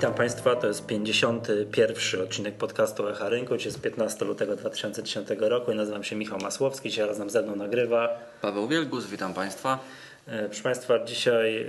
Witam 0.00 0.14
Państwa, 0.14 0.56
to 0.56 0.66
jest 0.66 0.86
51. 0.86 2.20
odcinek 2.22 2.54
podcastu 2.54 3.08
Echa 3.08 3.28
Rynku. 3.28 3.56
Dzisiaj 3.56 3.72
jest 3.72 3.82
15 3.82 4.24
lutego 4.24 4.56
2010 4.56 5.28
roku 5.38 5.72
i 5.72 5.74
nazywam 5.74 6.04
się 6.04 6.16
Michał 6.16 6.38
Masłowski. 6.38 6.90
Dzisiaj 6.90 7.06
razem 7.06 7.30
ze 7.30 7.42
mną 7.42 7.56
nagrywa 7.56 8.08
Paweł 8.42 8.68
Wielgus, 8.68 9.06
witam 9.06 9.34
Państwa. 9.34 9.78
E, 10.26 10.46
Proszę 10.46 10.62
Państwa, 10.62 11.04
dzisiaj 11.04 11.62
e, 11.62 11.66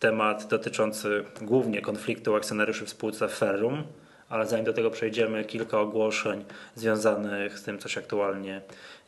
temat 0.00 0.48
dotyczący 0.48 1.24
głównie 1.42 1.80
konfliktu 1.80 2.34
akcjonariuszy 2.34 2.86
w 2.86 2.90
spółce 2.90 3.28
Ferrum, 3.28 3.82
ale 4.28 4.46
zanim 4.46 4.64
do 4.64 4.72
tego 4.72 4.90
przejdziemy, 4.90 5.44
kilka 5.44 5.80
ogłoszeń 5.80 6.44
związanych 6.74 7.58
z 7.58 7.62
tym, 7.62 7.78
co 7.78 7.88
się 7.88 8.00
aktualnie 8.00 8.60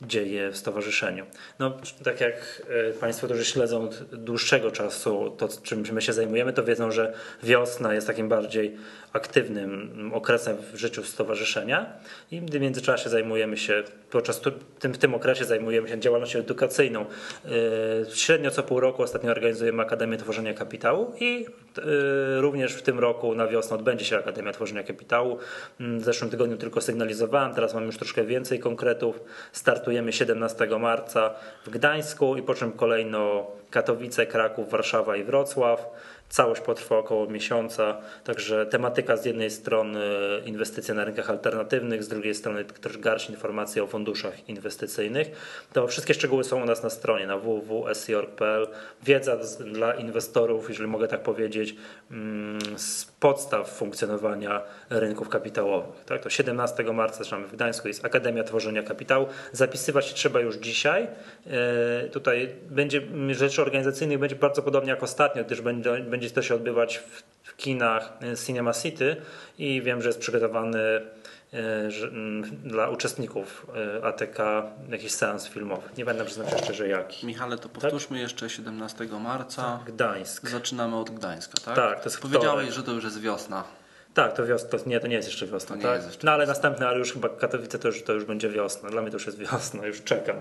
dzieje 0.03 0.51
w 0.51 0.57
stowarzyszeniu. 0.57 1.27
No, 1.59 1.77
tak 2.05 2.21
jak 2.21 2.63
e, 2.69 2.93
Państwo, 2.93 3.27
którzy 3.27 3.45
śledzą 3.45 3.89
dłuższego 4.13 4.71
czasu 4.71 5.35
to, 5.39 5.49
czym 5.63 5.85
my 5.93 6.03
się 6.03 6.13
zajmujemy, 6.13 6.53
to 6.53 6.65
wiedzą, 6.65 6.91
że 6.91 7.13
wiosna 7.43 7.95
jest 7.95 8.07
takim 8.07 8.29
bardziej 8.29 8.77
aktywnym 9.13 10.11
okresem 10.15 10.57
w 10.73 10.77
życiu 10.77 11.05
stowarzyszenia 11.05 11.93
i 12.31 12.41
w 12.41 12.61
międzyczasie 12.61 13.11
zajmujemy 13.11 13.57
się, 13.57 13.83
podczas 14.11 14.41
tym, 14.79 14.93
w 14.93 14.99
tym 14.99 15.15
okresie 15.15 15.45
zajmujemy 15.45 15.89
się 15.89 16.01
działalnością 16.01 16.39
edukacyjną. 16.39 17.05
Yy, 17.45 17.51
Średnio 18.15 18.51
co 18.51 18.63
pół 18.63 18.81
roku 18.81 19.03
ostatnio 19.03 19.31
organizujemy 19.31 19.83
Akademię 19.83 20.17
Tworzenia 20.17 20.55
Kapitału 20.55 21.13
i 21.21 21.47
yy, 21.77 22.41
również 22.41 22.75
w 22.75 22.83
tym 22.83 22.99
roku 22.99 23.35
na 23.35 23.47
wiosnę 23.47 23.77
odbędzie 23.77 24.05
się 24.05 24.17
Akademia 24.17 24.53
Tworzenia 24.53 24.83
Kapitału. 24.83 25.39
Mm, 25.81 26.01
W 26.01 26.05
zeszłym 26.05 26.31
tygodniu 26.31 26.57
tylko 26.57 26.81
sygnalizowałem, 26.81 27.55
teraz 27.55 27.75
mam 27.75 27.87
już 27.87 27.97
troszkę 27.97 28.25
więcej 28.25 28.59
konkretów. 28.59 29.21
Startujemy 29.91 30.13
17 30.13 30.67
marca 30.79 31.35
w 31.67 31.71
Gdańsku 31.71 32.37
i 32.37 32.43
po 32.43 32.55
czym 32.55 32.73
kolejno 32.73 33.47
Katowice, 33.71 34.27
Kraków, 34.27 34.71
Warszawa 34.71 35.17
i 35.17 35.25
Wrocław. 35.25 35.87
Całość 36.31 36.61
potrwa 36.61 36.99
około 36.99 37.27
miesiąca, 37.27 37.97
także 38.25 38.67
tematyka 38.67 39.17
z 39.17 39.25
jednej 39.25 39.51
strony 39.51 40.01
inwestycje 40.45 40.95
na 40.95 41.05
rynkach 41.05 41.31
alternatywnych, 41.31 42.05
z 42.05 42.09
drugiej 42.09 42.35
strony 42.35 42.65
też 42.65 42.99
garść 42.99 43.31
informacji 43.31 43.81
o 43.81 43.87
funduszach 43.87 44.49
inwestycyjnych. 44.49 45.31
To 45.73 45.87
wszystkie 45.87 46.15
szczegóły 46.15 46.45
są 46.45 46.63
u 46.63 46.65
nas 46.65 46.83
na 46.83 46.91
stronie 46.91 47.27
na 47.27 47.39
www.sc.org.pl. 47.39 48.67
Wiedza 49.03 49.37
dla 49.73 49.95
inwestorów, 49.95 50.69
jeżeli 50.69 50.89
mogę 50.89 51.09
tak 51.09 51.23
powiedzieć, 51.23 51.75
mm, 52.11 52.59
z 52.79 53.05
podstaw 53.05 53.71
funkcjonowania 53.71 54.63
rynków 54.91 55.29
kapitałowych. 55.29 56.05
Tak? 56.05 56.23
To 56.23 56.31
17 56.31 56.93
marca 56.93 57.19
zaczynamy 57.19 57.47
w 57.47 57.53
Gdańsku, 57.53 57.89
jest 57.89 58.05
Akademia 58.05 58.45
Tworzenia 58.45 58.83
Kapitału. 58.83 59.27
Zapisywać 59.53 60.07
się 60.07 60.15
trzeba 60.15 60.41
już 60.41 60.57
dzisiaj. 60.57 61.07
E, 61.47 62.09
Tutaj 62.09 62.49
będzie 62.71 63.01
rzeczy 63.61 63.69
organizacyjnych 63.69 64.19
będzie 64.19 64.37
bardzo 64.37 64.63
podobnie 64.63 64.91
jak 64.91 65.03
ostatnio, 65.03 65.45
gdyż 65.45 65.61
będzie, 65.61 66.01
będzie 66.01 66.31
to 66.31 66.43
się 66.43 66.55
odbywać 66.55 66.99
w, 66.99 67.23
w 67.43 67.57
kinach 67.57 68.13
e, 68.23 68.37
Cinema 68.37 68.73
City 68.73 69.17
i 69.59 69.83
wiem, 69.83 70.03
że 70.03 70.09
jest 70.09 70.19
przygotowany 70.19 70.79
e, 71.53 71.89
dla 72.65 72.89
uczestników 72.89 73.67
e, 74.01 74.05
ATK 74.05 74.39
jakiś 74.89 75.13
seans 75.13 75.49
filmowy. 75.49 75.89
Nie 75.99 76.05
będę 76.05 76.25
przyznać 76.25 76.63
szczerze 76.63 76.89
jaki. 76.89 77.27
Michale, 77.27 77.59
to 77.59 77.69
powtórzmy 77.69 78.19
jeszcze 78.19 78.51
17 78.51 79.07
marca. 79.21 79.81
Gdańsk. 79.87 80.49
Zaczynamy 80.49 80.97
od 80.97 81.11
Gdańska, 81.11 81.55
tak? 81.65 81.77
Tak, 81.77 82.01
to 82.01 82.05
jest 82.09 82.21
Powiedziałeś, 82.21 82.67
wtorek. 82.67 82.73
że 82.73 82.83
to 82.83 82.93
już 82.93 83.05
jest 83.05 83.21
wiosna. 83.21 83.65
Tak, 84.15 84.37
to 84.37 84.47
wiosna, 84.47 84.69
to 84.69 84.79
nie, 84.87 85.01
to 85.01 85.07
nie 85.07 85.17
jest 85.17 85.29
jeszcze 85.29 85.47
wiosna, 85.47 85.77
To 85.77 85.83
tak? 85.83 85.95
jest 85.95 86.07
jeszcze 86.07 86.27
no 86.27 86.33
ale 86.33 86.47
następne, 86.47 86.89
ale 86.89 86.99
już 86.99 87.13
chyba 87.13 87.29
Katowice 87.29 87.79
to 87.79 87.89
już, 87.89 88.03
to 88.03 88.13
już 88.13 88.25
będzie 88.25 88.49
wiosna. 88.49 88.91
Dla 88.91 89.03
mnie 89.03 89.11
to 89.11 89.17
już 89.17 89.27
jest 89.27 89.39
wiosna, 89.39 89.87
już 89.87 90.03
czekam. 90.03 90.37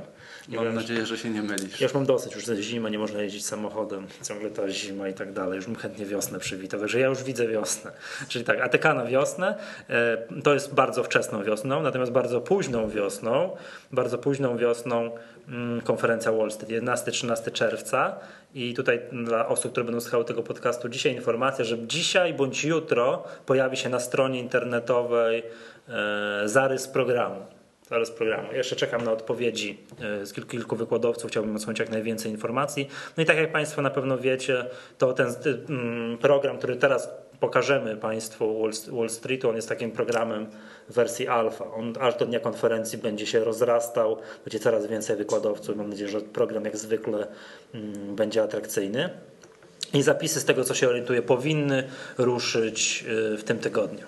Nie 0.48 0.56
Mam 0.56 0.66
wiem, 0.66 0.75
nadzieję, 0.75 1.06
że 1.06 1.17
się 1.17 1.30
nie 1.30 1.42
mylisz. 1.42 1.80
Ja 1.81 1.86
już 1.86 1.94
mam 1.94 2.06
dosyć, 2.06 2.36
już 2.36 2.47
jest 2.47 2.62
zima, 2.62 2.90
nie 2.90 3.00
można 3.00 3.22
jeździć 3.22 3.45
samochodem, 3.45 4.07
ciągle 4.28 4.50
ta 4.50 4.69
zima 4.69 5.09
i 5.09 5.13
tak 5.13 5.34
dalej. 5.34 5.56
Już 5.56 5.66
bym 5.66 5.75
chętnie 5.75 6.06
wiosnę 6.06 6.40
przywitał, 6.40 6.80
także 6.80 7.00
ja 7.00 7.07
już 7.07 7.24
widzę 7.24 7.47
wiosnę. 7.47 7.91
Czyli 8.30 8.46
tak, 8.46 8.62
ATK 8.62 8.84
na 8.84 9.06
wiosnę 9.06 9.56
e, 9.90 10.18
to 10.44 10.53
jest 10.53 10.74
bardzo 10.74 11.03
wczesną 11.03 11.44
wiosną, 11.44 11.84
natomiast 11.84 12.12
bardzo 12.12 12.41
późną 12.41 12.90
wiosną, 12.90 13.56
bardzo 13.91 14.18
późną 14.18 14.57
wiosną 14.57 15.12
mm, 15.47 15.81
konferencja 15.81 16.31
Wall 16.31 16.51
Street, 16.51 16.84
11-13 16.84 17.51
czerwca. 17.51 18.19
I 18.53 18.74
tutaj 18.74 19.01
dla 19.12 19.47
osób, 19.47 19.72
które 19.72 19.84
będą 19.84 20.01
słuchały 20.01 20.25
tego 20.25 20.44
podcastu, 20.44 20.90
dzisiaj 20.90 21.16
informacja, 21.16 21.66
że 21.66 21.88
dzisiaj 21.88 22.34
bądź 22.34 22.63
jutro 22.63 23.24
pojawi 23.46 23.69
się 23.78 23.90
na 23.90 24.00
stronie 24.00 24.40
internetowej 24.40 25.44
e, 25.90 26.41
zarys 26.46 26.88
programu. 26.88 27.46
Zarys 27.90 28.12
programu. 28.12 28.53
Jeszcze 28.53 28.75
czekam 28.75 29.03
na 29.03 29.12
odpowiedzi 29.12 29.78
e, 30.02 30.25
z 30.25 30.34
kilku, 30.34 30.50
kilku 30.50 30.75
wykładowców. 30.75 31.31
Chciałbym 31.31 31.56
odsłonić 31.56 31.80
jak 31.80 31.90
najwięcej 31.90 32.31
informacji. 32.31 32.88
No 33.18 33.24
i 33.24 33.25
tak 33.25 33.38
jak 33.38 33.52
Państwo 33.52 33.81
na 33.81 33.90
pewno 33.90 34.18
wiecie, 34.18 34.66
to 34.97 35.13
ten 35.13 35.28
y, 35.28 35.34
mm, 35.69 36.18
program, 36.18 36.57
który 36.57 36.75
teraz 36.75 37.09
pokażemy 37.40 37.97
Państwu 37.97 38.63
Wall- 38.63 38.91
Wall 38.97 39.09
Streetu, 39.09 39.50
on 39.50 39.56
jest 39.56 39.69
takim 39.69 39.91
programem 39.91 40.47
w 40.90 40.94
wersji 40.94 41.28
alfa. 41.28 41.72
On 41.74 41.94
aż 42.00 42.16
do 42.16 42.25
dnia 42.25 42.40
konferencji 42.40 42.97
będzie 42.97 43.25
się 43.25 43.44
rozrastał, 43.44 44.18
będzie 44.46 44.59
coraz 44.59 44.86
więcej 44.86 45.16
wykładowców. 45.16 45.75
Mam 45.78 45.90
nadzieję, 45.90 46.09
że 46.09 46.22
program 46.22 46.66
jak 46.66 46.78
zwykle 46.78 47.28
mm, 47.74 48.16
będzie 48.16 48.44
atrakcyjny. 48.44 49.09
I 49.94 50.01
zapisy 50.01 50.39
z 50.39 50.45
tego, 50.45 50.63
co 50.63 50.73
się 50.73 50.89
orientuję, 50.89 51.22
powinny 51.22 51.83
ruszyć 52.17 53.05
y, 53.33 53.38
w 53.38 53.44
tym 53.44 53.59
tygodniu. 53.59 54.07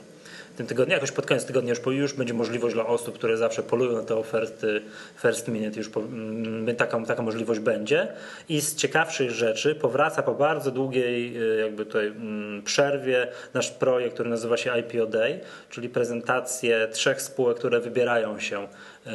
W 0.53 0.57
tym 0.57 0.67
tygodniu, 0.67 0.93
jakoś 0.93 1.11
pod 1.11 1.25
koniec 1.25 1.45
tygodnia 1.45 1.69
już, 1.69 1.95
już 1.95 2.13
będzie 2.13 2.33
możliwość 2.33 2.75
dla 2.75 2.85
osób, 2.85 3.15
które 3.15 3.37
zawsze 3.37 3.63
polują 3.63 3.91
na 3.91 4.03
te 4.03 4.15
oferty 4.15 4.81
first 5.21 5.47
minute, 5.47 5.77
już 5.77 5.89
po, 5.89 5.99
mm, 5.99 6.75
taka, 6.75 7.05
taka 7.05 7.21
możliwość 7.21 7.59
będzie. 7.59 8.07
I 8.49 8.61
z 8.61 8.75
ciekawszych 8.75 9.31
rzeczy 9.31 9.75
powraca 9.75 10.23
po 10.23 10.33
bardzo 10.33 10.71
długiej 10.71 11.41
y, 11.41 11.61
jakby 11.61 11.85
tutaj 11.85 12.07
mm, 12.07 12.61
przerwie 12.63 13.27
nasz 13.53 13.71
projekt, 13.71 14.13
który 14.13 14.29
nazywa 14.29 14.57
się 14.57 14.71
IPO 14.79 15.05
Day, 15.05 15.39
czyli 15.69 15.89
prezentację 15.89 16.87
trzech 16.91 17.21
spółek, 17.21 17.57
które 17.57 17.79
wybierają 17.79 18.39
się 18.39 18.67
y, 18.67 19.09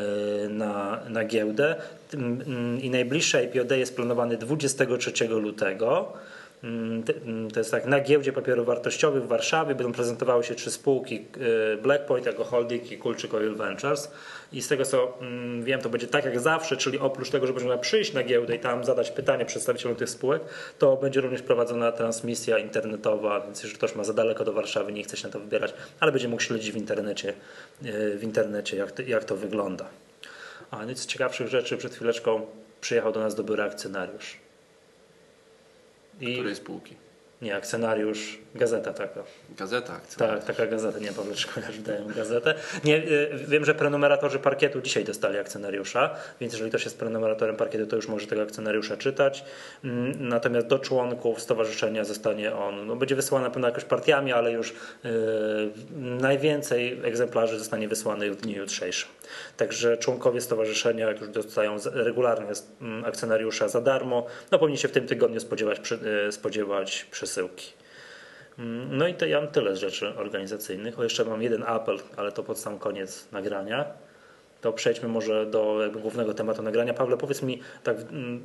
na, 0.48 1.00
na 1.08 1.24
giełdę. 1.24 1.74
Mm, 2.14 2.82
I 2.82 2.90
najbliższy 2.90 3.42
IPO 3.42 3.64
Day 3.64 3.78
jest 3.78 3.96
planowany 3.96 4.36
23 4.36 5.28
lutego. 5.28 6.12
Mm, 6.64 7.04
mm, 7.26 7.50
To 7.50 7.60
jest 7.60 7.70
tak, 7.70 7.86
na 7.86 8.00
giełdzie 8.00 8.32
papierów 8.32 8.66
wartościowych 8.66 9.22
w 9.22 9.26
Warszawie 9.26 9.74
będą 9.74 9.92
prezentowały 9.92 10.44
się 10.44 10.54
trzy 10.54 10.70
spółki 10.70 11.24
y, 11.74 11.76
Blackpoint 11.76 12.26
jako 12.26 12.44
holding 12.44 12.92
i 12.92 12.98
Kulczyk 12.98 13.34
Oil 13.34 13.54
Ventures. 13.54 14.10
I 14.52 14.62
z 14.62 14.68
tego 14.68 14.84
co 14.84 15.18
mm, 15.20 15.64
wiem, 15.64 15.80
to 15.80 15.88
będzie 15.88 16.06
tak 16.06 16.24
jak 16.24 16.40
zawsze, 16.40 16.76
czyli 16.76 16.98
oprócz 16.98 17.30
tego, 17.30 17.46
że 17.46 17.52
można 17.52 17.78
przyjść 17.78 18.12
na 18.12 18.22
giełdę 18.22 18.56
i 18.56 18.58
tam 18.58 18.84
zadać 18.84 19.10
pytanie 19.10 19.44
przedstawicielom 19.44 19.96
tych 19.96 20.10
spółek, 20.10 20.42
to 20.78 20.96
będzie 20.96 21.20
również 21.20 21.42
prowadzona 21.42 21.92
transmisja 21.92 22.58
internetowa, 22.58 23.40
więc 23.40 23.58
jeżeli 23.58 23.78
ktoś 23.78 23.94
ma 23.94 24.04
za 24.04 24.12
daleko 24.12 24.44
do 24.44 24.52
Warszawy, 24.52 24.92
nie 24.92 25.02
chce 25.02 25.16
się 25.16 25.26
na 25.26 25.32
to 25.32 25.40
wybierać, 25.40 25.74
ale 26.00 26.12
będzie 26.12 26.28
mógł 26.28 26.42
śledzić 26.42 26.72
w 26.72 26.76
internecie, 26.76 27.34
y, 27.84 28.16
w 28.18 28.22
internecie 28.22 28.76
jak, 28.76 28.92
to- 28.92 29.02
jak 29.02 29.24
to 29.24 29.36
wygląda. 29.36 29.88
A 30.70 30.84
nic 30.84 31.06
ciekawszych 31.06 31.48
rzeczy, 31.48 31.76
przed 31.76 31.94
chwileczką 31.94 32.46
przyjechał 32.80 33.12
do 33.12 33.20
nas 33.20 33.34
do 33.34 33.44
biura 33.44 33.64
akcjonariusz. 33.64 34.45
I 36.20 36.34
Której 36.34 36.56
spółki? 36.56 36.94
nie, 37.42 37.56
akcjonariusz, 37.56 38.38
gazeta 38.56 38.92
taka. 38.92 39.22
Gazeta 39.58 39.92
akcja. 39.92 40.26
Tak, 40.26 40.44
taka 40.44 40.66
gazeta, 40.66 40.98
nie 40.98 41.12
Pawleczko, 41.12 41.60
ja 41.60 41.72
wydają 41.72 42.06
gazetę. 42.06 42.54
Nie, 42.84 42.96
y, 42.96 43.30
wiem, 43.48 43.64
że 43.64 43.74
prenumeratorzy 43.74 44.38
parkietu 44.38 44.80
dzisiaj 44.80 45.04
dostali 45.04 45.38
akcjonariusza, 45.38 46.10
więc 46.40 46.52
jeżeli 46.52 46.70
ktoś 46.70 46.84
jest 46.84 46.98
prenumeratorem 46.98 47.56
parkietu, 47.56 47.86
to 47.86 47.96
już 47.96 48.08
może 48.08 48.26
tego 48.26 48.42
akcjonariusza 48.42 48.96
czytać. 48.96 49.44
Mm, 49.84 50.28
Natomiast 50.28 50.66
do 50.66 50.78
członków 50.78 51.40
stowarzyszenia 51.40 52.04
zostanie 52.04 52.54
on, 52.54 52.86
no 52.86 52.96
będzie 52.96 53.16
wysłany 53.16 53.44
na 53.44 53.50
pewno 53.50 53.68
jakoś 53.68 53.84
partiami, 53.84 54.32
ale 54.32 54.52
już 54.52 54.70
y, 54.70 54.74
najwięcej 56.00 57.00
egzemplarzy 57.04 57.58
zostanie 57.58 57.88
wysłanych 57.88 58.32
w 58.32 58.36
dniu 58.36 58.56
jutrzejszym. 58.56 59.08
Także 59.56 59.96
członkowie 59.96 60.40
stowarzyszenia, 60.40 61.08
jak 61.08 61.20
już 61.20 61.28
dostają 61.28 61.76
regularnie 61.92 62.52
mm, 62.80 63.04
akcjonariusza 63.04 63.68
za 63.68 63.80
darmo, 63.80 64.26
no 64.50 64.58
powinni 64.58 64.78
się 64.78 64.88
w 64.88 64.92
tym 64.92 65.06
tygodniu 65.06 65.40
spodziewać, 65.40 65.92
y, 66.28 66.32
spodziewać 66.32 67.06
przesyłki. 67.10 67.72
No 68.90 69.08
i 69.08 69.14
to 69.14 69.26
ja 69.26 69.40
mam 69.40 69.50
tyle 69.50 69.76
z 69.76 69.78
rzeczy 69.78 70.14
organizacyjnych. 70.16 70.98
O, 70.98 71.02
jeszcze 71.02 71.24
mam 71.24 71.42
jeden 71.42 71.62
apel, 71.66 71.98
ale 72.16 72.32
to 72.32 72.42
pod 72.42 72.58
sam 72.58 72.78
koniec 72.78 73.32
nagrania. 73.32 73.84
To 74.60 74.72
przejdźmy 74.72 75.08
może 75.08 75.46
do 75.46 75.82
jakby 75.82 76.00
głównego 76.00 76.34
tematu 76.34 76.62
nagrania. 76.62 76.94
Pawle, 76.94 77.16
powiedz 77.16 77.42
mi 77.42 77.60
tak 77.82 77.96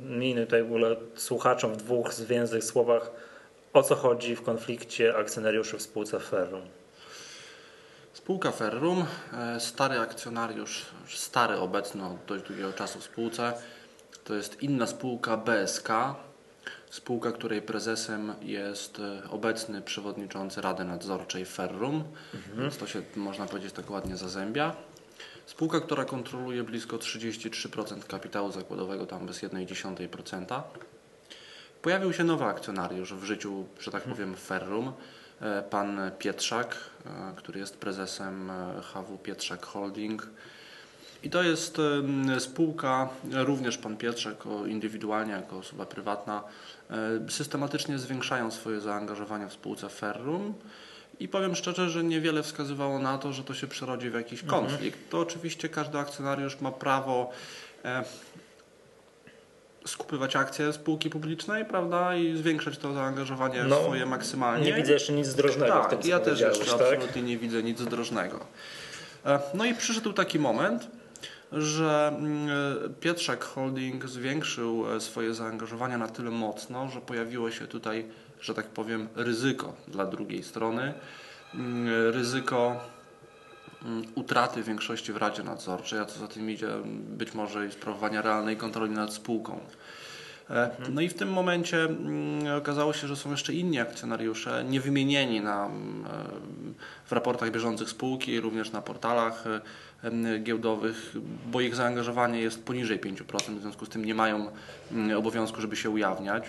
mi 0.02 0.34
tutaj 0.34 0.62
w 0.62 0.66
ogóle 0.66 0.96
słuchaczom 1.14 1.72
w 1.72 1.76
dwóch 1.76 2.14
zwięzłych 2.14 2.64
słowach, 2.64 3.10
o 3.72 3.82
co 3.82 3.94
chodzi 3.94 4.36
w 4.36 4.42
konflikcie 4.42 5.16
akcjonariuszy 5.16 5.78
w 5.78 5.82
spółce 5.82 6.20
Ferrum. 6.20 6.62
Spółka 8.12 8.50
Ferrum, 8.50 9.04
e, 9.32 9.60
stary 9.60 9.98
akcjonariusz, 9.98 10.86
stary 11.08 11.56
obecny 11.56 12.06
od 12.06 12.16
dość 12.26 12.44
długiego 12.44 12.72
czasu 12.72 12.98
w 12.98 13.04
spółce. 13.04 13.52
To 14.24 14.34
jest 14.34 14.62
inna 14.62 14.86
spółka 14.86 15.36
BSK, 15.36 15.88
spółka, 16.92 17.32
której 17.32 17.62
prezesem 17.62 18.34
jest 18.42 18.98
e, 18.98 19.30
obecny 19.30 19.82
przewodniczący 19.82 20.60
Rady 20.60 20.84
Nadzorczej 20.84 21.44
Ferrum, 21.44 22.04
więc 22.58 22.76
to 22.76 22.86
się 22.86 23.02
można 23.16 23.46
powiedzieć 23.46 23.72
tak 23.72 23.90
ładnie 23.90 24.16
zazębia. 24.16 24.76
Spółka, 25.46 25.80
która 25.80 26.04
kontroluje 26.04 26.64
blisko 26.64 26.96
33% 26.96 28.02
kapitału 28.02 28.52
zakładowego, 28.52 29.06
tam 29.06 29.26
bez 29.26 29.42
1,1%. 29.42 30.62
Pojawił 31.82 32.12
się 32.12 32.24
nowy 32.24 32.44
akcjonariusz 32.44 33.14
w 33.14 33.24
życiu, 33.24 33.66
że 33.80 33.90
tak 33.90 34.02
powiem, 34.02 34.36
Ferrum. 34.36 34.92
e, 35.40 35.62
pan 35.62 36.10
Pietrzak, 36.18 36.76
e, 37.06 37.32
który 37.36 37.60
jest 37.60 37.76
prezesem 37.76 38.52
HW 38.82 39.18
Pietrzak 39.18 39.66
Holding. 39.66 40.28
I 41.22 41.30
to 41.30 41.42
jest 41.42 41.78
spółka, 42.38 43.08
również 43.32 43.78
pan 43.78 43.96
Pietrzak 43.96 44.34
jako 44.34 44.66
indywidualnie, 44.66 45.32
jako 45.32 45.58
osoba 45.58 45.86
prywatna, 45.86 46.42
e, 46.90 47.30
systematycznie 47.30 47.98
zwiększają 47.98 48.50
swoje 48.50 48.80
zaangażowanie 48.80 49.46
w 49.48 49.52
spółce 49.52 49.88
Ferrum. 49.88 50.54
I 51.20 51.28
powiem 51.28 51.54
szczerze, 51.54 51.90
że 51.90 52.04
niewiele 52.04 52.42
wskazywało 52.42 52.98
na 52.98 53.18
to, 53.18 53.32
że 53.32 53.44
to 53.44 53.54
się 53.54 53.66
przerodzi 53.66 54.10
w 54.10 54.14
jakiś 54.14 54.42
konflikt. 54.42 55.10
To 55.10 55.18
oczywiście 55.20 55.68
każdy 55.68 55.98
akcjonariusz 55.98 56.60
ma 56.60 56.72
prawo 56.72 57.30
e, 57.84 58.04
skupywać 59.86 60.36
akcje 60.36 60.72
spółki 60.72 61.10
publicznej, 61.10 61.64
prawda, 61.64 62.16
i 62.16 62.36
zwiększać 62.36 62.78
to 62.78 62.92
zaangażowanie 62.92 63.64
No, 63.64 63.80
swoje 63.82 64.06
maksymalnie. 64.06 64.66
Nie 64.66 64.74
widzę 64.74 64.92
jeszcze 64.92 65.12
nic 65.12 65.26
zdrożnego 65.26 65.82
w 65.82 65.88
tym, 65.88 65.90
Tak, 65.98 66.02
co 66.02 66.08
ja 66.08 66.20
też 66.20 66.40
jeszcze 66.40 66.64
tak? 66.64 66.74
absolutnie 66.80 67.22
nie 67.22 67.38
widzę 67.38 67.62
nic 67.62 67.82
drożnego. 67.84 68.40
E, 69.26 69.40
No 69.54 69.64
i 69.64 69.74
przyszedł 69.74 70.12
taki 70.12 70.38
moment, 70.38 70.88
że 71.52 72.12
mm, 72.18 72.48
Pietrzak 73.00 73.44
Holding 73.44 74.08
zwiększył 74.08 74.94
e, 74.94 75.00
swoje 75.00 75.34
zaangażowanie 75.34 75.98
na 75.98 76.08
tyle 76.08 76.30
mocno, 76.30 76.88
że 76.88 77.00
pojawiło 77.00 77.50
się 77.50 77.66
tutaj, 77.66 78.04
że 78.40 78.54
tak 78.54 78.66
powiem, 78.66 79.08
ryzyko 79.14 79.72
dla 79.88 80.06
drugiej 80.06 80.42
strony. 80.42 80.94
Mm, 81.54 82.10
Ryzyko 82.10 82.80
mm, 83.84 84.02
utraty 84.14 84.62
większości 84.62 85.12
w 85.12 85.16
Radzie 85.16 85.42
Nadzorczej, 85.42 85.98
a 85.98 86.04
co 86.04 86.18
za 86.18 86.28
tym 86.28 86.50
idzie 86.50 86.68
być 87.08 87.34
może 87.34 87.66
i 87.66 87.72
sprawowania 87.72 88.22
realnej 88.22 88.56
kontroli 88.56 88.92
nad 88.92 89.12
spółką. 89.12 89.60
E, 90.50 90.70
No 90.88 91.00
i 91.00 91.08
w 91.08 91.14
tym 91.14 91.32
momencie 91.32 91.84
mm, 91.84 92.56
okazało 92.56 92.92
się, 92.92 93.06
że 93.06 93.16
są 93.16 93.30
jeszcze 93.30 93.52
inni 93.52 93.78
akcjonariusze, 93.78 94.64
niewymienieni 94.64 95.40
na, 95.40 95.66
mm, 95.66 96.04
w 97.06 97.12
raportach 97.12 97.50
bieżących 97.50 97.88
spółki, 97.90 98.40
również 98.40 98.72
na 98.72 98.82
portalach 98.82 99.44
e, 99.46 100.38
giełdowych, 100.38 101.12
bo 101.46 101.60
ich 101.60 101.74
zaangażowanie 101.74 102.40
jest 102.40 102.64
poniżej 102.64 103.00
5%, 103.00 103.58
w 103.58 103.60
związku 103.60 103.86
z 103.86 103.88
tym 103.88 104.04
nie 104.04 104.14
mają 104.14 104.48
mm, 104.92 105.18
obowiązku, 105.18 105.60
żeby 105.60 105.76
się 105.76 105.90
ujawniać. 105.90 106.44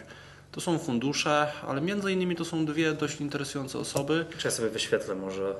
To 0.51 0.61
są 0.61 0.79
fundusze, 0.79 1.47
ale 1.67 1.81
między 1.81 2.11
innymi 2.11 2.35
to 2.35 2.45
są 2.45 2.65
dwie 2.65 2.93
dość 2.93 3.21
interesujące 3.21 3.79
osoby. 3.79 4.25
Czy 4.37 4.47
ja 4.47 4.51
sobie 4.51 4.69
wyświetlę 4.69 5.15
może, 5.15 5.55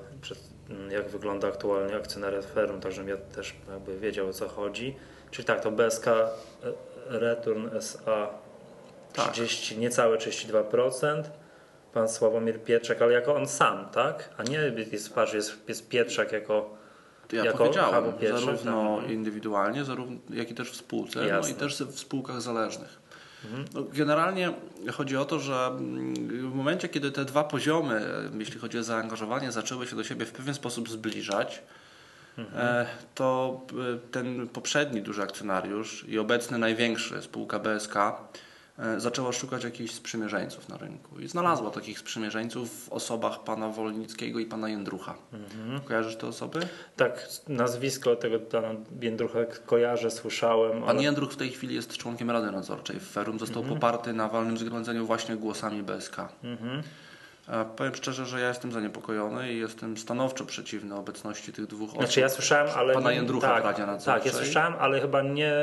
jak 0.92 1.10
wygląda 1.10 1.48
aktualnie 1.48 1.96
akcjonariat 1.96 2.46
firm, 2.46 2.82
tak 2.82 2.92
żebym 2.92 3.10
ja 3.10 3.18
też 3.18 3.54
jakby 3.72 4.00
wiedział 4.00 4.30
o 4.30 4.34
co 4.34 4.50
chodzi. 4.50 4.96
Czyli 5.32 5.46
tak, 5.46 5.62
to 5.62 5.72
BSK 5.72 6.08
e, 6.08 6.24
Return 7.08 7.68
SA 7.78 8.30
Tak. 9.14 9.32
30, 9.32 9.78
niecałe 9.78 10.18
32%. 10.18 11.24
Pan 11.94 12.10
Sławomir 12.10 12.64
Pietrzak, 12.64 13.02
ale 13.02 13.14
jako 13.14 13.36
on 13.36 13.48
sam, 13.48 13.86
tak? 13.90 14.30
A 14.38 14.44
nie 14.44 14.58
jest, 14.92 15.14
patrz, 15.16 15.34
jest, 15.34 15.70
jest 15.70 15.90
Pietrzak 15.90 16.32
jako 16.32 16.78
Ja 17.32 17.46
Jako 17.46 17.58
powiedziałem, 17.58 18.14
pierwszy, 18.14 18.46
zarówno 18.46 18.98
tak. 19.02 19.12
indywidualnie, 19.12 19.84
zarówno, 19.84 20.18
jak 20.30 20.52
i 20.52 20.56
też 20.56 20.72
w 20.72 20.76
spółce, 20.76 21.40
no 21.42 21.48
i 21.48 21.54
też 21.54 21.76
w 21.76 22.00
spółkach 22.00 22.42
zależnych. 22.42 23.04
No, 23.74 23.84
generalnie 23.94 24.54
chodzi 24.94 25.18
o 25.18 25.26
to, 25.26 25.40
że 25.40 25.66
mm, 25.66 26.14
w 26.52 26.56
momencie, 26.56 26.90
kiedy 26.90 27.12
te 27.12 27.26
dwa 27.26 27.44
poziomy, 27.44 28.02
jeśli 28.38 28.60
chodzi 28.60 28.80
o 28.80 28.84
zaangażowanie, 28.84 29.52
zaczęły 29.52 29.88
się 29.88 29.96
do 29.96 30.04
siebie 30.04 30.26
w 30.26 30.32
pewien 30.32 30.54
sposób 30.54 30.90
zbliżać, 30.90 31.64
e, 32.38 32.86
to 33.16 33.62
e, 33.72 34.12
ten 34.12 34.48
poprzedni 34.48 35.02
duży 35.02 35.24
akcjonariusz 35.24 36.06
i 36.08 36.20
obecny 36.20 36.58
największy, 36.58 37.22
spółka 37.22 37.60
BSK, 37.60 37.96
e, 38.80 39.00
zaczęła 39.00 39.32
szukać 39.32 39.64
jakichś 39.64 39.94
sprzymierzeńców 39.94 40.70
na 40.70 40.78
rynku 40.78 41.20
i 41.20 41.28
znalazła 41.28 41.72
takich 41.72 42.00
sprzymierzeńców 42.00 42.86
w 42.86 42.90
osobach 42.90 43.44
pana 43.44 43.70
Wolnickiego 43.70 44.40
i 44.40 44.46
pana 44.46 44.70
Jędrucha. 44.70 45.16
Kojarzysz 45.86 46.16
te 46.16 46.28
osoby? 46.28 46.60
Tak, 46.96 47.30
nazwisko 47.48 48.16
tego 48.16 48.40
pana 48.40 48.70
Biędrucha 48.92 49.40
kojarzę, 49.66 50.12
słyszałem. 50.12 50.80
Pan 50.80 50.90
Ale... 50.90 51.04
Jędruch 51.04 51.32
w 51.32 51.36
tej 51.36 51.50
chwili 51.50 51.76
jest 51.76 51.98
członkiem 51.98 52.32
Rady 52.32 52.52
Nadzorczej 52.52 53.00
w 53.00 53.12
Ferum. 53.12 53.40
Został 53.40 53.64
poparty 53.64 54.14
na 54.14 54.28
walnym 54.28 54.58
zgromadzeniu 54.58 55.06
właśnie 55.06 55.36
głosami 55.36 55.84
BSK. 55.84 56.18
Mhm. 56.44 56.84
Powiem 57.76 57.96
szczerze, 57.96 58.26
że 58.26 58.40
ja 58.42 58.48
jestem 58.48 58.72
zaniepokojony 58.72 59.54
i 59.54 59.60
jestem 59.60 59.98
stanowczo 59.98 60.46
przeciwny 60.46 60.96
obecności 60.96 61.54
tych 61.54 61.68
dwóch 61.68 61.90
osób. 61.90 62.02
Znaczy 62.02 62.20
ja 62.20 62.30
słyszałem, 62.30 62.68
ale... 62.76 62.94
Pana 62.94 63.12
Jędrucha 63.12 63.48
tak, 63.48 63.64
w 63.64 63.66
Radzie 63.66 63.86
Nadzorczej. 63.86 64.24
Tak, 64.24 64.34
ja 64.34 64.40
słyszałem, 64.40 64.74
ale 64.80 65.02
chyba 65.02 65.22
nie, 65.22 65.54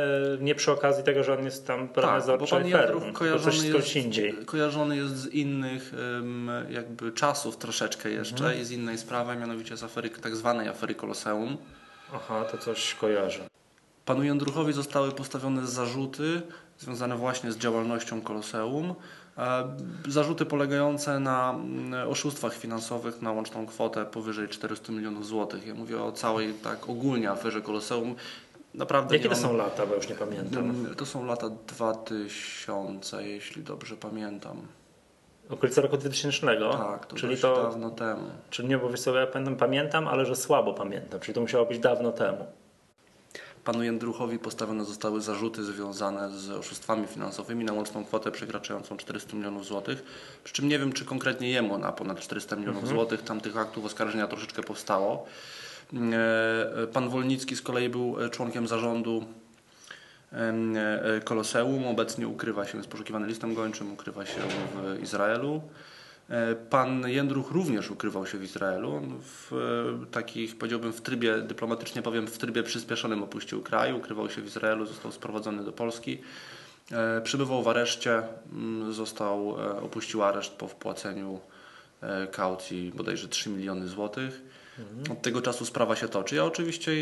nie 0.40 0.54
przy 0.54 0.72
okazji 0.72 1.04
tego, 1.04 1.24
że 1.24 1.38
on 1.38 1.44
jest 1.44 1.66
tam 1.66 1.88
tak, 1.88 2.04
bo 2.04 2.10
nadzorczy 2.10 2.50
pan 2.50 2.66
Jędruch 2.66 3.12
kojarzony 3.12 3.56
coś 3.56 3.64
jest, 3.74 3.96
indziej. 3.96 4.34
kojarzony 4.46 4.96
jest 4.96 5.16
z 5.16 5.26
innych 5.26 5.92
jakby 6.70 7.12
czasów 7.12 7.56
troszeczkę 7.56 8.10
jeszcze 8.10 8.44
Mhm. 8.44 8.60
i 8.62 8.64
z 8.64 8.70
innej 8.70 8.98
sprawy, 8.98 9.36
mianowicie 9.36 9.76
z 9.76 9.82
afery, 9.84 10.10
tak 10.10 10.36
zwanej 10.36 10.68
afery 10.68 10.94
Koloseum. 10.94 11.56
Aha, 12.14 12.44
to 12.50 12.58
coś 12.58 12.94
kojarzę. 12.94 13.40
Panu 14.04 14.22
Jędruchowi 14.22 14.72
zostały 14.72 15.12
postawione 15.12 15.66
zarzuty 15.66 16.42
związane 16.78 17.16
właśnie 17.16 17.52
z 17.52 17.56
działalnością 17.58 18.20
Koloseum. 18.20 18.94
E, 19.40 19.76
Zarzuty 20.08 20.46
polegające 20.46 21.20
na 21.20 21.50
mm, 21.54 22.08
oszustwach 22.08 22.54
finansowych 22.54 23.22
na 23.22 23.32
łączną 23.32 23.66
kwotę 23.66 24.04
powyżej 24.06 24.48
400 24.48 24.92
milionów 24.92 25.26
złotych. 25.26 25.66
Ja 25.66 25.74
mówię 25.74 26.02
o 26.02 26.12
całej, 26.12 26.54
tak 26.54 26.88
ogólnie 26.88 27.30
aferze 27.30 27.60
Koloseum. 27.60 28.14
Naprawdę 28.74 29.16
Jakie 29.16 29.28
to 29.28 29.36
są 29.36 29.56
lata, 29.56 29.86
bo 29.86 29.94
już 29.94 30.08
nie 30.08 30.14
pamiętam. 30.14 30.70
Mm, 30.70 30.94
To 30.94 31.06
są 31.06 31.24
lata 31.26 31.48
2000, 31.48 33.28
jeśli 33.28 33.62
dobrze 33.62 33.96
pamiętam. 33.96 34.56
Okolice 35.50 35.80
roku 35.80 35.96
2000, 35.96 36.70
Tak, 36.72 37.06
to 37.06 37.16
czyli 37.16 37.36
to, 37.36 37.62
dawno 37.62 37.90
temu. 37.90 38.22
czyli 38.50 38.68
nie, 38.68 38.78
bo 38.78 38.88
wiesz 38.90 39.00
co, 39.00 39.14
ja 39.18 39.26
pamiętam, 39.26 39.56
pamiętam, 39.56 40.08
ale 40.08 40.26
że 40.26 40.36
słabo 40.36 40.74
pamiętam, 40.74 41.20
czyli 41.20 41.34
to 41.34 41.40
musiało 41.40 41.66
być 41.66 41.78
dawno 41.78 42.12
temu. 42.12 42.46
Panu 43.64 43.82
Jędruchowi 43.82 44.38
postawione 44.38 44.84
zostały 44.84 45.20
zarzuty 45.20 45.64
związane 45.64 46.30
z 46.30 46.50
oszustwami 46.50 47.06
finansowymi 47.06 47.64
na 47.64 47.72
łączną 47.72 48.04
kwotę 48.04 48.30
przekraczającą 48.30 48.96
400 48.96 49.36
milionów 49.36 49.66
złotych. 49.66 50.02
Przy 50.44 50.54
czym 50.54 50.68
nie 50.68 50.78
wiem, 50.78 50.92
czy 50.92 51.04
konkretnie 51.04 51.50
jemu 51.50 51.78
na 51.78 51.92
ponad 51.92 52.20
400 52.20 52.56
milionów 52.56 52.88
złotych 52.88 53.22
tam 53.22 53.40
tych 53.40 53.56
aktów 53.56 53.84
oskarżenia 53.84 54.26
troszeczkę 54.26 54.62
powstało. 54.62 55.26
E, 56.12 56.86
Pan 56.92 57.08
Wolnicki 57.08 57.56
z 57.56 57.62
kolei 57.62 57.88
był 57.88 58.24
e, 58.24 58.30
członkiem 58.30 58.68
zarządu 58.68 59.24
e, 60.32 61.20
Koloseum. 61.24 61.86
Obecnie 61.86 62.28
ukrywa 62.28 62.66
się, 62.66 62.78
jest 62.78 62.90
poszukiwany 62.90 63.26
listem 63.26 63.54
gończym, 63.54 63.92
ukrywa 63.92 64.26
się 64.26 64.40
w 64.40 65.02
Izraelu. 65.02 65.62
E, 66.30 66.54
Pan 66.54 67.08
Jędruch 67.08 67.50
również 67.50 67.90
ukrywał 67.90 68.26
się 68.26 68.38
w 68.38 68.44
Izraelu. 68.44 68.94
On 68.94 69.20
w 69.22 69.52
e, 69.52 70.06
takich, 70.06 70.58
powiedziałbym, 70.58 70.92
w 70.92 71.00
trybie, 71.00 71.38
dyplomatycznie 71.38 72.02
powiem, 72.02 72.26
w 72.26 72.38
trybie 72.38 72.62
przyspieszonym 72.62 73.22
opuścił 73.22 73.62
kraj, 73.62 73.92
ukrywał 73.92 74.30
się 74.30 74.42
w 74.42 74.46
Izraelu, 74.46 74.86
został 74.86 75.12
sprowadzony 75.12 75.64
do 75.64 75.72
Polski. 75.72 76.18
E, 76.92 77.20
Przybywał 77.20 77.62
w 77.62 77.68
areszcie, 77.68 78.22
mm, 78.52 78.92
został, 78.92 79.56
opuścił 79.84 80.22
areszt 80.22 80.52
po 80.52 80.68
wpłaceniu 80.68 81.40
kaucji 82.32 82.92
bodajże 82.96 83.28
3 83.28 83.50
miliony 83.50 83.88
złotych. 83.88 84.42
Od 85.12 85.22
tego 85.22 85.42
czasu 85.42 85.64
sprawa 85.66 85.96
się 85.96 86.08
toczy. 86.08 86.36
Ja 86.36 86.44
oczywiście 86.44 86.92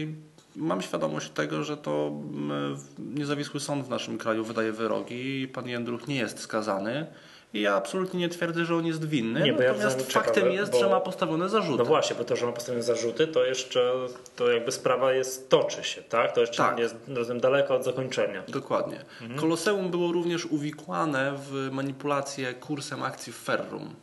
mam 0.56 0.82
świadomość 0.82 1.30
tego, 1.30 1.64
że 1.64 1.76
to 1.76 2.06
mm, 2.35 2.76
niezawisły 2.99 3.61
sąd 3.61 3.87
w 3.87 3.88
naszym 3.88 4.18
kraju 4.18 4.44
wydaje 4.44 4.73
wyroki 4.73 5.40
i 5.40 5.49
pan 5.49 5.68
Jędruch 5.68 6.08
nie 6.08 6.16
jest 6.16 6.40
skazany. 6.40 7.06
I 7.55 7.61
ja 7.61 7.75
absolutnie 7.75 8.21
nie 8.21 8.28
twierdzę, 8.28 8.64
że 8.64 8.76
on 8.76 8.87
jest 8.87 9.05
winny, 9.05 9.40
Nie, 9.40 9.47
ja 9.47 9.52
natomiast 9.52 9.97
znam- 9.97 10.11
faktem 10.11 10.35
ciekawe, 10.35 10.52
jest, 10.55 10.73
bo- 10.73 10.78
że 10.78 10.88
ma 10.88 11.00
postawione 11.00 11.49
zarzuty. 11.49 11.78
No 11.78 11.85
właśnie, 11.85 12.17
bo 12.17 12.25
to, 12.25 12.37
że 12.37 12.47
ma 12.47 12.52
postawione 12.52 12.83
zarzuty, 12.83 13.26
to 13.26 13.45
jeszcze 13.45 13.93
to 14.37 14.50
jakby 14.52 14.73
sprawa 14.73 15.12
jest, 15.12 15.49
toczy 15.50 15.85
się, 15.85 16.02
tak? 16.02 16.33
To 16.35 16.40
jeszcze 16.40 16.57
Tak. 16.62 16.78
jest 16.78 16.95
rozumiem, 17.09 17.40
daleko 17.40 17.75
od 17.75 17.85
zakończenia. 17.85 18.43
Dokładnie. 18.49 19.00
Mhm. 19.23 19.40
Koloseum 19.40 19.90
było 19.90 20.12
również 20.12 20.47
uwikłane 20.47 21.33
w 21.37 21.69
manipulację 21.73 22.55
kursem 22.55 23.02
akcji 23.02 23.33
w 23.33 23.37
Ferrum 23.37 23.95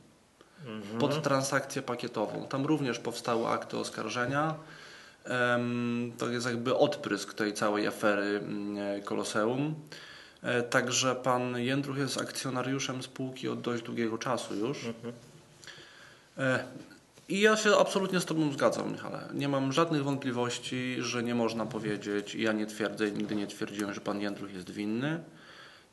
Mhm. 0.68 1.00
pod 1.00 1.24
transakcję 1.24 1.82
pakietową. 1.82 2.48
Tam 2.48 2.66
również 2.66 3.00
powstały 3.00 3.48
akty 3.48 3.78
oskarżenia. 3.78 4.56
To 6.18 6.30
jest 6.30 6.46
jakby 6.46 6.76
odprysk 6.76 7.34
tej 7.34 7.54
całej 7.54 7.88
afery 7.88 8.40
mm, 8.44 9.02
Koloseum. 9.02 9.76
E, 10.46 10.64
Także 10.64 11.16
pan 11.16 11.58
Jędruch 11.58 11.98
jest 11.98 12.22
akcjonariuszem 12.22 13.04
spółki 13.04 13.50
od 13.50 13.62
dość 13.62 13.84
długiego 13.84 14.18
czasu 14.18 14.56
już. 14.56 14.78
E, 16.38 16.64
I 17.30 17.40
ja 17.40 17.58
się 17.58 17.78
absolutnie 17.78 18.20
z 18.20 18.26
Tobą 18.26 18.52
zgadzam, 18.52 18.92
Michale. 18.92 19.30
Nie 19.34 19.48
mam 19.48 19.74
żadnych 19.74 20.04
wątpliwości, 20.04 20.98
że 21.00 21.24
nie 21.24 21.36
można 21.36 21.66
powiedzieć, 21.66 22.36
ja 22.36 22.52
nie 22.52 22.66
twierdzę, 22.66 23.12
nigdy 23.12 23.36
nie 23.36 23.48
twierdziłem, 23.48 23.94
że 23.94 24.02
pan 24.02 24.22
Jędruch 24.22 24.54
jest 24.54 24.72
winny. 24.72 25.20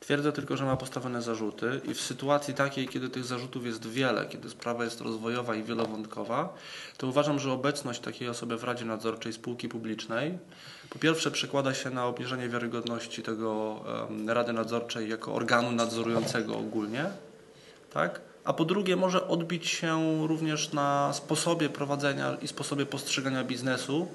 Twierdzę 0.03 0.31
tylko, 0.31 0.57
że 0.57 0.65
ma 0.65 0.77
postawione 0.77 1.21
zarzuty 1.21 1.81
i 1.83 1.93
w 1.93 2.01
sytuacji 2.01 2.53
takiej, 2.53 2.87
kiedy 2.87 3.09
tych 3.09 3.25
zarzutów 3.25 3.65
jest 3.65 3.87
wiele, 3.87 4.25
kiedy 4.25 4.49
sprawa 4.49 4.83
jest 4.83 5.01
rozwojowa 5.01 5.55
i 5.55 5.63
wielowątkowa, 5.63 6.53
to 6.97 7.07
uważam, 7.07 7.39
że 7.39 7.51
obecność 7.51 7.99
takiej 7.99 8.29
osoby 8.29 8.57
w 8.57 8.63
Radzie 8.63 8.85
Nadzorczej 8.85 9.33
spółki 9.33 9.69
publicznej 9.69 10.37
po 10.89 10.99
pierwsze 10.99 11.31
przekłada 11.31 11.73
się 11.73 11.89
na 11.89 12.05
obniżenie 12.05 12.49
wiarygodności 12.49 13.23
tego 13.23 13.79
em, 14.09 14.29
Rady 14.29 14.53
Nadzorczej 14.53 15.09
jako 15.09 15.33
organu 15.33 15.71
nadzorującego 15.71 16.57
ogólnie, 16.57 17.05
tak? 17.93 18.21
a 18.43 18.53
po 18.53 18.65
drugie 18.65 18.95
może 18.95 19.27
odbić 19.27 19.67
się 19.67 20.21
również 20.27 20.73
na 20.73 21.13
sposobie 21.13 21.69
prowadzenia 21.69 22.37
i 22.41 22.47
sposobie 22.47 22.85
postrzegania 22.85 23.43
biznesu 23.43 24.07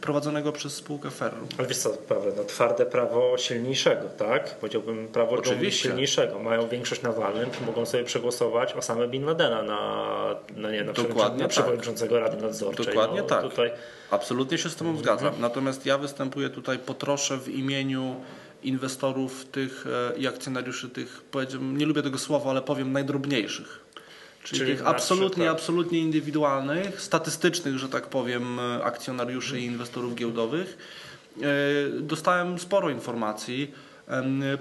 prowadzonego 0.00 0.52
przez 0.52 0.74
spółkę 0.74 1.10
Ferrum. 1.10 1.48
Ale 1.58 1.68
wiesz 1.68 1.78
co, 1.78 1.90
Paweł, 1.90 2.32
no 2.36 2.44
twarde 2.44 2.86
prawo 2.86 3.38
silniejszego, 3.38 4.08
tak? 4.08 4.54
Powiedziałbym 4.58 5.08
prawo 5.08 5.42
dżungli 5.42 5.72
silniejszego. 5.72 6.38
Mają 6.38 6.68
większość 6.68 7.02
na 7.02 7.12
walnym, 7.12 7.50
mogą 7.66 7.86
sobie 7.86 8.04
przegłosować 8.04 8.72
Osamę 8.74 9.08
Bin 9.08 9.24
Ladena 9.24 9.62
na, 9.62 10.36
na, 10.56 10.70
nie, 10.70 10.84
na, 10.84 10.92
Dokładnie 10.92 11.38
na 11.38 11.44
tak. 11.44 11.48
przewodniczącego 11.48 12.20
Rady 12.20 12.42
Nadzorczej. 12.42 12.86
Dokładnie 12.86 13.20
no, 13.20 13.26
tak. 13.26 13.42
Tutaj 13.42 13.70
Absolutnie 14.10 14.58
się 14.58 14.68
z 14.68 14.76
Tobą 14.76 14.96
zgadzam. 14.96 15.34
Natomiast 15.38 15.86
ja 15.86 15.98
występuję 15.98 16.50
tutaj 16.50 16.78
po 16.78 16.94
trosze 16.94 17.38
w 17.38 17.48
imieniu 17.48 18.16
inwestorów 18.62 19.44
tych 19.44 19.84
e, 19.86 20.18
i 20.18 20.26
akcjonariuszy 20.26 20.88
tych, 20.88 21.22
powiedziałbym, 21.30 21.76
nie 21.76 21.86
lubię 21.86 22.02
tego 22.02 22.18
słowa, 22.18 22.50
ale 22.50 22.62
powiem 22.62 22.92
najdrobniejszych. 22.92 23.80
Czyli, 24.42 24.58
Czyli 24.60 24.72
tych 24.76 24.86
absolutnie, 24.86 25.30
przykład- 25.30 25.48
absolutnie 25.58 25.98
indywidualnych, 25.98 27.00
statystycznych, 27.00 27.78
że 27.78 27.88
tak 27.88 28.06
powiem, 28.06 28.58
akcjonariuszy 28.84 29.60
i 29.60 29.64
inwestorów 29.64 30.14
giełdowych. 30.14 30.78
E, 31.42 32.00
Dostałem 32.00 32.58
sporo 32.58 32.90
informacji. 32.90 33.70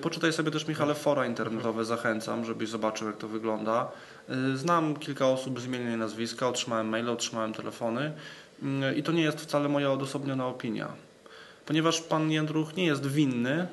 Poczytaj 0.01 0.33
sobie 0.33 0.51
też 0.51 0.67
Michale 0.67 0.95
fora 0.95 1.25
internetowe, 1.25 1.85
zachęcam, 1.85 2.45
żebyś 2.45 2.69
zobaczył 2.69 3.07
jak 3.07 3.17
to 3.17 3.27
wygląda. 3.27 3.91
E, 4.29 4.57
Znam 4.57 4.95
kilka 4.95 5.27
osób 5.27 5.59
z 5.59 5.65
imienia 5.65 5.93
i 5.93 5.97
nazwiska, 5.97 6.47
otrzymałem 6.47 6.89
maile, 6.89 7.09
otrzymałem 7.09 7.53
telefony 7.53 8.11
Mm, 8.63 8.95
i 8.97 9.03
to 9.03 9.11
nie 9.11 9.21
jest 9.21 9.37
wcale 9.41 9.69
moja 9.69 9.91
odosobniona 9.91 10.47
opinia. 10.47 10.87
Ponieważ 11.65 12.01
pan 12.01 12.31
Jędruch 12.31 12.75
nie 12.75 12.85
jest 12.85 13.07
winny, 13.07 13.67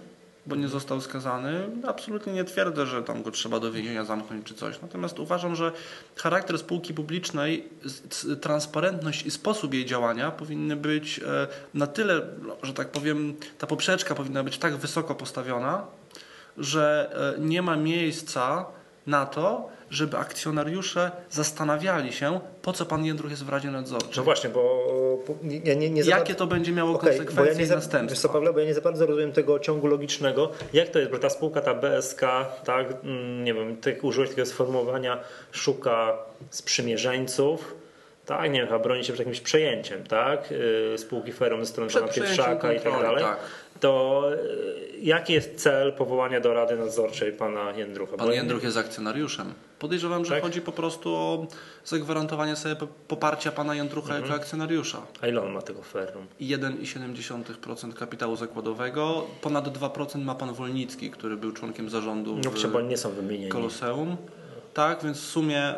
bo 0.47 0.57
nie 0.57 0.69
został 0.69 1.01
skazany, 1.01 1.69
absolutnie 1.87 2.33
nie 2.33 2.45
twierdzę, 2.45 2.87
że 2.87 3.03
tam 3.03 3.23
go 3.23 3.31
trzeba 3.31 3.61
do 3.61 3.73
więzienia 3.73 4.05
zamknąć 4.05 4.47
czy 4.47 4.55
coś. 4.55 4.83
Natomiast 4.83 5.19
uważam, 5.19 5.57
że 5.57 5.73
charakter 6.17 6.59
spółki 6.59 6.95
publicznej, 6.95 7.69
transparentność 8.41 9.27
i 9.27 9.31
sposób 9.31 9.75
jej 9.75 9.87
działania 9.87 10.31
powinny 10.31 10.77
być 10.77 11.19
e, 11.19 11.47
na 11.75 11.87
tyle, 11.87 12.23
no, 12.43 12.57
że 12.63 12.75
tak 12.75 12.91
powiem, 12.91 13.35
ta 13.59 13.67
poprzeczka 13.67 14.15
powinna 14.15 14.43
być 14.43 14.59
tak 14.59 14.77
wysoko 14.77 15.15
postawiona, 15.15 15.87
że 16.59 17.11
e, 17.37 17.41
nie 17.41 17.63
ma 17.63 17.77
miejsca 17.77 18.67
na 19.07 19.27
to, 19.27 19.76
żeby 19.91 20.17
akcjonariusze 20.17 21.11
zastanawiali 21.31 22.13
się, 22.13 22.41
po 22.63 22.73
co 22.73 22.87
pan 22.87 23.05
Jędruch 23.05 23.31
jest 23.31 23.45
w 23.45 23.49
Radzie 23.49 23.71
Nadzorczej. 23.71 24.13
No 24.17 24.23
właśnie, 24.23 24.51
bo 24.51 24.87
nie, 25.43 25.77
nie 25.91 26.05
za 26.05 26.11
Jakie 26.11 26.23
bardzo- 26.25 26.35
to 26.39 26.47
będzie 26.47 26.73
miało 26.73 26.91
Okej, 26.95 27.03
bo 27.03 27.13
ja 27.13 27.19
konsekwencje 27.19 27.57
nie 27.61 27.67
za, 27.67 27.75
następstwa? 27.75 28.11
wiesz 28.15 28.19
co, 28.19 28.29
Pawle, 28.29 28.53
bo 28.53 28.59
ja 28.59 28.65
nie 28.67 28.75
za 28.75 28.81
bardzo 28.81 29.07
rozumiem 29.07 29.33
tego 29.33 29.59
ciągu 29.59 29.87
logicznego. 29.87 30.51
Jak 30.73 30.89
to 30.89 30.99
jest, 30.99 31.11
bo 31.11 31.19
ta 31.19 31.31
spółka, 31.31 31.61
ta 31.61 31.75
BSK, 31.75 32.21
tak, 32.65 32.87
mm, 33.05 33.45
nie 33.45 33.55
wiem, 33.55 33.77
ty 33.77 33.99
użyłeś 34.03 34.31
takiego 34.31 34.47
sformułowania, 34.47 35.21
szuka 35.53 36.19
sprzymierzeńców, 36.51 37.75
tak, 38.27 38.51
nie 38.53 38.59
wiem, 38.59 38.67
chyba 38.69 38.79
broni 38.79 39.05
się 39.05 39.13
przed 39.13 39.27
jakimś 39.27 39.41
przejęciem, 39.41 40.05
tak, 40.05 40.51
yy, 40.51 40.99
spółki 40.99 41.33
Ferum 41.33 41.61
ze 41.65 41.67
strony 41.73 41.91
pana 41.93 42.09
Pietrzaka 42.09 42.73
i 42.73 42.81
tak 42.81 42.93
dalej. 43.03 43.25
tak. 43.25 43.39
To 43.81 44.23
yy, 44.31 44.99
jaki 45.03 45.33
jest 45.33 45.55
cel 45.55 45.93
powołania 45.93 46.41
do 46.41 46.55
Rady 46.55 46.77
Nadzorczej 46.77 47.33
pana 47.33 47.73
Jędrucha? 47.73 48.17
Pan 48.17 48.33
Jędruch 48.33 48.63
jest 48.63 48.77
akcjonariuszem. 48.77 49.55
Podejrzewam, 49.79 50.25
że 50.25 50.35
Tak? 50.35 50.43
chodzi 50.43 50.61
po 50.61 50.73
prostu 50.73 51.15
o 51.15 51.47
zagwarantowanie 51.85 52.57
sobie 52.57 52.77
po- 52.77 52.87
poparcia 53.09 53.53
pana 53.53 53.75
Jędrucha 53.75 54.07
Mhm. 54.15 54.23
jako 54.25 54.43
akcjonariusza. 54.43 55.03
A 55.21 55.27
ile 55.27 55.43
on 55.43 55.53
ma 55.53 55.63
tego 55.63 55.83
Ferum? 55.83 56.27
1,7% 56.41 57.95
kapitału 57.95 58.37
zakładowego, 58.37 59.27
ponad 59.41 59.69
2% 59.69 60.25
ma 60.25 60.35
pan 60.35 60.53
Wolnicki, 60.55 61.11
który 61.11 61.37
był 61.37 61.53
członkiem 61.53 61.91
zarządu 61.91 62.39
No 62.45 62.51
w 62.51 62.83
nie 62.89 62.97
są 62.97 63.11
wymienieni. 63.11 63.51
Koloseum. 63.51 64.17
Tak, 64.77 65.05
więc 65.05 65.21
w 65.21 65.25
sumie 65.25 65.75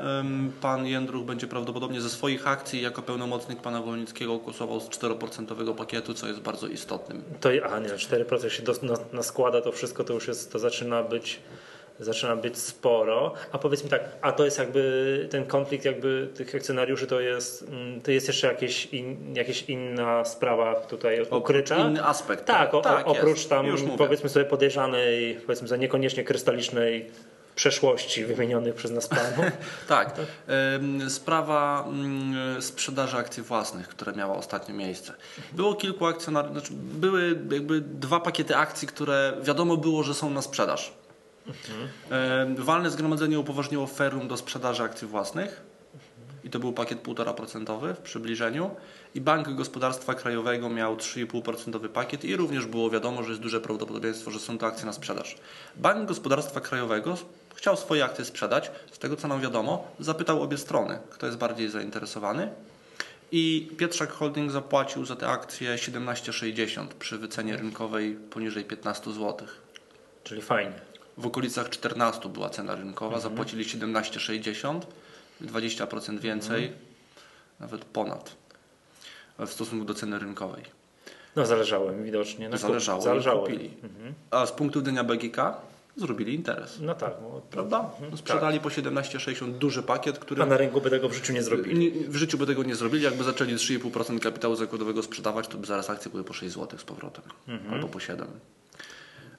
pan 0.61 0.87
Jędruch 0.87 1.25
będzie 1.25 1.47
prawdopodobnie 1.47 2.00
ze 2.00 2.11
swoich 2.11 2.47
akcji 2.47 2.83
jako 2.83 3.02
pełnomocnik 3.02 3.61
pana 3.61 3.83
Wolnickiego 3.83 4.38
głosował 4.38 4.81
z 4.81 4.88
4% 4.88 5.75
pakietu, 5.75 6.14
co 6.14 6.26
jest 6.28 6.40
bardzo 6.40 6.67
istotnym. 6.67 7.23
To, 7.40 7.49
a 7.49 7.78
nie, 7.78 7.88
4% 7.88 8.49
się 8.49 8.62
dos- 8.62 8.83
na, 8.83 8.95
na 9.12 9.23
składa, 9.23 9.61
to 9.61 9.73
wszystko 9.73 10.05
to 10.05 10.14
już 10.14 10.28
jest, 10.28 10.52
to 10.52 10.59
zaczyna 10.59 11.02
być, 11.02 11.40
zaczyna 12.00 12.37
być 12.37 12.59
sporo. 12.59 13.35
A 13.52 13.59
powiedz 13.59 13.85
mi 13.85 13.90
tak, 13.90 14.02
a 14.21 14.33
to 14.33 14.45
jest 14.45 14.59
jakby 14.59 15.28
ten 15.31 15.47
konflikt 15.47 15.85
jakby 15.85 16.28
tych 16.35 16.55
akcjonariuszy 16.55 17.07
to 17.07 17.21
jest, 17.21 17.62
mm, 17.62 18.00
to 18.00 18.11
jest 18.11 18.26
jeszcze 18.26 18.47
jakieś, 18.47 18.87
in, 18.87 19.37
jakieś 19.37 19.62
inna 19.62 20.25
sprawa 20.25 20.75
tutaj 20.75 21.26
ukryta? 21.31 21.76
Inny 21.76 22.05
aspekt. 22.05 22.45
Tak, 22.45 22.75
o, 22.75 22.81
tak 22.81 23.07
o, 23.07 23.11
oprócz 23.11 23.38
jest. 23.38 23.50
tam 23.50 23.67
powiedzmy 23.99 24.28
sobie 24.28 24.45
podejrzanej, 24.45 25.40
powiedzmy 25.47 25.69
sobie 25.69 25.81
niekoniecznie 25.81 26.25
krystalicznej 26.25 27.11
przeszłości 27.59 28.25
wymienionych 28.25 28.75
przez 28.75 28.91
nas 28.91 29.09
panów. 29.09 29.53
Tak. 29.88 30.15
Sprawa 31.09 31.85
ym, 31.88 32.35
sprzedaży 32.61 33.17
akcji 33.17 33.43
własnych, 33.43 33.88
która 33.88 34.12
miała 34.12 34.37
ostatnio 34.37 34.75
miejsce. 34.75 35.15
Było 35.53 35.75
kilku 35.75 36.07
akcjonariuszy, 36.07 36.53
znaczy 36.53 36.73
były 36.73 37.41
jakby 37.53 37.81
dwa 37.81 38.21
pakiety 38.21 38.57
akcji, 38.57 38.88
które 38.88 39.33
wiadomo 39.43 39.77
było, 39.77 40.03
że 40.03 40.15
są 40.15 40.31
na 40.31 40.43
sprzedaż. 40.43 40.93
Ym, 42.43 42.57
Walne 42.57 42.91
zgromadzenie 42.91 43.38
upoważniło 43.38 43.87
Ferrum 43.87 44.29
do 44.29 44.37
sprzedaży 44.37 44.83
akcji 44.83 45.09
własnych 45.09 45.62
i 46.45 46.50
to 46.50 46.59
był 46.59 46.73
pakiet 46.73 47.03
1,5% 47.03 47.95
w 47.95 47.99
przybliżeniu 47.99 48.71
i 49.15 49.21
Bank 49.21 49.55
Gospodarstwa 49.55 50.15
Krajowego 50.15 50.69
miał 50.69 50.97
3,5% 50.97 51.88
pakiet 51.88 52.25
i 52.25 52.37
również 52.37 52.67
było 52.67 52.91
wiadomo, 52.91 53.23
że 53.23 53.31
jest 53.31 53.43
duże 53.43 53.61
prawdopodobieństwo, 53.61 54.31
że 54.31 54.38
są 54.38 54.59
to 54.59 54.67
akcje 54.67 54.87
na 54.87 54.93
sprzedaż. 54.93 55.37
Bank 55.77 56.09
Gospodarstwa 56.09 56.61
Krajowego 56.61 57.17
chciał 57.59 57.77
swoje 57.77 58.05
akcje 58.05 58.25
sprzedać, 58.25 58.71
z 58.93 58.99
tego 58.99 59.17
co 59.17 59.29
nam 59.29 59.41
wiadomo, 59.41 59.87
zapytał 60.00 60.43
obie 60.43 60.59
strony, 60.59 60.99
kto 61.11 61.27
jest 61.27 61.38
bardziej 61.38 61.69
zainteresowany 61.69 62.49
i 63.33 63.71
Pietrzak 63.77 64.11
Holding 64.11 64.50
zapłacił 64.50 65.05
za 65.05 65.17
te 65.17 65.29
akcje 65.29 65.75
17,60 65.75 66.87
przy 66.99 67.19
wycenie 67.19 67.57
rynkowej 67.57 68.15
poniżej 68.15 68.65
15 68.65 69.12
zł. 69.12 69.49
Czyli 70.25 70.43
fajnie. 70.43 70.81
W 71.17 71.27
okolicach 71.27 71.69
14 71.69 72.29
była 72.29 72.50
cena 72.50 72.75
rynkowa, 72.75 73.21
zapłacili 73.21 73.65
17,60, 73.65 74.81
20% 75.43 76.19
więcej, 76.19 76.73
nawet 77.61 77.85
ponad 77.85 78.37
w 79.38 79.49
stosunku 79.49 79.85
do 79.85 79.95
ceny 79.95 80.19
rynkowej. 80.19 80.62
No 81.37 81.47
zależało 81.47 81.93
im 81.93 82.05
widocznie. 82.05 82.49
Na 82.49 82.57
Zależało, 82.57 83.03
zależało 83.03 83.43
kupili. 83.43 83.71
Mhm. 83.83 84.15
A 84.31 84.47
z 84.47 84.53
punktu 84.53 84.81
widzenia 84.81 85.05
BGK 85.05 85.37
zrobili 85.99 86.35
interes. 86.35 86.78
No 86.81 86.95
tak. 86.95 87.12
No, 87.23 87.40
Prawda? 87.50 87.90
Mhm, 87.95 88.17
Sprzedali 88.17 88.61
po 88.61 88.69
17,60 88.69 89.52
duży 89.59 89.83
pakiet, 89.83 90.19
który 90.19 90.38
tak. 90.38 90.47
A 90.49 90.50
na 90.50 90.57
rynku 90.57 90.81
by 90.81 90.90
tego 90.90 91.09
w 91.09 91.12
życiu 91.14 91.33
nie 91.33 91.43
zrobili. 91.43 91.90
w 92.09 92.17
życiu 92.17 92.38
by 92.38 92.47
tego 92.47 92.62
nie 92.62 92.75
zrobili. 92.76 93.05
Jakby 93.05 93.25
zaczęli 93.25 93.55
3,5% 93.55 94.19
kapitału 94.21 94.57
zakładowego 94.57 95.02
sprzedawać, 95.02 95.49
to 95.49 95.59
by 95.59 95.67
zaraz 95.67 95.90
akcje 95.90 96.11
były 96.11 96.25
po 96.25 96.33
6 96.33 96.55
zł 96.55 96.78
z 96.78 96.85
powrotem. 96.85 97.25
Mhm. 97.49 97.75
Albo 97.75 97.88
po 97.88 98.00
7. 98.00 98.28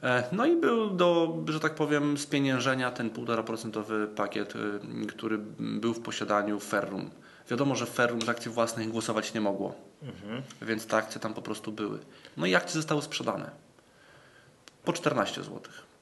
E, 0.04 0.24
No 0.32 0.46
i 0.46 0.56
był 0.56 0.90
do, 0.90 1.38
że 1.48 1.60
tak 1.60 1.76
powiem, 1.76 2.18
spieniężenia 2.18 2.92
ten 2.92 3.10
1,5% 3.10 4.08
pakiet, 4.08 4.56
y, 4.56 5.06
który 5.08 5.38
był 5.60 5.94
w 5.94 6.00
posiadaniu 6.02 6.60
Ferrum. 6.60 7.10
Wiadomo, 7.50 7.76
że 7.76 7.86
Ferrum 7.86 8.22
z 8.22 8.30
akcji 8.30 8.52
własnych 8.52 8.90
głosować 8.90 9.34
nie 9.34 9.42
mogło, 9.42 9.76
Mhm. 10.04 10.42
więc 10.62 10.86
te 10.86 10.98
akcje 10.98 11.22
tam 11.22 11.34
po 11.34 11.42
prostu 11.42 11.72
były. 11.72 12.00
No 12.38 12.46
i 12.46 12.56
akcje 12.56 12.74
zostały 12.74 13.02
sprzedane 13.02 13.52
po 14.86 14.94
14 14.94 15.44
zł. 15.44 15.60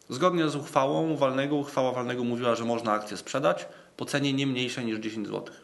Zgodnie 0.10 0.50
z 0.50 0.56
uchwałą 0.56 1.16
walnego, 1.16 1.56
uchwała 1.56 1.92
walnego 1.92 2.24
mówiła, 2.24 2.56
że 2.56 2.66
można 2.66 2.92
akcje 2.92 3.18
sprzedać 3.18 3.66
po 3.98 4.06
cenie 4.06 4.34
nie 4.34 4.48
mniejszej 4.48 4.86
niż 4.86 5.00
10 5.00 5.28
zł. 5.28 5.56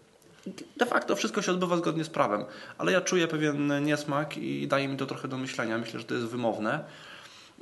De 0.77 0.85
facto 0.85 1.15
wszystko 1.15 1.41
się 1.41 1.51
odbywa 1.51 1.77
zgodnie 1.77 2.03
z 2.03 2.09
prawem, 2.09 2.45
ale 2.77 2.91
ja 2.91 3.01
czuję 3.01 3.27
pewien 3.27 3.83
niesmak 3.83 4.37
i 4.37 4.67
daje 4.67 4.87
mi 4.87 4.97
to 4.97 5.05
trochę 5.05 5.27
do 5.27 5.37
myślenia. 5.37 5.77
Myślę, 5.77 5.99
że 5.99 6.05
to 6.05 6.13
jest 6.13 6.27
wymowne. 6.27 6.83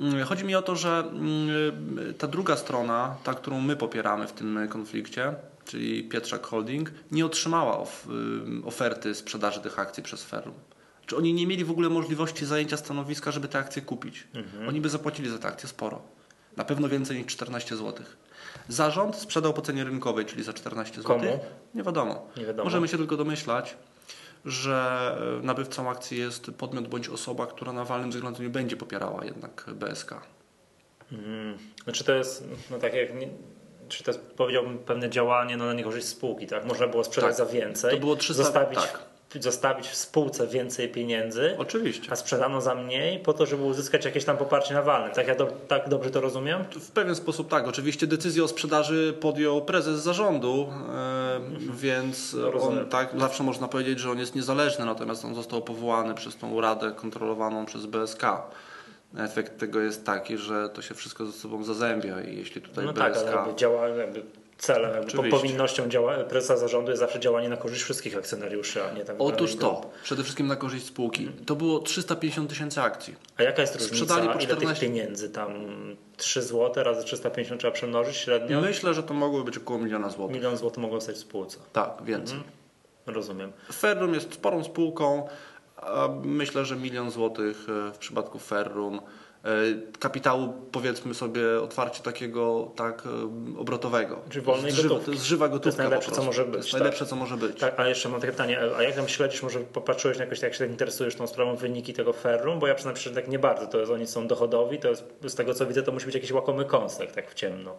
Mm, 0.00 0.24
Chodzi 0.24 0.44
mi 0.44 0.54
o 0.54 0.62
to, 0.62 0.76
że 0.76 1.04
mm, 1.10 2.14
ta 2.18 2.26
druga 2.26 2.56
strona, 2.56 3.16
ta, 3.24 3.34
którą 3.34 3.60
my 3.60 3.76
popieramy 3.76 4.26
w 4.26 4.32
tym 4.32 4.68
konflikcie, 4.68 5.34
czyli 5.64 6.04
Pietrzak 6.04 6.46
Holding, 6.46 6.90
nie 7.10 7.26
otrzymała 7.26 7.86
ym, 8.08 8.62
oferty 8.66 9.14
sprzedaży 9.14 9.60
tych 9.60 9.78
akcji 9.78 10.02
przez 10.02 10.24
Ferrum. 10.24 10.54
Czy 11.06 11.16
oni 11.16 11.34
nie 11.34 11.46
mieli 11.46 11.64
w 11.64 11.70
ogóle 11.70 11.88
możliwości 11.88 12.46
zajęcia 12.46 12.76
stanowiska, 12.76 13.30
żeby 13.30 13.48
te 13.48 13.58
akcje 13.58 13.82
kupić? 13.82 14.26
Oni 14.68 14.80
by 14.80 14.88
zapłacili 14.88 15.30
za 15.30 15.38
te 15.38 15.48
akcje 15.48 15.68
sporo. 15.68 16.02
Na 16.56 16.64
pewno 16.64 16.88
więcej 16.88 17.18
niż 17.18 17.26
14 17.26 17.76
zł. 17.76 18.04
Zarząd 18.68 19.16
sprzedał 19.16 19.54
po 19.54 19.62
cenie 19.62 19.84
rynkowej, 19.84 20.26
czyli 20.26 20.42
za 20.42 20.52
14 20.52 20.96
zł. 20.96 21.04
Komu? 21.04 21.40
Nie 21.74 21.82
wiadomo. 21.82 22.28
Nie 22.36 22.44
wiadomo. 22.44 22.64
Możemy 22.64 22.88
się 22.88 22.96
tylko 22.96 23.16
domyślać, 23.16 23.76
że 24.44 25.16
e, 25.40 25.46
nabywcą 25.46 25.90
akcji 25.90 26.18
jest 26.18 26.50
podmiot 26.58 26.88
bądź 26.88 27.08
osoba, 27.08 27.46
która 27.46 27.72
na 27.72 27.84
walnym 27.84 28.12
zgromadzeniu 28.12 28.50
będzie 28.50 28.76
popierała 28.76 29.24
jednak 29.24 29.66
BSK. 29.74 30.14
Mm. 31.12 31.58
Znaczy 31.84 32.04
to 32.04 32.14
jest, 32.14 32.44
no 32.70 32.78
tak 32.78 32.94
jak, 32.94 33.14
nie, 33.14 33.28
czy 33.88 34.04
to 34.04 34.10
jest 34.10 34.20
powiedziałbym 34.20 34.78
pewne 34.78 35.10
działanie 35.10 35.56
no, 35.56 35.66
na 35.66 35.72
niekorzyść 35.72 36.06
spółki, 36.06 36.46
tak? 36.46 36.64
Można 36.64 36.86
było 36.86 37.04
sprzedać 37.04 37.36
Tak. 37.36 37.46
za 37.46 37.52
więcej, 37.52 37.90
To 37.94 38.00
było 38.00 38.16
300, 38.16 38.42
zostawić 38.42 38.78
tak. 38.78 39.11
Zostawić 39.40 39.88
w 39.88 39.96
spółce 39.96 40.46
więcej 40.46 40.88
pieniędzy, 40.88 41.54
Oczywiście. 41.58 42.12
a 42.12 42.16
sprzedano 42.16 42.60
za 42.60 42.74
mniej 42.74 43.18
po 43.18 43.32
to, 43.32 43.46
żeby 43.46 43.62
uzyskać 43.62 44.04
jakieś 44.04 44.24
tam 44.24 44.36
poparcie 44.36 44.74
na 44.74 44.82
walne. 44.82 45.10
Tak 45.14 45.26
ja 45.28 45.34
do, 45.34 45.46
tak 45.68 45.88
dobrze 45.88 46.10
to 46.10 46.20
rozumiem? 46.20 46.64
W 46.80 46.90
pewien 46.90 47.14
sposób 47.14 47.48
tak. 47.50 47.68
Oczywiście 47.68 48.06
decyzję 48.06 48.44
o 48.44 48.48
sprzedaży 48.48 49.14
podjął 49.20 49.62
prezes 49.62 50.00
zarządu, 50.00 50.68
e, 50.94 51.40
więc 51.72 52.32
No, 52.34 52.50
rozumiem. 52.50 52.78
on 52.78 52.88
tak 52.88 53.08
zawsze 53.18 53.42
można 53.42 53.68
powiedzieć, 53.68 53.98
że 54.00 54.10
on 54.10 54.18
jest 54.18 54.34
niezależny, 54.34 54.84
natomiast 54.84 55.24
on 55.24 55.34
został 55.34 55.62
powołany 55.62 56.14
przez 56.14 56.36
tą 56.36 56.60
radę 56.60 56.92
kontrolowaną 56.96 57.66
przez 57.66 57.86
BSK. 57.86 58.22
Efekt 59.18 59.58
tego 59.58 59.80
jest 59.80 60.06
taki, 60.06 60.38
że 60.38 60.68
to 60.68 60.82
się 60.82 60.94
wszystko 60.94 61.26
ze 61.26 61.32
sobą 61.32 61.64
zazębia 61.64 62.20
i 62.20 62.36
jeśli 62.36 62.60
tutaj 62.62 62.84
No 62.84 62.92
BSK... 62.92 62.98
tak, 63.02 63.16
ale 63.16 63.30
jakby 63.36 63.54
działa, 63.56 63.88
jakby 63.88 64.22
celem, 64.62 65.04
Oczywiście. 65.04 65.30
powinnością 65.30 65.88
działa, 65.88 66.16
prezesa 66.16 66.56
zarządu 66.56 66.90
jest 66.90 67.00
zawsze 67.00 67.20
działanie 67.20 67.48
na 67.48 67.56
korzyść 67.56 67.82
wszystkich 67.82 68.16
akcjonariuszy, 68.16 68.84
a 68.84 68.92
nie 68.92 69.04
tak 69.04 69.16
Otóż 69.18 69.56
to, 69.56 69.90
przede 70.02 70.22
wszystkim 70.22 70.46
na 70.46 70.56
korzyść 70.56 70.86
spółki. 70.86 71.30
To 71.46 71.56
było 71.56 71.78
350 71.78 72.50
tysięcy 72.50 72.80
akcji. 72.80 73.16
A 73.36 73.42
jaka 73.42 73.62
jest 73.62 73.74
różnica? 73.74 73.96
Sprzedali 73.96 74.28
po 74.28 74.34
Ile 74.34 74.46
tych 74.46 74.56
14 74.56 74.86
pieniędzy? 74.86 75.30
Tam 75.30 75.52
3 76.16 76.42
zł 76.42 76.84
razy 76.84 77.04
350 77.04 77.60
trzeba 77.60 77.72
przemnożyć 77.72 78.16
średnio? 78.16 78.60
Myślę, 78.60 78.94
że 78.94 79.02
to 79.02 79.14
mogło 79.14 79.44
być 79.44 79.58
około 79.58 79.78
miliona 79.78 80.10
złotych. 80.10 80.36
Milion 80.36 80.56
złotych 80.56 80.82
mogą 80.82 81.00
stać 81.00 81.16
w 81.16 81.18
spółce. 81.18 81.58
Tak, 81.72 81.90
więcej. 82.04 82.38
Rozumiem. 83.06 83.52
Ferrum 83.72 84.14
jest 84.14 84.34
sporą 84.34 84.64
spółką. 84.64 85.28
a 85.76 86.08
Myślę, 86.24 86.64
że 86.64 86.76
milion 86.76 87.10
złotych 87.10 87.66
e, 87.88 87.92
w 87.92 87.98
przypadku 87.98 88.38
Ferrum. 88.38 89.00
E, 89.44 89.48
Kapitału, 89.98 90.52
powiedzmy 90.72 91.14
sobie, 91.14 91.60
otwarcie 91.62 92.02
takiego 92.02 92.70
tak 92.76 93.02
e, 93.06 93.58
obrotowego. 93.60 94.18
Czyli 94.30 94.44
wolnej 94.44 94.72
z 94.72 94.74
żywa, 94.74 94.88
gotówki. 94.88 95.06
to 95.06 95.12
jest 95.12 95.24
żywa 95.24 95.48
gotówka. 95.48 95.82
najlepsze, 95.82 96.10
co 96.10 96.22
może 96.22 96.44
To 96.44 96.50
być, 96.50 96.56
jest 96.56 96.70
tak. 96.70 96.80
najlepsze, 96.80 97.06
co 97.06 97.16
może 97.16 97.36
być. 97.36 97.58
Tak, 97.60 97.80
a 97.80 97.88
jeszcze 97.88 98.08
mam 98.08 98.20
takie 98.20 98.32
pytanie, 98.32 98.60
a 98.78 98.82
jak 98.82 98.94
tam 98.96 99.08
śledzisz, 99.08 99.42
może 99.42 99.60
popatrzyłeś 99.60 100.18
na 100.18 100.24
jakoś, 100.24 100.42
jak 100.42 100.52
się 100.52 100.58
tak 100.58 100.70
interesujesz 100.70 101.14
tą 101.16 101.26
sprawą, 101.26 101.56
wyniki 101.56 101.92
tego 101.94 102.12
ferrum? 102.12 102.58
Bo 102.58 102.66
ja 102.66 102.78
szczerze, 102.78 103.10
tak 103.14 103.28
nie 103.28 103.38
bardzo, 103.38 103.66
to 103.66 103.78
jest, 103.78 103.92
oni 103.92 104.06
są 104.06 104.26
dochodowi, 104.26 104.78
to 104.78 104.88
jest, 104.88 105.04
z 105.26 105.34
tego 105.34 105.54
co 105.54 105.66
widzę, 105.66 105.82
to 105.82 105.92
musi 105.92 106.06
być 106.06 106.14
jakiś 106.14 106.32
łakomy 106.32 106.64
kąsek, 106.64 107.12
tak 107.12 107.30
w 107.30 107.34
ciemno. 107.34 107.74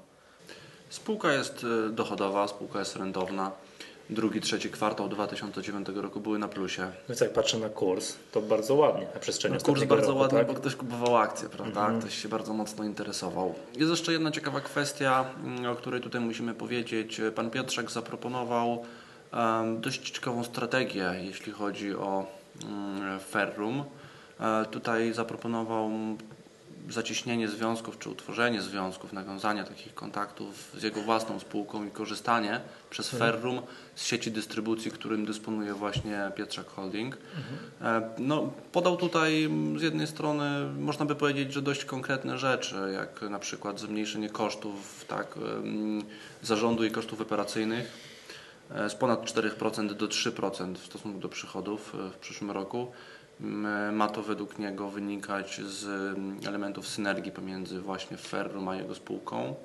Spółka 0.90 1.34
jest 1.34 1.66
e, 1.88 1.90
dochodowa, 1.90 2.48
spółka 2.48 2.80
jest 2.80 2.96
rentowna. 2.96 3.52
Drugi, 4.10 4.42
trzeci 4.42 4.70
kwartał 4.70 5.10
2009 5.10 5.88
roku 5.96 6.20
były 6.20 6.40
na 6.40 6.48
plusie. 6.48 6.92
Więc 7.10 7.22
jak 7.22 7.34
patrzę 7.34 7.58
na 7.58 7.70
kurs, 7.70 8.16
to 8.32 8.42
bardzo 8.42 8.76
ładnie 8.76 9.08
na 9.14 9.20
przestrzeni 9.20 9.56
No, 9.56 9.62
Kurs 9.62 9.84
bardzo 9.84 10.08
roku, 10.08 10.20
ładny, 10.20 10.38
tak? 10.40 10.48
bo 10.48 10.54
ktoś 10.54 10.76
kupował 10.76 11.18
akcje, 11.18 11.50
prawda? 11.50 11.92
Ktoś 12.00 12.22
się 12.22 12.30
bardzo 12.30 12.54
mocno 12.54 12.84
interesował. 12.84 13.56
Jest 13.76 13.90
jeszcze 13.92 14.12
jedna 14.14 14.32
ciekawa 14.32 14.62
kwestia, 14.62 15.26
mm, 15.44 15.72
o 15.72 15.76
której 15.76 16.02
tutaj 16.02 16.22
musimy 16.22 16.54
powiedzieć. 16.54 17.22
Pan 17.36 17.50
Piotrzak 17.50 17.92
zaproponował 17.92 18.86
em, 19.32 19.82
dość 19.82 20.10
ciekawą 20.12 20.44
strategię, 20.44 21.14
jeśli 21.22 21.52
chodzi 21.52 21.96
o 21.96 22.26
mm, 22.66 23.20
Ferrum. 23.20 23.84
E, 24.40 24.66
tutaj 24.66 25.14
zaproponował 25.14 25.90
zacieśnienie 26.90 27.48
związków, 27.48 28.00
czy 28.00 28.10
utworzenie 28.10 28.62
związków, 28.62 29.14
nawiązanie 29.14 29.64
takich 29.64 29.94
kontaktów 29.94 30.72
z 30.78 30.84
jego 30.84 31.02
własną 31.02 31.40
spółką 31.40 31.86
i 31.88 31.92
korzystanie 31.92 32.62
przez 32.90 33.10
Ferrum 33.10 33.62
z 33.96 34.06
sieci 34.06 34.32
dystrybucji, 34.32 34.92
którym 34.92 35.26
dysponuje 35.26 35.74
właśnie 35.74 36.32
Pietrzak 36.36 36.68
Holding. 36.68 37.18
E, 37.82 38.10
No, 38.18 38.52
podał 38.72 38.98
tutaj 38.98 39.50
z 39.78 39.82
jednej 39.82 40.08
strony, 40.08 40.66
można 40.80 41.06
by 41.06 41.16
powiedzieć, 41.16 41.54
że 41.54 41.62
dość 41.62 41.86
konkretne 41.86 42.38
rzeczy, 42.38 42.76
jak 42.94 43.22
na 43.30 43.40
przykład 43.40 43.80
zmniejszenie 43.80 44.30
kosztów 44.30 45.06
tak, 45.08 45.38
em, 45.38 46.04
zarządu 46.42 46.86
i 46.86 46.92
kosztów 46.92 47.22
operacyjnych 47.22 47.92
e, 48.72 48.90
z 48.90 48.96
ponad 48.96 49.26
4% 49.26 49.94
do 49.94 50.08
3% 50.08 50.78
w 50.78 50.86
stosunku 50.86 51.20
do 51.20 51.30
przychodów 51.30 51.96
e, 51.96 52.10
w 52.10 52.18
przyszłym 52.18 52.52
roku. 52.52 52.92
M, 53.44 53.96
Ma 53.96 54.08
to 54.08 54.24
według 54.24 54.60
niego 54.60 54.90
wynikać 54.90 55.62
z 55.62 55.86
mm, 56.18 56.40
elementów 56.48 56.88
synergii 56.88 57.32
pomiędzy 57.32 57.82
właśnie 57.82 58.18
Ferrum 58.18 58.68
a 58.68 58.76
jego 58.76 58.96
spółką. 58.96 59.56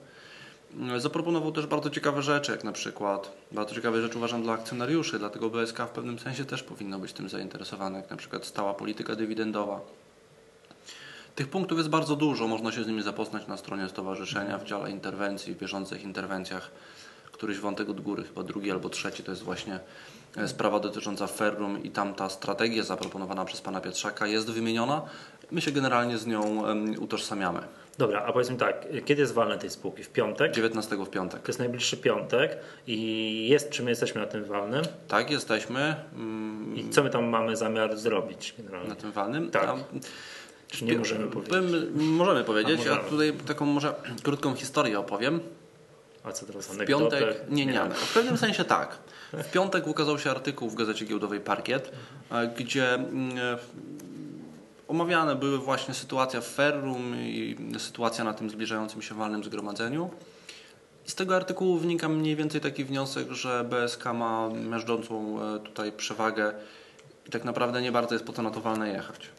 M, 0.74 1.00
Zaproponował 1.00 1.52
też 1.52 1.66
bardzo 1.66 1.90
ciekawe 1.90 2.22
rzeczy, 2.22 2.52
jak 2.52 2.64
na 2.64 2.72
przykład, 2.72 3.32
bardzo 3.52 3.74
ciekawe 3.74 4.02
rzeczy 4.02 4.18
uważam 4.18 4.42
dla 4.42 4.52
akcjonariuszy, 4.52 5.18
dlatego 5.18 5.50
BSK 5.50 5.78
w 5.78 5.88
pewnym 5.88 6.18
sensie 6.18 6.44
też 6.44 6.62
powinno 6.62 6.98
być 6.98 7.12
tym 7.12 7.28
zainteresowane, 7.28 7.98
jak 7.98 8.10
na 8.10 8.16
przykład 8.16 8.46
stała 8.46 8.74
polityka 8.74 9.16
dywidendowa. 9.16 9.80
Tych 11.34 11.48
punktów 11.48 11.78
jest 11.78 11.90
bardzo 11.90 12.16
dużo, 12.16 12.48
można 12.48 12.72
się 12.72 12.84
z 12.84 12.86
nimi 12.86 13.02
zapoznać 13.02 13.46
na 13.46 13.56
stronie 13.56 13.88
stowarzyszenia 13.88 14.58
w 14.58 14.64
dziale 14.64 14.90
interwencji, 14.90 15.54
w 15.54 15.58
bieżących 15.58 16.02
interwencjach. 16.02 16.70
Któryś 17.32 17.58
wątek 17.58 17.88
od 17.88 18.00
góry, 18.00 18.24
chyba 18.24 18.42
drugi 18.42 18.70
albo 18.70 18.88
trzeci, 18.88 19.22
to 19.22 19.30
jest 19.32 19.42
właśnie 19.42 19.80
sprawa 20.46 20.80
dotycząca 20.80 21.26
Ferrum 21.26 21.82
i 21.82 21.90
tam 21.90 22.14
ta 22.14 22.28
strategia 22.28 22.82
zaproponowana 22.82 23.44
przez 23.44 23.60
pana 23.60 23.80
Pietrzaka 23.80 24.26
jest 24.26 24.50
wymieniona. 24.50 25.02
My 25.50 25.60
się 25.60 25.70
generalnie 25.72 26.18
z 26.18 26.26
nią 26.26 26.62
utożsamiamy. 27.00 27.60
Dobra, 27.98 28.22
a 28.26 28.32
powiedz 28.32 28.50
mi 28.50 28.56
tak, 28.56 28.86
kiedy 29.04 29.22
jest 29.22 29.34
walne 29.34 29.58
tej 29.58 29.70
spółki? 29.70 30.02
W 30.02 30.08
piątek? 30.10 30.52
19 30.52 30.96
w 30.96 31.10
piątek. 31.10 31.42
To 31.42 31.48
jest 31.48 31.58
najbliższy 31.58 31.96
piątek 31.96 32.56
i 32.86 33.48
jest, 33.50 33.70
czy 33.70 33.82
my 33.82 33.90
jesteśmy 33.90 34.20
na 34.20 34.26
tym 34.26 34.44
walnym 34.44 34.82
Tak, 35.08 35.30
jesteśmy 35.30 35.94
i 36.74 36.90
co 36.90 37.02
my 37.02 37.10
tam 37.10 37.24
mamy 37.28 37.56
zamiar 37.56 37.96
zrobić 37.96 38.54
generalnie? 38.58 38.88
na 38.88 38.94
tym 38.94 39.12
walnym. 39.12 39.50
Tak. 39.50 39.70
Czy 40.68 40.84
nie 40.84 40.98
możemy 40.98 41.26
powiedzieć? 41.26 41.54
Możemy 41.94 42.44
powiedzieć. 42.44 42.80
A, 42.80 42.84
Ja 42.84 42.88
możemy. 42.90 43.10
tutaj 43.10 43.32
taką 43.46 43.64
może 43.66 43.94
krótką 44.22 44.54
historię 44.54 44.98
opowiem. 44.98 45.40
A 46.24 46.32
co 46.32 46.46
teraz, 46.46 46.66
W 46.66 46.86
piątek, 46.86 47.50
nie, 47.50 47.66
nie, 47.66 47.80
w 47.94 48.14
pewnym 48.14 48.38
sensie 48.38 48.64
tak. 48.64 48.98
W 49.32 49.50
piątek 49.50 49.86
ukazał 49.86 50.18
się 50.18 50.30
artykuł 50.30 50.70
w 50.70 50.74
gazecie 50.74 51.04
giełdowej 51.04 51.40
Parkiet, 51.40 51.92
e, 52.30 52.48
gdzie 52.48 52.94
mm, 52.94 53.38
e, 53.38 53.58
omawiane 54.88 55.36
były 55.36 55.58
właśnie 55.58 55.94
sytuacja 55.94 56.40
w 56.40 56.46
Ferrum 56.46 57.14
i 57.16 57.56
sytuacja 57.78 58.24
na 58.24 58.34
tym 58.34 58.50
zbliżającym 58.50 59.02
się 59.02 59.14
walnym 59.14 59.44
zgromadzeniu. 59.44 60.10
I 61.06 61.10
z 61.10 61.14
tego 61.14 61.36
artykułu 61.36 61.78
wynika 61.78 62.08
mniej 62.08 62.36
więcej 62.36 62.60
taki 62.60 62.84
wniosek, 62.84 63.30
że 63.30 63.64
BSK 63.64 64.04
ma 64.04 64.48
miażdżącą 64.48 65.38
e, 65.42 65.58
tutaj 65.58 65.92
przewagę 65.92 66.52
i 67.26 67.30
tak 67.30 67.44
naprawdę 67.44 67.82
nie 67.82 67.92
bardzo 67.92 68.14
jest 68.14 68.24
po 68.24 68.32
to 68.32 68.42
na 68.42 68.50
to 68.50 68.60
walne 68.60 68.88
jechać. 68.88 69.30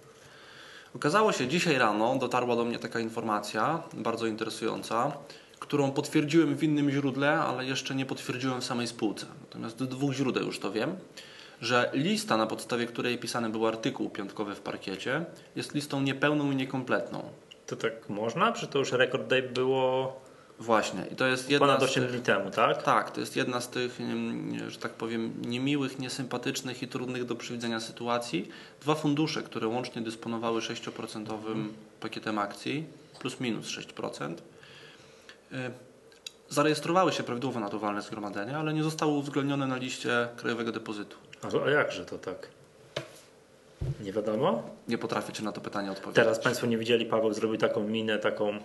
Okazało 0.95 1.31
się 1.31 1.47
dzisiaj 1.47 1.77
rano, 1.77 2.15
dotarła 2.15 2.55
do 2.55 2.65
mnie 2.65 2.79
taka 2.79 2.99
informacja, 2.99 3.83
bardzo 3.93 4.25
interesująca, 4.25 5.11
którą 5.59 5.91
potwierdziłem 5.91 6.55
w 6.55 6.63
innym 6.63 6.91
źródle, 6.91 7.33
ale 7.33 7.65
jeszcze 7.65 7.95
nie 7.95 8.05
potwierdziłem 8.05 8.61
w 8.61 8.65
samej 8.65 8.87
spółce. 8.87 9.25
Natomiast 9.41 9.77
do 9.77 9.85
dwóch 9.85 10.13
źródeł 10.13 10.45
już 10.45 10.59
to 10.59 10.71
wiem, 10.71 10.95
że 11.61 11.89
lista, 11.93 12.37
na 12.37 12.47
podstawie 12.47 12.85
której 12.85 13.17
pisany 13.17 13.49
był 13.49 13.67
artykuł 13.67 14.09
piątkowy 14.09 14.55
w 14.55 14.59
parkiecie, 14.59 15.25
jest 15.55 15.73
listą 15.73 16.01
niepełną 16.01 16.51
i 16.51 16.55
niekompletną. 16.55 17.23
To 17.67 17.75
tak 17.75 18.09
można? 18.09 18.51
Czy 18.51 18.67
to 18.67 18.79
już 18.79 18.91
record 18.91 19.27
day 19.27 19.41
było 19.41 20.19
Właśnie. 20.59 21.05
I 21.11 21.15
to 21.15 21.27
jest 21.27 21.49
jedna 21.49 21.67
ponad 21.67 21.81
z 21.81 21.83
8 21.83 22.03
tych, 22.03 22.11
dni 22.11 22.21
temu, 22.21 22.51
tak? 22.51 22.83
Tak, 22.83 23.11
to 23.11 23.19
jest 23.19 23.35
jedna 23.35 23.61
z 23.61 23.69
tych, 23.69 23.99
że 24.67 24.79
tak 24.79 24.93
powiem, 24.93 25.33
niemiłych, 25.41 25.99
niesympatycznych 25.99 26.83
i 26.83 26.87
trudnych 26.87 27.25
do 27.25 27.35
przewidzenia 27.35 27.79
sytuacji. 27.79 28.49
Dwa 28.81 28.95
fundusze, 28.95 29.43
które 29.43 29.67
łącznie 29.67 30.01
dysponowały 30.01 30.61
6% 30.61 31.69
pakietem 31.99 32.39
akcji, 32.39 32.85
plus 33.19 33.39
minus 33.39 33.67
6%, 33.67 34.31
y, 34.31 34.35
zarejestrowały 36.49 37.11
się 37.11 37.23
prawidłowo 37.23 37.59
na 37.59 37.69
to 37.69 37.79
walne 37.79 38.01
zgromadzenie, 38.01 38.57
ale 38.57 38.73
nie 38.73 38.83
zostały 38.83 39.11
uwzględnione 39.11 39.67
na 39.67 39.77
liście 39.77 40.27
Krajowego 40.37 40.71
Depozytu. 40.71 41.17
A, 41.41 41.65
a 41.65 41.69
jakże 41.69 42.05
to 42.05 42.17
tak? 42.17 42.47
Nie 44.01 44.13
wiadomo? 44.13 44.63
Nie 44.87 44.97
potrafię 44.97 45.33
Ci 45.33 45.43
na 45.43 45.51
to 45.51 45.61
pytanie 45.61 45.91
odpowiedzieć. 45.91 46.15
Teraz 46.15 46.39
Państwo 46.39 46.67
nie 46.67 46.77
widzieli, 46.77 47.05
Paweł 47.05 47.33
zrobił 47.33 47.57
taką 47.57 47.83
minę, 47.83 48.19
taką. 48.19 48.59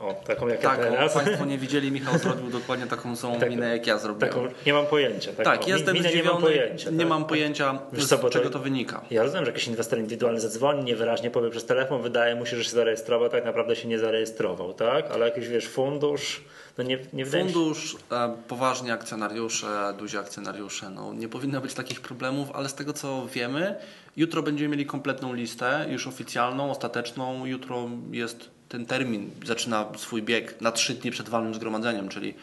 O, 0.00 0.14
taką 0.26 0.48
jak 0.48 0.60
Tak, 0.60 0.78
ja 0.80 0.86
o, 0.88 0.90
teraz. 0.90 1.14
Państwo 1.14 1.44
nie 1.44 1.58
widzieli, 1.66 1.92
Michał 1.92 2.18
zrobił 2.18 2.50
dokładnie 2.50 2.86
taką 2.86 3.16
samą 3.16 3.40
Tak, 3.40 3.50
minę, 3.50 3.68
jak 3.68 3.86
ja 3.86 3.98
zrobiłem. 3.98 4.34
Taką, 4.34 4.48
nie 4.66 4.72
mam 4.72 4.86
pojęcia. 4.86 5.32
Tak, 5.32 5.44
tak, 5.44 5.68
jestem 5.68 5.94
minę 5.94 6.08
zdziwiony, 6.08 6.28
nie 6.28 6.32
mam 6.32 6.42
pojęcia. 6.42 6.90
nie 6.90 6.98
tak? 6.98 7.08
mam 7.08 7.24
pojęcia 7.24 7.78
Wiesz 7.92 8.04
z 8.04 8.08
co, 8.08 8.16
bo 8.18 8.22
to- 8.22 8.30
czego 8.30 8.50
to 8.50 8.58
wynika. 8.58 9.00
Ja 9.10 9.22
rozumiem, 9.22 9.44
że 9.44 9.50
jakiś 9.50 9.66
inwestor 9.68 9.98
indywidualny 9.98 10.40
zadzwoni, 10.40 10.84
niewyraźnie 10.84 11.30
powie 11.30 11.50
przez 11.50 11.64
telefon, 11.64 12.02
wydaje 12.02 12.34
mu 12.34 12.46
się, 12.46 12.56
że 12.56 12.64
się 12.64 12.70
zarejestrował, 12.70 13.28
tak 13.28 13.44
naprawdę 13.44 13.76
się 13.76 13.88
nie 13.88 13.98
zarejestrował, 13.98 14.74
tak? 14.74 15.10
Ale 15.10 15.24
jakiś 15.26 15.48
wiesz, 15.48 15.68
fundusz, 15.68 16.44
no 16.78 16.84
nie, 16.84 16.98
nie. 17.12 17.26
Fundusz, 17.26 17.96
e, 18.12 18.36
poważni 18.48 18.90
akcjonariusze, 18.90 19.66
duzi 19.98 20.18
akcjonariusze, 20.18 20.90
no 20.90 21.12
nie 21.14 21.28
powinno 21.28 21.60
być 21.60 21.74
takich 21.74 22.00
problemów, 22.00 22.48
ale 22.54 22.68
z 22.68 22.74
tego 22.74 22.92
co 22.92 23.26
wiemy, 23.34 23.74
jutro 24.16 24.42
będziemy 24.42 24.68
mieli 24.68 24.86
kompletną 24.86 25.32
listę, 25.32 25.86
już 25.88 26.06
oficjalną, 26.06 26.70
ostateczną. 26.70 27.46
Jutro 27.46 27.88
jest 28.10 28.55
ten 28.68 28.86
termin, 28.86 29.30
zaczyna 29.44 29.86
swój 29.96 30.22
bieg 30.22 30.60
na 30.60 30.72
trzy 30.72 30.94
dni 30.94 31.10
przed 31.10 31.28
walnym 31.28 31.54
zgromadzeniem, 31.54 32.08
czyli 32.08 32.34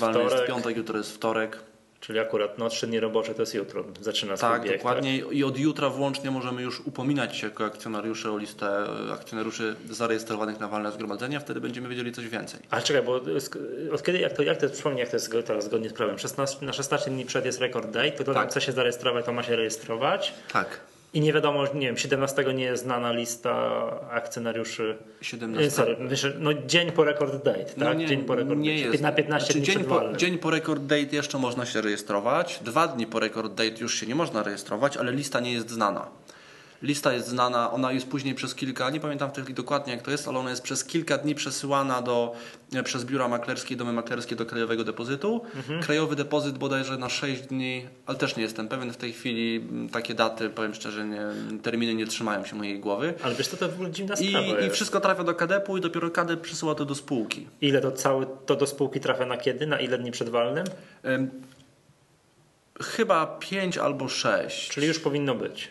walny 0.00 0.22
jest 0.22 0.44
piątek, 0.46 0.76
jutro 0.76 0.98
jest 0.98 1.12
wtorek. 1.14 1.58
Czyli 2.00 2.18
akurat 2.18 2.58
no, 2.58 2.68
trzy 2.68 2.86
dni 2.86 3.00
robocze 3.00 3.34
to 3.34 3.42
jest 3.42 3.54
jutro, 3.54 3.84
zaczyna 4.00 4.36
swój 4.36 4.48
Tak, 4.48 4.62
bieg. 4.64 4.76
dokładnie. 4.76 5.18
I 5.18 5.44
od 5.44 5.58
jutra 5.58 5.88
włącznie 5.90 6.30
możemy 6.30 6.62
już 6.62 6.80
upominać 6.80 7.36
się 7.36 7.46
jako 7.46 7.64
akcjonariusze 7.64 8.32
o 8.32 8.38
listę 8.38 8.84
akcjonariuszy 9.12 9.76
zarejestrowanych 9.90 10.60
na 10.60 10.68
walne 10.68 10.92
zgromadzenia. 10.92 11.40
Wtedy 11.40 11.60
będziemy 11.60 11.88
wiedzieli 11.88 12.12
coś 12.12 12.28
więcej. 12.28 12.60
Ale 12.70 12.82
czekaj, 12.82 13.02
bo 13.02 13.20
od 13.92 14.02
kiedy, 14.02 14.18
jak 14.18 14.32
to, 14.32 14.42
jak 14.42 14.58
to 14.58 14.64
jest, 14.64 14.74
przypomnij, 14.74 15.00
jak 15.00 15.08
to 15.10 15.16
jest 15.16 15.32
teraz 15.46 15.64
zgodnie 15.64 15.88
z 15.88 15.92
prawem? 15.92 16.18
16, 16.18 16.66
na 16.66 16.72
16 16.72 17.10
dni 17.10 17.24
przed 17.24 17.44
jest 17.44 17.60
record 17.60 17.90
date, 17.90 18.10
to 18.10 18.22
kto 18.22 18.24
tam 18.24 18.42
Tak. 18.42 18.50
chce 18.50 18.60
się 18.60 18.72
zarejestrować, 18.72 19.24
to 19.24 19.32
ma 19.32 19.42
się 19.42 19.56
rejestrować. 19.56 20.34
Tak. 20.52 20.80
I 21.14 21.20
nie 21.20 21.32
wiadomo, 21.32 21.64
nie 21.74 21.86
wiem, 21.86 21.96
17 21.96 22.44
nie 22.54 22.64
jest 22.64 22.82
znana 22.82 23.12
lista 23.12 23.54
akcjonariuszy. 24.10 24.96
17. 25.20 25.66
E, 25.66 25.70
Sorry, 25.70 25.96
no 26.38 26.54
dzień 26.54 26.92
po 26.92 27.04
record 27.04 27.44
date, 27.44 27.64
tak? 27.64 27.76
No 27.76 27.94
nie, 27.94 28.06
dzień 28.06 28.24
po 28.24 28.34
record 28.34 28.58
nie 28.58 28.76
date. 28.76 28.88
jest. 28.90 29.02
Na 29.02 29.12
15 29.12 29.46
Znaczy, 29.46 29.58
dni 29.58 29.66
dzień, 29.74 29.84
po, 29.84 30.16
dzień 30.16 30.38
po 30.38 30.50
record 30.50 30.82
date 30.82 31.16
jeszcze 31.16 31.38
można 31.38 31.66
się 31.66 31.80
rejestrować. 31.80 32.60
Dwa 32.64 32.88
dni 32.88 33.06
po 33.06 33.20
record 33.20 33.54
date 33.54 33.80
już 33.80 33.94
się 34.00 34.06
nie 34.06 34.14
można 34.14 34.42
rejestrować, 34.42 34.96
ale 34.96 35.12
lista 35.12 35.40
nie 35.40 35.52
jest 35.52 35.70
znana. 35.70 36.08
Lista 36.82 37.12
jest 37.12 37.28
znana, 37.28 37.70
ona 37.72 37.92
jest 37.92 38.08
później 38.08 38.34
przez 38.34 38.54
kilka, 38.54 38.90
nie 38.90 39.00
pamiętam 39.00 39.30
w 39.30 39.32
tej 39.32 39.44
chwili 39.44 39.54
dokładnie 39.54 39.92
jak 39.92 40.02
to 40.02 40.10
jest, 40.10 40.28
ale 40.28 40.38
ona 40.38 40.50
jest 40.50 40.62
przez 40.62 40.84
kilka 40.84 41.18
dni 41.18 41.34
przesyłana 41.34 42.02
do, 42.02 42.34
e, 42.74 42.82
przez 42.82 43.04
biura 43.04 43.28
maklerskie, 43.28 43.76
domy 43.76 43.92
maklerskie 43.92 44.36
do 44.36 44.46
Krajowego 44.46 44.84
Depozytu. 44.84 45.40
Mhm. 45.56 45.82
Krajowy 45.82 46.16
Depozyt 46.16 46.58
bodajże 46.58 46.98
na 46.98 47.08
6 47.08 47.42
dni, 47.42 47.86
ale 48.06 48.18
też 48.18 48.36
nie 48.36 48.42
jestem 48.42 48.68
pewien 48.68 48.92
w 48.92 48.96
tej 48.96 49.12
chwili, 49.12 49.66
takie 49.92 50.14
daty, 50.14 50.50
powiem 50.50 50.74
szczerze, 50.74 51.04
nie, 51.04 51.22
terminy 51.62 51.94
nie 51.94 52.06
trzymają 52.06 52.44
się 52.44 52.56
mojej 52.56 52.80
głowy. 52.80 53.14
Ale 53.22 53.34
wiesz, 53.34 53.48
to 53.48 53.56
to 53.56 53.68
w 53.68 53.74
ogóle 53.74 53.90
dziwna 53.90 54.14
I, 54.14 54.28
sprawa 54.28 54.46
I 54.46 54.64
jest. 54.64 54.74
wszystko 54.74 55.00
trafia 55.00 55.24
do 55.24 55.34
KDP-u 55.34 55.76
i 55.76 55.80
dopiero 55.80 56.10
KDP 56.10 56.42
przesyła 56.42 56.74
to 56.74 56.84
do 56.84 56.94
spółki. 56.94 57.46
Ile 57.60 57.80
to 57.80 57.92
całe, 57.92 58.26
to 58.46 58.56
do 58.56 58.66
spółki 58.66 59.00
trafia 59.00 59.26
na 59.26 59.36
kiedy? 59.36 59.66
Na 59.66 59.80
ile 59.80 59.98
dni 59.98 60.10
przed 60.10 60.28
walnym? 60.28 60.64
Ym, 61.04 61.30
Chyba 62.82 63.26
5 63.26 63.78
albo 63.78 64.08
6. 64.08 64.68
Czyli 64.68 64.86
już 64.86 64.98
powinno 65.00 65.34
być. 65.34 65.68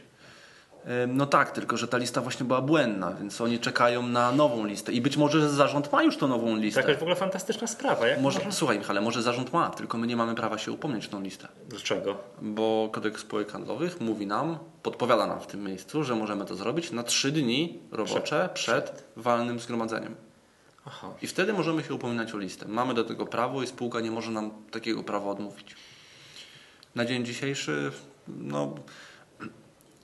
No 1.08 1.26
tak, 1.26 1.52
tylko 1.52 1.78
że 1.78 1.88
ta 1.88 1.98
lista 1.98 2.22
właśnie 2.22 2.46
była 2.46 2.62
błędna, 2.62 3.14
więc 3.14 3.42
oni 3.42 3.60
czekają 3.60 4.02
na 4.08 4.32
nową 4.32 4.66
listę. 4.66 4.92
I 4.92 5.02
być 5.02 5.18
może 5.18 5.50
zarząd 5.50 5.92
ma 5.92 6.04
już 6.04 6.18
tą 6.18 6.28
nową 6.28 6.48
To 6.48 6.56
listę. 6.56 6.82
jakaś 6.82 6.98
w 6.98 7.02
ogóle 7.02 7.16
fantastyczna 7.16 7.68
sprawa. 7.68 8.08
Jak 8.08 8.22
Może, 8.22 8.40
można- 8.40 8.52
słuchaj 8.52 8.80
Michale, 8.80 9.02
może 9.02 9.22
zarząd 9.22 9.54
ma, 9.54 9.70
tylko 9.70 9.98
my 9.98 10.08
nie 10.08 10.16
mamy 10.16 10.36
prawa 10.36 10.58
się 10.58 10.72
upomnieć 10.72 11.08
tą 11.08 11.22
listę. 11.22 11.48
Dlaczego? 11.70 12.18
Bo 12.42 12.90
kodeks 12.92 13.22
spółek 13.22 13.52
handlowych 13.52 14.02
mówi 14.02 14.28
nam, 14.28 14.58
podpowiada 14.84 15.28
nam 15.28 15.40
w 15.40 15.48
tym 15.48 15.64
miejscu, 15.64 16.04
że 16.04 16.16
możemy 16.16 16.46
to 16.46 16.56
zrobić 16.56 16.92
na 16.92 17.04
3 17.04 17.32
dni 17.32 17.80
robocze 17.92 18.50
przed 18.54 19.04
walnym 19.16 19.60
zgromadzeniem. 19.60 20.16
Aha. 20.86 21.08
I 21.22 21.28
wtedy 21.28 21.54
możemy 21.54 21.84
się 21.84 21.94
upominać 21.94 22.34
o 22.34 22.38
listę. 22.38 22.68
Mamy 22.68 22.94
do 22.94 23.04
tego 23.04 23.26
prawo 23.26 23.64
i 23.64 23.68
spółka 23.68 24.00
nie 24.00 24.12
może 24.12 24.32
nam 24.32 24.52
takiego 24.72 25.04
prawa 25.04 25.30
odmówić. 25.32 25.76
Na 26.96 27.06
dzień 27.06 27.26
dzisiejszy, 27.26 27.92
no, 28.28 28.76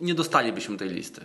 nie 0.04 0.14
dostalibyśmy 0.14 0.78
tej 0.78 0.90
listy. 0.90 1.22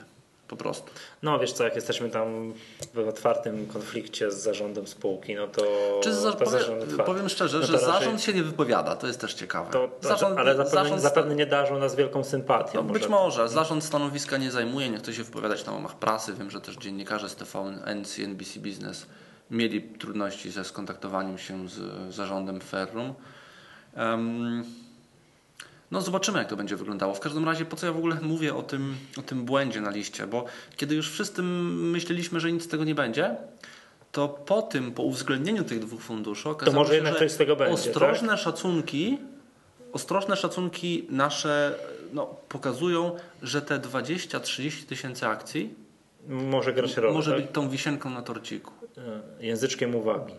Po 0.49 0.57
prostu. 0.57 0.91
No 1.23 1.39
wiesz 1.39 1.53
co, 1.53 1.65
jak 1.65 1.75
jesteśmy 1.77 2.11
tam 2.11 2.53
w 2.95 2.99
otwartym 3.09 3.67
konflikcie 3.67 4.31
z 4.31 4.43
zarządem 4.43 4.87
spółki, 4.87 5.35
no 5.35 5.47
to, 5.49 5.63
Czy 6.03 6.15
za, 6.15 6.33
to 6.33 6.39
powie, 6.39 6.51
zarząd 6.51 6.83
otwarty. 6.83 7.05
powiem 7.05 7.29
szczerze, 7.29 7.59
No 7.59 7.67
że 7.67 7.73
raczej- 7.73 7.89
zarząd 7.89 8.23
się 8.23 8.33
nie 8.33 8.43
wypowiada. 8.43 8.97
To 8.97 9.07
jest 9.07 9.21
też 9.21 9.35
ciekawe. 9.35 9.71
To, 9.73 9.89
to, 10.01 10.09
zarząd, 10.09 10.39
ale 10.39 10.57
zapewne, 10.57 10.81
zarząd 10.83 11.03
zapewne 11.03 11.35
nie 11.35 11.47
darzą 11.47 11.79
nas 11.79 11.95
wielką 11.95 12.25
sympatią. 12.25 12.85
No, 12.85 12.93
być 12.93 13.09
może. 13.09 13.49
Zarząd 13.49 13.85
stanowiska 13.85 14.37
nie 14.37 14.51
zajmuje, 14.51 14.91
nie 14.91 14.99
chce 14.99 15.15
się 15.15 15.25
wypowiadać 15.25 15.67
na 15.67 15.73
łamach 15.73 15.95
prasy. 15.97 16.33
Wiem, 16.35 16.51
że 16.51 16.61
też 16.61 16.77
dziennikarze 16.77 17.29
z 17.29 17.35
TVN, 17.37 17.83
NC, 17.87 18.25
NBC 18.25 18.61
Business 18.61 19.07
mieli 19.51 19.83
trudności 19.83 20.51
ze 20.51 20.65
skontaktowaniem 20.65 21.39
się 21.39 21.69
z 21.69 21.81
zarządem 22.15 22.61
Ferrum. 22.61 23.15
Em, 23.95 24.65
no 25.91 26.01
zobaczymy, 26.01 26.39
jak 26.39 26.49
to 26.49 26.57
będzie 26.57 26.77
wyglądało. 26.77 27.15
W 27.15 27.21
każdym 27.21 27.45
razie, 27.45 27.65
po 27.65 27.77
co 27.77 27.87
ja 27.87 27.93
w 27.93 27.97
ogóle 27.97 28.17
mówię 28.23 28.55
o 28.55 28.63
tym, 28.63 28.97
o 29.19 29.23
tym 29.23 29.45
błędzie 29.45 29.81
na 29.81 29.91
liście? 29.91 30.27
Bo 30.27 30.45
kiedy 30.77 30.95
już 30.95 31.11
wszyscy 31.11 31.43
myśleliśmy, 31.43 32.41
że 32.41 32.53
nic 32.53 32.65
z 32.65 32.69
tego 32.69 32.85
nie 32.85 32.95
będzie, 32.95 33.37
to 34.13 34.29
po 34.29 34.63
tym, 34.63 34.93
po 34.93 35.03
uwzględnieniu 35.03 35.65
tych 35.65 35.79
dwóch 35.79 36.01
funduszy, 36.01 36.49
okazało 36.49 36.77
może 36.77 36.91
się, 36.91 36.95
jednak 36.95 37.13
że 37.13 37.19
coś 37.19 37.33
z 37.33 37.37
tego 37.37 37.57
będzie, 37.57 37.75
ostrożne 37.75 38.39
szacunki, 38.39 39.19
ostrożne 39.93 40.37
szacunki 40.37 41.07
nasze 41.11 41.75
no, 42.13 42.27
pokazują, 42.49 43.17
że 43.43 43.63
te 43.63 43.79
20-30 43.79 44.85
tysięcy 44.87 45.27
akcji 45.27 45.75
Może 46.29 46.73
grać 46.73 46.97
rolę, 46.97 47.15
może 47.15 47.31
tak? 47.33 47.41
być 47.43 47.51
tą 47.53 47.69
wisienką 47.69 48.11
na 48.11 48.23
torciku. 48.23 48.73
E, 49.41 49.47
Języczkiem 49.47 49.95
uwagi. 49.95 50.35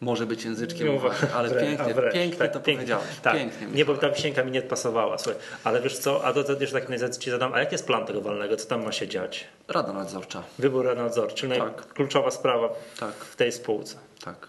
Może 0.00 0.26
być 0.26 0.44
języczkiem, 0.44 0.94
uwagi, 0.94 1.16
ale 1.34 1.50
a 1.50 1.54
pięknie, 1.60 1.94
wręcz, 1.94 2.14
pięknie 2.14 2.38
tak, 2.38 2.52
to 2.52 2.60
pięknie. 2.60 2.74
powiedziałeś. 2.74 3.06
Tak. 3.22 3.34
Pięknie, 3.34 3.66
nie, 3.66 3.84
bo 3.84 3.92
Michale. 3.92 4.10
ta 4.10 4.16
wisienka 4.16 4.44
mi 4.44 4.50
nie 4.50 4.62
pasowała, 4.62 5.18
słuchaj. 5.18 5.40
Ale 5.64 5.80
wiesz 5.80 5.98
co, 5.98 6.24
a 6.24 6.32
to, 6.32 6.44
to 6.44 6.52
jeszcze 6.60 6.80
tak 6.80 7.18
ci 7.18 7.30
zadam, 7.30 7.54
a 7.54 7.58
jaki 7.58 7.74
jest 7.74 7.86
plan 7.86 8.06
tego 8.06 8.20
walnego? 8.20 8.56
Co 8.56 8.66
tam 8.68 8.84
ma 8.84 8.92
się 8.92 9.08
dziać? 9.08 9.44
Rada 9.68 9.92
nadzorcza. 9.92 10.42
Wybór 10.58 10.84
rady 10.86 11.02
nadzorczej, 11.02 11.50
Tak. 11.58 11.88
kluczowa 11.88 12.30
sprawa 12.30 12.68
Tak, 13.00 13.14
w 13.14 13.36
tej 13.36 13.52
spółce. 13.52 13.96
tak. 14.24 14.48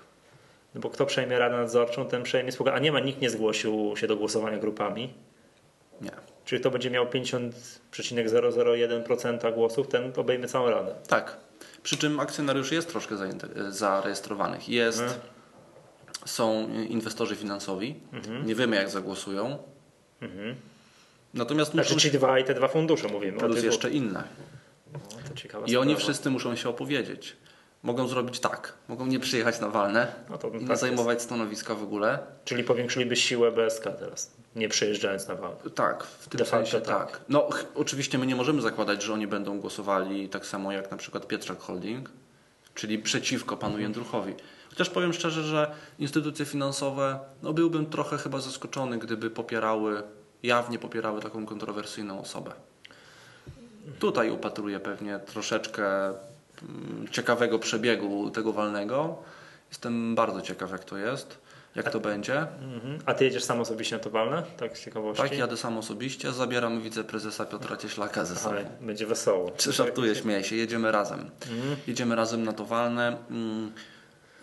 No 0.75 0.81
bo 0.81 0.89
kto 0.89 1.05
przejmie 1.05 1.39
radę 1.39 1.57
nadzorczą, 1.57 2.05
ten 2.05 2.23
przejmie 2.23 2.51
spółkę. 2.51 2.73
A 2.73 2.79
nie 2.79 2.91
ma, 2.91 2.99
nikt 2.99 3.21
nie 3.21 3.29
zgłosił 3.29 3.93
się 3.97 4.07
do 4.07 4.15
głosowania 4.15 4.57
grupami. 4.57 5.13
Nie. 6.01 6.11
Czyli 6.45 6.61
to 6.61 6.71
będzie 6.71 6.91
miał 6.91 7.05
50,001% 7.05 9.53
głosów, 9.53 9.87
ten 9.87 10.11
obejmie 10.17 10.47
całą 10.47 10.69
radę. 10.69 10.95
Tak. 11.07 11.37
Przy 11.83 11.97
czym 11.97 12.19
akcjonariuszy 12.19 12.75
jest 12.75 12.89
troszkę 12.89 13.15
zarejestrowanych. 13.69 14.69
Jest, 14.69 15.01
Mhm. 15.01 15.19
Są 16.25 16.69
inwestorzy 16.89 17.35
finansowi. 17.35 17.95
Nie 18.45 18.55
wiemy, 18.55 18.75
jak 18.75 18.89
zagłosują. 18.89 19.57
Mhm. 20.21 20.55
Natomiast 21.33 21.73
muszą 21.73 21.87
Znaczy 21.87 22.01
ci 22.01 22.11
się, 22.11 22.17
dwa 22.17 22.39
i 22.39 22.43
te 22.43 22.53
dwa 22.53 22.67
fundusze 22.67 23.07
mówimy. 23.07 23.37
plus 23.37 23.63
jeszcze 23.63 23.89
inne. 23.91 24.23
No, 24.93 24.99
I 25.65 25.77
oni 25.77 25.95
wszyscy 25.95 26.29
muszą 26.29 26.55
się 26.55 26.69
opowiedzieć. 26.69 27.35
Mogą 27.83 28.07
zrobić 28.07 28.39
tak. 28.39 28.73
Mogą 28.87 29.05
nie 29.05 29.19
przyjechać 29.19 29.59
na 29.59 29.69
walne, 29.69 30.07
No 30.29 30.37
to 30.37 30.49
nie 30.49 30.67
tak 30.67 30.77
zajmować 30.77 31.21
stanowiska 31.21 31.75
w 31.75 31.83
ogóle. 31.83 32.19
Czyli 32.45 32.63
powiększyliby 32.63 33.15
siłę 33.15 33.51
BSK 33.51 33.83
teraz, 33.83 34.31
nie 34.55 34.69
przyjeżdżając 34.69 35.27
na 35.27 35.35
walkę. 35.35 35.69
Tak, 35.69 36.03
w 36.03 36.29
tym 36.29 36.37
De 36.37 36.45
sensie 36.45 36.81
tak. 36.81 37.11
tak. 37.11 37.21
No 37.29 37.49
oczywiście 37.75 38.17
my 38.17 38.25
nie 38.25 38.35
możemy 38.35 38.61
zakładać, 38.61 39.03
że 39.03 39.13
oni 39.13 39.27
będą 39.27 39.59
głosowali 39.59 40.29
tak 40.29 40.45
samo 40.45 40.71
jak 40.71 40.91
na 40.91 40.97
przykład 40.97 41.27
Pietrzak 41.27 41.59
Holding, 41.59 42.09
czyli 42.75 42.99
przeciwko 42.99 43.57
panu 43.57 43.79
Jędruchowi. 43.79 44.33
Chociaż 44.75 44.89
powiem 44.89 45.13
szczerze, 45.13 45.43
że 45.43 45.71
instytucje 45.99 46.45
finansowe, 46.45 47.19
no 47.43 47.53
byłbym 47.53 47.85
trochę 47.85 48.17
chyba 48.17 48.39
zaskoczony, 48.39 48.97
gdyby 48.97 49.29
popierały, 49.29 50.03
jawnie 50.43 50.79
popierały 50.79 51.21
taką 51.21 51.45
kontrowersyjną 51.45 52.21
osobę. 52.21 52.51
Tutaj 53.99 54.29
upatruję 54.29 54.79
pewnie 54.79 55.19
troszeczkę 55.19 56.07
mm, 56.07 57.07
ciekawego 57.11 57.59
przebiegu 57.59 58.29
tego 58.29 58.53
walnego. 58.53 59.17
Jestem 59.69 60.15
bardzo 60.15 60.41
ciekaw, 60.41 60.71
jak 60.71 60.83
to 60.83 60.97
jest, 60.97 61.37
jak 61.75 61.89
to 61.91 61.99
będzie. 61.99 62.37
Mhm. 62.39 62.99
A 63.05 63.13
ty 63.13 63.25
jedziesz 63.25 63.43
sam 63.43 63.59
osobiście 63.59 63.97
na 63.97 64.03
to 64.03 64.09
walne? 64.09 64.43
Tak 64.57 64.77
z 64.77 64.85
ciekawości? 64.85 65.23
Tak, 65.23 65.37
jadę 65.37 65.57
sam 65.57 65.77
osobiście, 65.77 66.31
zabieram 66.31 66.81
wiceprezesa 66.81 67.45
Piotra 67.45 67.77
Cieślaka 67.77 68.25
ze 68.25 68.35
sobą. 68.35 68.55
Ale 68.55 68.65
będzie 68.81 69.05
wesoło. 69.05 69.51
Czy 69.57 69.71
żartuję, 69.71 70.15
śmieję 70.15 70.43
się, 70.43 70.55
jedziemy 70.55 70.91
razem. 70.91 71.31
Jedziemy 71.87 72.15
razem 72.15 72.43
na 72.43 72.53
to 72.53 72.65
walne. 72.65 73.17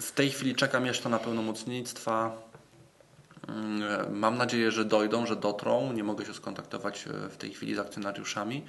W 0.02 0.12
tej 0.12 0.30
chwili 0.30 0.54
czekam 0.54 0.86
jeszcze 0.86 1.08
na 1.08 1.18
pełnomocnictwa. 1.18 2.36
Mm, 3.48 4.18
Mam 4.18 4.38
nadzieję, 4.38 4.70
że 4.70 4.84
dojdą, 4.84 5.26
że 5.26 5.36
dotrą. 5.36 5.92
Nie 5.92 6.04
mogę 6.04 6.26
się 6.26 6.34
skontaktować 6.34 7.04
e, 7.06 7.28
w 7.28 7.36
tej 7.36 7.50
chwili 7.50 7.74
z 7.74 7.78
akcjonariuszami. 7.78 8.64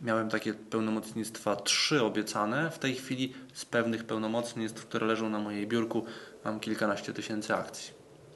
Miałem 0.00 0.28
takie 0.28 0.54
pełnomocnictwa 0.54 1.56
trzy 1.56 2.02
obiecane. 2.02 2.70
W 2.70 2.78
tej 2.78 2.94
chwili 2.94 3.32
z 3.52 3.64
pewnych 3.64 4.04
pełnomocnictw, 4.04 4.86
które 4.86 5.06
leżą 5.06 5.28
na 5.30 5.38
mojej 5.38 5.66
biurku, 5.66 6.04
mam 6.44 6.60
kilkanaście 6.60 7.12
tysięcy 7.12 7.54
akcji. 7.54 7.92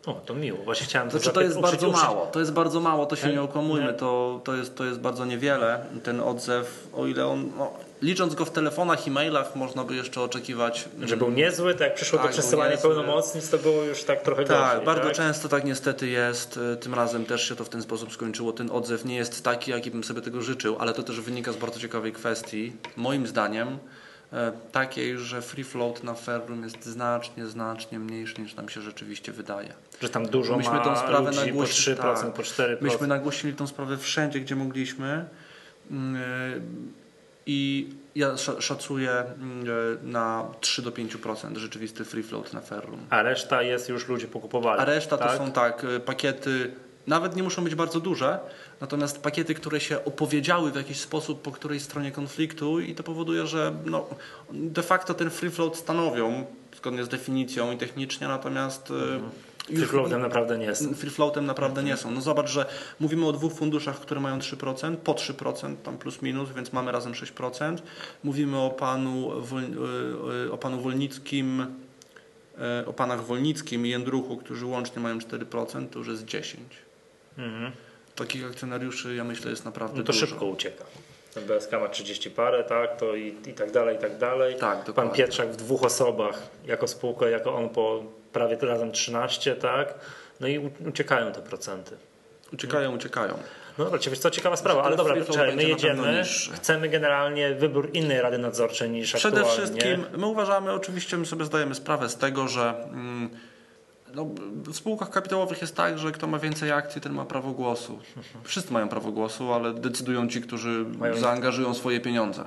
O, 0.07 0.13
to 0.13 0.35
miło. 0.35 0.59
Właśnie 0.65 0.87
chciałem 0.87 1.11
Znaczy 1.11 1.31
to 1.31 1.41
jest 1.41 1.61
bardzo 1.61 1.91
mało, 1.91 2.27
to 2.27 2.41
jest 2.41 2.53
bardzo 2.53 2.81
mało, 2.81 3.07
to 3.07 3.17
się 3.17 3.33
Nie? 3.33 3.43
okłamujmy, 3.43 3.95
to, 3.95 4.41
to, 4.45 4.55
jest, 4.55 4.77
to 4.77 4.85
jest 4.85 5.01
bardzo 5.01 5.25
niewiele. 5.25 5.87
Ten 6.03 6.21
odzew, 6.21 6.89
o 6.93 7.07
ile 7.07 7.27
on, 7.27 7.51
no, 7.59 7.73
licząc 8.03 8.35
go 8.35 8.45
w 8.45 8.51
telefonach, 8.51 9.09
e-mailach, 9.09 9.57
można 9.57 9.85
by 9.85 9.95
jeszcze 9.95 10.21
oczekiwać. 10.21 10.89
Że 11.03 11.17
był 11.17 11.31
niezły, 11.31 11.73
tak 11.73 11.81
jak 11.81 11.95
przyszło 11.95 12.19
Tak, 12.19 12.27
do 12.27 12.33
przesyłania 12.33 12.77
pełnomocnic, 12.77 13.51
to 13.51 13.59
było 13.59 13.83
już 13.83 14.05
tak 14.05 14.23
trochę 14.23 14.45
Tak, 14.45 14.71
gorzej. 14.71 14.87
bardzo 14.87 15.05
tak? 15.05 15.17
często 15.17 15.49
tak 15.49 15.65
niestety 15.65 16.07
jest. 16.09 16.57
Y, 16.57 16.77
Tym 16.77 16.95
razem 16.95 17.25
też 17.25 17.49
się 17.49 17.57
to 17.57 17.65
w 17.65 17.69
ten 17.69 17.83
sposób 17.83 18.13
skończyło. 18.13 18.53
Ten 18.53 18.71
odzew 18.71 19.05
nie 19.05 19.17
jest 19.17 19.45
taki, 19.45 19.71
jaki 19.71 19.91
bym 19.91 20.05
sobie 20.05 20.21
tego 20.23 20.43
życzył, 20.43 20.77
ale 20.79 20.93
to 20.93 21.03
też 21.03 21.21
wynika 21.21 21.53
z 21.53 21.57
bardzo 21.57 21.81
ciekawej 21.81 22.13
kwestii. 22.13 22.73
Moim 22.97 23.27
zdaniem 23.27 23.79
e, 24.33 24.53
takiej, 24.73 25.19
że 25.19 25.43
free 25.43 25.65
float 25.65 26.03
na 26.05 26.15
Ferrum 26.15 26.63
jest 26.65 26.85
znacznie, 26.85 27.47
znacznie 27.47 27.99
mniejszy 27.99 28.41
niż 28.41 28.55
nam 28.55 28.69
się 28.69 28.81
rzeczywiście 28.81 29.33
wydaje. 29.33 29.73
Że 30.03 30.09
tam 30.09 30.27
dużo 30.27 30.57
Myśmy 30.57 30.73
ma 30.73 30.85
tą 30.85 30.97
sprawę 30.97 31.31
ludzi 31.31 31.39
po 31.39 31.47
nagłośnili, 31.47 31.99
3%, 31.99 32.03
tak. 32.23 32.33
po 32.33 32.43
4%. 32.43 32.77
Myśmy 32.81 33.07
nagłośnili 33.07 33.57
tą 33.57 33.67
sprawę 33.67 33.97
wszędzie, 33.97 34.41
gdzie 34.41 34.57
mogliśmy. 34.57 35.25
E, 35.91 35.95
I 37.47 37.89
ja 38.15 38.35
sza- 38.35 38.61
szacuję 38.61 39.11
mm, 39.11 39.67
e, 39.69 40.07
na 40.07 40.47
3 40.61 40.83
do 40.83 40.91
5% 40.91 41.57
rzeczywisty 41.57 42.05
free 42.05 42.23
float 42.23 42.53
na 42.53 42.61
Ferrum. 42.61 43.01
A 43.11 43.23
reszta 43.23 43.63
jest 43.63 43.89
już 43.89 44.09
ludzie 44.09 44.29
pokupowali. 44.29 44.81
A 44.81 44.85
reszta 44.85 45.19
tak? 45.19 45.33
to 45.33 45.39
są 45.39 45.53
tak, 45.53 45.85
e, 45.85 46.01
pakiety 46.01 46.71
Nawet 47.07 47.37
nie 47.37 47.43
muszą 47.43 47.65
być 47.65 47.75
bardzo 47.75 48.01
duże, 48.01 48.39
natomiast 48.81 49.23
pakiety, 49.23 49.55
które 49.55 49.81
się 49.81 50.05
opowiedziały 50.05 50.73
w 50.73 50.77
jakiś 50.77 51.01
sposób 51.01 51.43
po 51.43 51.53
której 51.53 51.81
stronie 51.81 52.13
konfliktu 52.13 52.81
i 52.81 52.95
to 52.95 53.03
powoduje, 53.03 53.47
że 53.47 53.73
no, 53.85 54.07
de 54.53 54.83
facto 54.83 55.15
ten 55.15 55.31
free 55.31 55.51
float 55.51 55.77
stanowią 55.77 56.47
zgodnie 56.77 57.05
z 57.05 57.09
definicją 57.09 57.73
i 57.73 57.77
technicznie, 57.77 58.29
natomiast 58.29 58.91
mhm. 58.91 59.31
Free 59.67 59.87
floatem 59.87 60.21
naprawdę 60.21 60.59
nie 60.59 60.75
są. 60.75 60.95
Free 60.95 61.11
floatem 61.11 61.47
naprawdę 61.47 61.83
nie 61.83 61.97
są. 61.97 62.11
No 62.11 62.21
zobacz, 62.21 62.51
że 62.51 62.67
mówimy 63.01 63.27
o 63.27 63.33
dwóch 63.33 63.53
funduszach, 63.53 64.01
które 64.01 64.21
mają 64.21 64.39
3%, 64.39 64.97
po 64.97 65.13
3% 65.13 65.77
tam 65.77 65.99
plus 65.99 66.23
minus, 66.23 66.49
więc 66.57 66.73
mamy 66.73 66.93
razem 66.93 67.13
6%. 67.13 67.77
Mówimy 68.25 68.59
o 68.59 68.71
panu, 68.71 69.31
o 70.51 70.59
panu 70.59 70.81
Wolnickim, 70.81 71.67
o 72.87 72.93
panach 72.93 73.25
Wolnickim 73.25 73.87
i 73.87 73.89
Jędruchu, 73.89 74.37
którzy 74.37 74.67
łącznie 74.67 75.03
mają 75.03 75.19
4%, 75.19 75.89
to 75.89 75.99
już 75.99 76.09
jest 76.09 76.25
10%. 76.25 76.57
Mhm. 77.39 77.73
Takich 78.15 78.47
akcjonariuszy 78.47 79.15
ja 79.15 79.25
myślę 79.25 79.51
jest 79.51 79.65
naprawdę 79.65 79.99
no 79.99 80.05
to 80.05 80.13
dużo. 80.13 80.27
szybko 80.27 80.47
ucieka. 80.47 80.85
BSK 81.41 81.73
ma 81.73 81.89
30 81.89 82.31
parę, 82.31 82.65
tak, 82.65 82.97
to 83.01 83.17
i, 83.17 83.35
i 83.47 83.53
tak 83.53 83.71
dalej, 83.71 83.97
i 83.97 83.99
tak 83.99 84.19
dalej. 84.19 84.57
Tak, 84.57 84.85
dokładnie. 84.87 85.11
Pan 85.11 85.17
Pietrzak 85.19 85.53
w 85.53 85.57
dwóch 85.57 85.83
osobach, 85.83 86.43
jako 86.67 86.89
spółka, 86.89 87.29
jako 87.29 87.55
on 87.55 87.69
po 87.69 88.05
prawie 88.37 88.57
razem 88.61 88.93
13, 88.93 89.57
tak, 89.57 89.95
no 90.41 90.47
i 90.47 90.71
uciekają 90.89 91.33
te 91.33 91.41
procenty. 91.43 91.97
Uciekają, 92.53 92.95
uciekają. 92.95 93.39
No 93.79 93.85
dobra, 93.85 93.99
co 94.21 94.31
ciekawa 94.31 94.57
sprawa, 94.57 94.83
ale 94.83 94.97
dobra, 94.97 95.15
czekaj, 95.25 95.57
my 95.57 95.65
jedziemy, 95.65 96.23
chcemy 96.55 96.89
generalnie 96.89 97.55
wybór 97.55 97.91
innej 97.93 98.21
rady 98.21 98.39
nadzorczej 98.39 98.91
niż 98.91 99.13
Przede 99.13 99.41
aktualnie. 99.41 99.63
wszystkim 99.63 100.07
my 100.17 100.27
uważamy, 100.27 100.73
oczywiście 100.73 101.17
my 101.17 101.27
sobie 101.27 101.45
zdajemy 101.45 101.75
sprawę 101.75 102.09
z 102.09 102.17
tego, 102.17 102.49
że 102.49 102.75
mm, 102.93 103.31
no, 104.15 104.27
w 104.67 104.77
spółkach 104.77 105.11
kapitałowych 105.11 105.61
jest 105.61 105.77
tak, 105.77 105.99
że 105.99 106.13
kto 106.13 106.27
ma 106.27 106.39
więcej 106.39 106.73
akcji, 106.73 107.01
ten 107.01 107.13
ma 107.13 107.25
prawo 107.25 107.53
głosu. 107.53 107.99
Wszyscy 108.45 108.73
mają 108.73 108.89
prawo 108.89 109.13
głosu, 109.13 109.53
ale 109.53 109.75
decydują 109.75 110.29
ci, 110.29 110.41
którzy 110.41 110.85
mają... 110.99 111.17
zaangażują 111.17 111.75
swoje 111.75 112.01
pieniądze. 112.01 112.45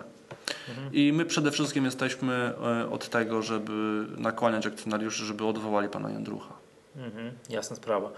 Mhm. 0.69 0.93
I 0.93 1.13
my 1.13 1.25
przede 1.25 1.51
wszystkim 1.51 1.85
jesteśmy 1.85 2.53
e, 2.83 2.89
od 2.89 3.09
tego, 3.09 3.41
żeby 3.41 4.05
nakłaniać 4.17 4.67
akcjonariuszy, 4.67 5.25
żeby 5.25 5.45
odwołali 5.45 5.89
pana 5.89 6.09
Jędrucha. 6.09 6.53
Mhm, 6.95 7.31
jasna 7.49 7.75
sprawa. 7.75 8.11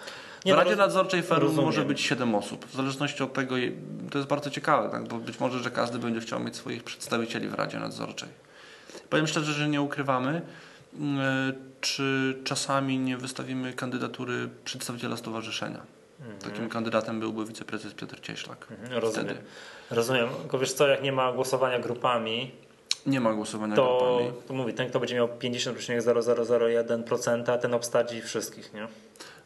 Nie, 0.45 0.53
w 0.53 0.57
Radzie 0.57 0.71
no, 0.71 0.77
Nadzorczej 0.77 1.23
Ferum 1.23 1.55
może 1.55 1.85
być 1.85 2.01
7 2.01 2.35
osób. 2.35 2.65
W 2.65 2.75
zależności 2.75 3.23
od 3.23 3.33
tego, 3.33 3.55
to 4.11 4.17
jest 4.17 4.29
bardzo 4.29 4.49
ciekawe, 4.49 4.89
tak? 4.89 5.07
bo 5.07 5.17
być 5.17 5.39
może, 5.39 5.59
że 5.59 5.71
każdy 5.71 5.99
będzie 5.99 6.19
chciał 6.19 6.39
mieć 6.39 6.55
swoich 6.55 6.83
przedstawicieli 6.83 7.47
w 7.47 7.53
Radzie 7.53 7.79
Nadzorczej. 7.79 8.29
Powiem 9.09 9.27
szczerze, 9.27 9.53
że 9.53 9.69
nie 9.69 9.81
ukrywamy, 9.81 10.41
e, 10.93 11.53
czy 11.81 12.37
czasami 12.43 12.99
nie 12.99 13.17
wystawimy 13.17 13.73
kandydatury 13.73 14.49
przedstawiciela 14.65 15.17
stowarzyszenia. 15.17 15.81
Mhm. 16.21 16.39
Takim 16.39 16.69
kandydatem 16.69 17.19
byłby 17.19 17.45
wiceprezes 17.45 17.93
Piotr 17.93 18.19
Cieślak. 18.19 18.67
Mhm, 18.71 18.99
rozumiem. 18.99 19.25
Wtedy. 19.25 19.41
Rozumiem. 19.91 20.29
Tylko 20.41 20.59
wiesz 20.59 20.73
co, 20.73 20.87
jak 20.87 21.03
nie 21.03 21.11
ma 21.11 21.33
głosowania 21.33 21.79
grupami, 21.79 22.51
nie 23.05 23.21
ma 23.21 23.33
głosowania 23.33 23.75
to, 23.75 23.99
grupami. 23.99 24.31
To 24.47 24.53
mówi, 24.53 24.73
ten 24.73 24.89
kto 24.89 24.99
będzie 24.99 25.15
miał 25.15 25.27
50,0001%, 25.27 27.57
ten 27.57 27.73
obstadzi 27.73 28.21
wszystkich, 28.21 28.73
nie? 28.73 28.87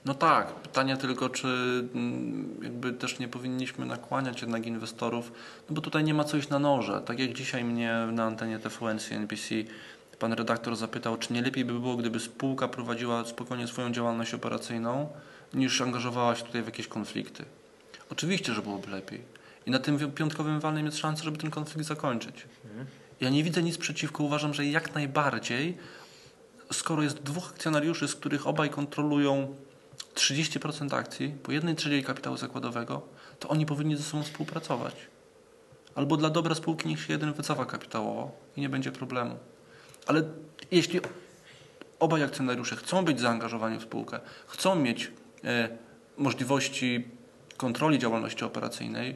No 0.05 0.13
tak, 0.13 0.53
pytanie 0.53 0.97
tylko, 0.97 1.29
czy 1.29 1.47
mm, 1.47 2.59
jakby 2.63 2.93
też 2.93 3.19
nie 3.19 3.27
powinniśmy 3.27 3.85
nakłaniać 3.85 4.41
jednak 4.41 4.65
inwestorów, 4.65 5.31
no 5.69 5.75
bo 5.75 5.81
tutaj 5.81 6.03
nie 6.03 6.13
ma 6.13 6.23
co 6.23 6.37
iść 6.37 6.49
na 6.49 6.59
noże. 6.59 7.01
Tak 7.05 7.19
jak 7.19 7.33
dzisiaj 7.33 7.63
mnie 7.63 8.07
na 8.11 8.23
antenie 8.23 8.59
TVN 8.59 8.99
NBC 9.11 9.55
pan 10.19 10.33
redaktor 10.33 10.75
zapytał, 10.75 11.17
czy 11.17 11.33
nie 11.33 11.41
lepiej 11.41 11.65
by 11.65 11.73
było, 11.73 11.95
gdyby 11.95 12.19
spółka 12.19 12.67
prowadziła 12.67 13.25
spokojnie 13.25 13.67
swoją 13.67 13.91
działalność 13.91 14.33
operacyjną, 14.33 15.09
niż 15.55 15.81
angażowała 15.81 16.35
się 16.35 16.43
tutaj 16.43 16.63
w 16.63 16.65
jakieś 16.65 16.87
konflikty. 16.87 17.45
Oczywiście, 18.11 18.53
że 18.53 18.61
byłoby 18.61 18.91
lepiej. 18.91 19.21
I 19.65 19.71
na 19.71 19.79
tym 19.79 20.11
piątkowym 20.11 20.59
walnym 20.59 20.85
jest 20.85 20.97
szansa, 20.97 21.23
żeby 21.23 21.37
ten 21.37 21.51
konflikt 21.51 21.87
zakończyć. 21.87 22.45
Ja 23.21 23.29
nie 23.29 23.43
widzę 23.43 23.63
nic 23.63 23.77
przeciwko. 23.77 24.23
Uważam, 24.23 24.53
że 24.53 24.65
jak 24.65 24.95
najbardziej, 24.95 25.77
skoro 26.73 27.03
jest 27.03 27.23
dwóch 27.23 27.49
akcjonariuszy, 27.49 28.07
z 28.07 28.15
których 28.15 28.47
obaj 28.47 28.69
kontrolują 28.69 29.55
30% 30.15 30.95
akcji, 30.95 31.35
po 31.43 31.51
jednej 31.51 31.75
trzeciej 31.75 32.03
kapitału 32.03 32.37
zakładowego, 32.37 33.01
to 33.39 33.49
oni 33.49 33.65
powinni 33.65 33.95
ze 33.95 34.03
sobą 34.03 34.23
współpracować. 34.23 34.95
Albo 35.95 36.17
dla 36.17 36.29
dobra 36.29 36.55
spółki 36.55 36.87
niech 36.87 37.01
się 37.01 37.13
jeden 37.13 37.33
wycofa 37.33 37.65
kapitałowo 37.65 38.31
i 38.57 38.61
nie 38.61 38.69
będzie 38.69 38.91
problemu. 38.91 39.37
Ale 40.07 40.23
jeśli 40.71 41.01
obaj 41.99 42.23
akcjonariusze 42.23 42.75
chcą 42.75 43.05
być 43.05 43.19
zaangażowani 43.19 43.79
w 43.79 43.83
spółkę, 43.83 44.19
chcą 44.47 44.75
mieć 44.75 45.11
możliwości 46.17 47.07
kontroli 47.57 47.99
działalności 47.99 48.45
operacyjnej 48.45 49.15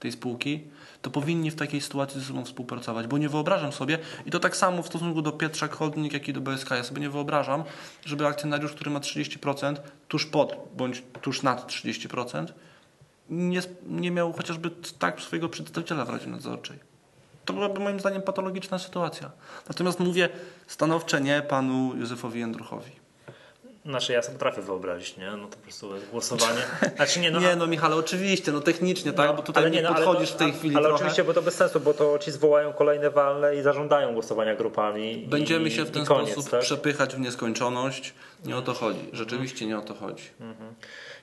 tej 0.00 0.12
spółki, 0.12 0.60
to 1.02 1.10
powinni 1.10 1.50
w 1.50 1.54
takiej 1.54 1.80
sytuacji 1.80 2.20
ze 2.20 2.26
sobą 2.26 2.44
współpracować, 2.44 3.06
bo 3.06 3.18
nie 3.18 3.28
wyobrażam 3.28 3.72
sobie, 3.72 3.98
i 4.26 4.30
to 4.30 4.40
tak 4.40 4.56
samo 4.56 4.82
w 4.82 4.86
stosunku 4.86 5.22
do 5.22 5.32
Pietrzak 5.32 5.74
Holding, 5.74 6.12
jak 6.12 6.28
i 6.28 6.32
do 6.32 6.40
BSK, 6.40 6.70
ja 6.70 6.84
sobie 6.84 7.00
nie 7.00 7.10
wyobrażam, 7.10 7.64
żeby 8.04 8.26
akcjonariusz, 8.26 8.72
który 8.72 8.90
ma 8.90 9.00
30%, 9.00 9.76
tuż 10.08 10.26
pod 10.26 10.56
bądź 10.76 11.02
tuż 11.22 11.42
nad 11.42 11.72
30%, 11.72 12.46
nie, 13.30 13.60
nie 13.86 14.10
miał 14.10 14.32
chociażby 14.32 14.70
tak 14.98 15.20
swojego 15.20 15.48
przedstawiciela 15.48 16.04
w 16.04 16.10
Radzie 16.10 16.26
Nadzorczej. 16.26 16.78
To 17.44 17.52
byłaby 17.52 17.80
moim 17.80 18.00
zdaniem 18.00 18.22
patologiczna 18.22 18.78
sytuacja. 18.78 19.30
Natomiast 19.68 20.00
mówię 20.00 20.28
stanowcze 20.66 21.20
nie 21.20 21.42
panu 21.42 21.94
Józefowi 21.96 22.40
Jędruchowi. 22.40 22.99
Znaczy 23.90 24.12
ja 24.12 24.22
sobie 24.22 24.38
potrafię 24.38 24.62
wyobrazić, 24.62 25.16
nie? 25.16 25.30
No 25.30 25.48
to 25.48 25.56
po 25.56 25.62
prostu 25.62 25.90
głosowanie. 26.10 26.60
Znaczy 26.96 27.20
nie, 27.20 27.30
no, 27.30 27.40
nie, 27.40 27.56
no 27.56 27.66
Michale, 27.66 27.96
oczywiście, 27.96 28.52
no 28.52 28.60
technicznie, 28.60 29.12
tak? 29.12 29.26
No, 29.26 29.34
bo 29.34 29.42
tutaj 29.42 29.70
nie, 29.70 29.82
no, 29.82 29.94
podchodzisz 29.94 30.30
to, 30.30 30.34
w 30.34 30.38
tej 30.38 30.52
chwili 30.52 30.76
Ale 30.76 30.84
trochę. 30.84 30.96
oczywiście, 30.96 31.24
bo 31.24 31.34
to 31.34 31.42
bez 31.42 31.54
sensu, 31.54 31.80
bo 31.80 31.94
to 31.94 32.18
ci 32.18 32.30
zwołają 32.30 32.72
kolejne 32.72 33.10
walne 33.10 33.56
i 33.56 33.62
zażądają 33.62 34.12
głosowania 34.12 34.54
grupami. 34.54 35.26
Będziemy 35.28 35.68
i, 35.68 35.70
się 35.72 35.84
w 35.84 35.90
ten 35.90 36.04
koniec, 36.04 36.32
sposób 36.32 36.50
tak? 36.50 36.60
przepychać 36.60 37.14
w 37.16 37.20
nieskończoność. 37.20 38.14
Nie 38.44 38.56
o 38.56 38.62
to 38.62 38.74
chodzi. 38.74 39.10
Rzeczywiście 39.12 39.66
nie 39.66 39.78
o 39.78 39.82
to 39.82 39.94
chodzi. 39.94 40.24
Mhm. 40.40 40.74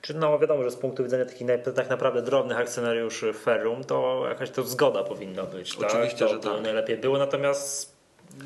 Czy 0.02 0.14
no 0.14 0.40
wiadomo, 0.40 0.64
że 0.64 0.72
z 0.72 0.76
punktu 0.76 1.04
widzenia 1.04 1.26
takich 1.26 1.48
tak 1.76 1.90
naprawdę 1.90 2.22
drobnych 2.22 2.58
akcjonariuszy 2.58 3.34
Ferrum, 3.34 3.84
to 3.84 4.26
jakaś 4.30 4.52
to 4.52 4.64
zgoda 4.64 5.04
powinna 5.04 5.44
być. 5.44 5.76
Oczywiście, 5.76 6.20
tak? 6.20 6.28
to, 6.30 6.34
że 6.34 6.40
tak. 6.40 6.64
najlepiej 6.64 6.98
było, 6.98 7.18
natomiast 7.18 7.97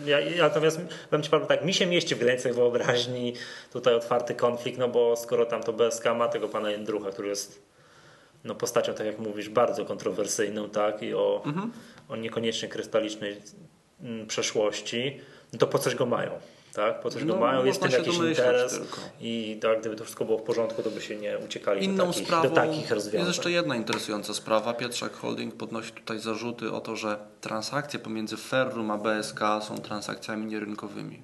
ja, 0.06 0.20
ja, 0.20 0.44
natomiast 0.44 0.82
powiem 1.10 1.24
Ci 1.24 1.30
powiem 1.30 1.48
tak, 1.48 1.66
mi 1.66 1.74
się 1.74 1.86
mieści 1.86 2.16
w 2.16 2.20
granicach 2.20 2.54
wyobraźni 2.54 3.34
tutaj 3.74 3.94
otwarty 3.94 4.36
konflikt, 4.36 4.80
no 4.80 4.88
bo 4.88 5.16
skoro 5.16 5.46
tam 5.46 5.64
to 5.64 5.74
BSK 5.74 6.06
ma 6.18 6.28
tego 6.28 6.48
pana 6.48 6.72
Jędrucha, 6.72 7.12
który 7.12 7.30
jest 7.30 7.62
no 8.44 8.56
postacią, 8.56 8.94
tak 8.94 9.08
jak 9.08 9.20
mówisz, 9.20 9.50
bardzo 9.50 9.86
kontrowersyjną, 9.86 10.70
tak, 10.70 11.04
i 11.04 11.14
o, 11.14 11.42
mhm. 11.46 11.72
o 12.10 12.16
niekoniecznie 12.16 12.70
krystalicznej 12.70 13.38
mm, 14.02 14.28
przeszłości, 14.28 15.20
no 15.54 15.60
to 15.60 15.68
po 15.68 15.80
coś 15.80 15.96
go 15.96 16.06
mają. 16.06 16.32
Tak? 16.74 17.00
Po 17.00 17.10
coś 17.10 17.24
no, 17.24 17.34
go 17.34 17.40
mają, 17.40 17.66
jest 17.66 17.82
tym 17.82 17.92
jakiś 17.92 18.16
interes 18.18 18.72
tylko. 18.72 19.02
i 19.22 19.60
tak, 19.62 19.80
gdyby 19.80 19.96
to 19.96 20.04
wszystko 20.04 20.26
było 20.26 20.38
w 20.38 20.42
porządku, 20.42 20.84
to 20.84 20.92
by 20.92 21.02
się 21.02 21.16
nie 21.16 21.38
uciekali 21.38 21.86
Inną 21.86 21.98
do 21.98 22.12
takich, 22.12 22.26
sprawą 22.28 22.50
do 22.50 22.56
takich 22.56 22.92
rozwiązań. 22.92 23.28
Jest 23.28 23.38
jeszcze 23.38 23.52
jedna 23.52 23.76
interesująca 23.76 24.34
sprawa. 24.34 24.74
Pietrzak 24.74 25.14
Holding 25.14 25.56
podnosi 25.56 25.92
tutaj 25.92 26.20
zarzuty 26.20 26.72
o 26.72 26.82
to, 26.82 26.96
że 26.96 27.18
transakcje 27.42 28.00
pomiędzy 28.00 28.38
Ferrum 28.38 28.92
a 28.92 28.98
BSK 28.98 29.40
są 29.68 29.78
transakcjami 29.78 30.46
nierynkowymi. 30.46 31.22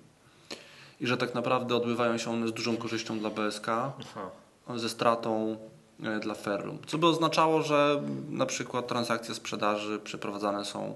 I 1.01 1.07
że 1.07 1.17
tak 1.17 1.35
naprawdę 1.35 1.75
odbywają 1.75 2.17
się 2.17 2.31
one 2.31 2.47
z 2.47 2.53
dużą 2.53 2.77
korzyścią 2.77 3.19
dla 3.19 3.29
BSK, 3.29 3.67
Aha. 3.69 4.29
ze 4.75 4.89
stratą 4.89 5.57
e, 6.03 6.19
dla 6.19 6.33
Ferrum. 6.33 6.79
Co 6.87 6.97
by 6.97 7.07
oznaczało, 7.07 7.61
że 7.61 8.01
na 8.29 8.45
przykład 8.45 8.87
transakcje 8.87 9.35
sprzedaży 9.35 9.99
przeprowadzane 9.99 10.65
są 10.65 10.95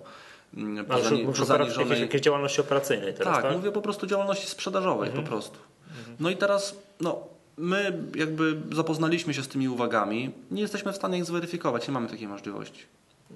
Mm, 0.58 0.86
po, 0.86 1.02
zani, 1.02 1.26
po 1.26 1.46
zaniżonej... 1.46 1.90
Jakieś, 1.90 2.02
jakieś 2.02 2.22
działalności 2.22 2.62
operacyjnej 2.62 3.14
teraz, 3.14 3.34
tak, 3.34 3.44
tak? 3.44 3.56
mówię 3.56 3.72
po 3.72 3.82
prostu 3.82 4.08
działalności 4.08 4.48
sprzedażowej 4.48 5.10
mhm. 5.10 5.24
po 5.24 5.30
prostu. 5.30 5.60
Mhm. 6.00 6.18
No 6.20 6.30
i 6.30 6.38
teraz 6.38 6.76
no, 7.00 7.28
my 7.58 8.04
jakby 8.16 8.62
zapoznaliśmy 8.72 9.34
się 9.34 9.44
z 9.44 9.48
tymi 9.48 9.70
uwagami, 9.70 10.32
nie 10.52 10.62
jesteśmy 10.62 10.94
w 10.94 10.96
stanie 10.96 11.18
ich 11.18 11.26
zweryfikować, 11.26 11.88
nie 11.88 11.94
mamy 11.94 12.08
takiej 12.08 12.28
możliwości. 12.28 12.86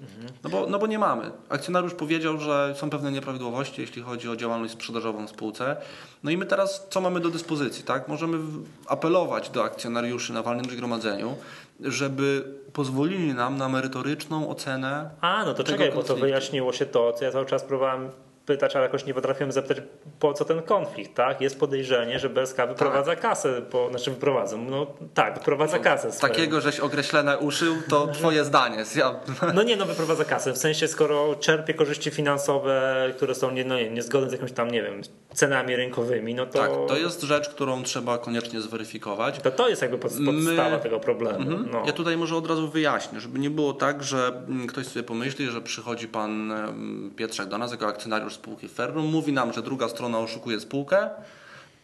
Mhm. 0.02 0.32
No, 0.44 0.50
bo, 0.50 0.66
no 0.66 0.78
bo 0.78 0.86
nie 0.86 0.98
mamy. 0.98 1.30
Akcjonariusz 1.48 1.94
powiedział, 1.94 2.38
że 2.38 2.74
są 2.76 2.90
pewne 2.90 3.12
nieprawidłowości, 3.12 3.80
jeśli 3.80 4.02
chodzi 4.02 4.28
o 4.28 4.36
działalność 4.36 4.72
sprzedażową 4.72 5.26
w 5.26 5.30
spółce. 5.30 5.76
No 6.24 6.30
i 6.30 6.36
my 6.36 6.46
teraz 6.46 6.86
co 6.90 7.00
mamy 7.00 7.20
do 7.20 7.30
dyspozycji? 7.30 7.84
Tak? 7.84 8.08
Możemy 8.08 8.38
apelować 8.86 9.50
do 9.50 9.64
akcjonariuszy 9.64 10.32
na 10.32 10.42
walnym 10.42 10.64
zgromadzeniu, 10.64 11.36
żeby 11.80 12.44
pozwolili 12.72 13.34
nam 13.34 13.56
na 13.56 13.68
merytoryczną 13.68 14.48
ocenę. 14.48 15.10
A, 15.20 15.44
no 15.44 15.54
to 15.54 15.64
czekaj, 15.64 15.92
bo 15.92 16.02
to 16.02 16.16
wyjaśniło 16.16 16.72
się 16.72 16.86
to, 16.86 17.12
co 17.12 17.24
ja 17.24 17.32
cały 17.32 17.46
czas 17.46 17.64
próbowałem 17.64 18.10
pytać, 18.46 18.76
ale 18.76 18.84
jakoś 18.84 19.06
nie 19.06 19.14
potrafiłem 19.14 19.52
zapytać, 19.52 19.78
po 20.20 20.32
co 20.34 20.44
ten 20.44 20.62
konflikt, 20.62 21.14
tak? 21.14 21.40
Jest 21.40 21.60
podejrzenie, 21.60 22.18
że 22.18 22.28
BSK 22.30 22.56
wyprowadza 22.68 23.10
Tak. 23.10 23.20
kasę, 23.20 23.62
po, 23.70 23.88
znaczy 23.90 24.10
wyprowadza, 24.10 24.56
no 24.56 24.86
tak, 25.14 25.34
wyprowadza 25.38 25.78
kasę. 25.78 26.12
swoją. 26.12 26.32
Takiego, 26.32 26.60
żeś 26.60 26.80
określone 26.80 27.38
uszył, 27.38 27.74
to 27.88 28.06
twoje 28.18 28.44
zdanie. 28.44 28.84
Ja, 28.96 29.14
No 29.54 29.62
nie, 29.62 29.76
no 29.76 29.86
wyprowadza 29.86 30.24
kasę, 30.24 30.52
w 30.52 30.58
sensie 30.58 30.88
skoro 30.88 31.34
czerpie 31.34 31.74
korzyści 31.74 32.10
finansowe, 32.10 33.06
które 33.16 33.34
są 33.34 33.50
nie, 33.50 33.64
no, 33.64 33.76
nie, 33.76 33.90
niezgodne 33.90 34.28
z 34.28 34.32
jakimiś 34.32 34.52
tam, 34.52 34.70
nie 34.70 34.82
wiem, 34.82 35.00
cenami 35.34 35.76
rynkowymi, 35.76 36.34
no 36.34 36.46
to 36.46 36.58
tak, 36.58 36.70
to 36.88 36.96
jest 36.96 37.22
rzecz, 37.22 37.48
którą 37.48 37.82
trzeba 37.82 38.18
koniecznie 38.18 38.60
zweryfikować. 38.60 39.38
to, 39.38 39.50
to 39.50 39.68
jest 39.68 39.82
jakby 39.82 39.98
pod, 39.98 40.12
podstawa 40.24 40.78
tego 40.78 41.00
problemu. 41.00 41.38
Mhm. 41.38 41.68
No. 41.72 41.82
Ja 41.86 41.92
tutaj 41.92 42.16
może 42.16 42.36
od 42.36 42.46
razu 42.46 42.68
wyjaśnię, 42.68 43.20
żeby 43.20 43.38
nie 43.38 43.50
było 43.50 43.72
tak, 43.72 44.02
że 44.02 44.42
ktoś 44.68 44.86
sobie 44.86 45.02
pomyśli, 45.02 45.50
że 45.50 45.60
przychodzi 45.60 46.08
pan 46.08 46.52
Pietrzak 47.16 47.48
do 47.48 47.58
nas 47.58 47.70
jako 47.72 47.86
akcjonariusz 47.86 48.35
spółki 48.36 48.68
Ferrum, 48.68 49.06
mówi 49.06 49.32
nam, 49.32 49.52
że 49.52 49.62
druga 49.62 49.88
strona 49.88 50.18
oszukuje 50.18 50.60
spółkę 50.60 51.10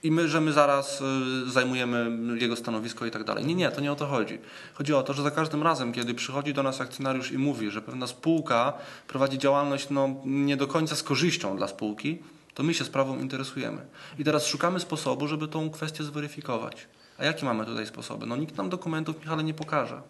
i 0.02 0.10
my, 0.10 0.28
że 0.28 0.40
my 0.40 0.52
zaraz 0.52 1.00
y, 1.00 1.50
zajmujemy 1.50 2.10
jego 2.40 2.56
stanowisko 2.56 3.06
i 3.06 3.10
tak 3.10 3.24
dalej. 3.24 3.46
Nie, 3.46 3.54
nie, 3.54 3.70
to 3.70 3.80
nie 3.80 3.92
o 3.92 3.96
to 3.96 4.06
chodzi. 4.06 4.38
Chodzi 4.74 4.94
o 4.94 5.02
to, 5.02 5.12
że 5.12 5.22
za 5.22 5.30
każdym 5.30 5.62
razem, 5.62 5.92
kiedy 5.92 6.14
przychodzi 6.14 6.54
do 6.54 6.62
nas 6.62 6.80
akcjonariusz 6.80 7.32
i 7.32 7.38
mówi, 7.38 7.70
że 7.70 7.82
pewna 7.82 8.06
spółka 8.06 8.72
prowadzi 9.08 9.38
działalność 9.38 9.90
no, 9.90 10.14
nie 10.24 10.56
do 10.56 10.66
końca 10.66 10.96
z 10.96 11.02
korzyścią 11.02 11.56
dla 11.56 11.68
spółki, 11.68 12.18
to 12.54 12.62
my 12.62 12.74
się 12.74 12.84
sprawą 12.84 13.18
interesujemy. 13.18 13.86
I 14.18 14.24
teraz 14.24 14.46
szukamy 14.46 14.80
sposobu, 14.80 15.28
żeby 15.28 15.48
tą 15.48 15.70
kwestię 15.70 16.04
zweryfikować. 16.04 16.86
A 17.18 17.24
jakie 17.24 17.44
mamy 17.44 17.66
tutaj 17.66 17.86
sposoby? 17.86 18.26
No 18.26 18.36
nikt 18.36 18.56
nam 18.56 18.70
dokumentów, 18.70 19.20
Michale, 19.20 19.44
nie 19.44 19.54
pokaże. 19.54 20.02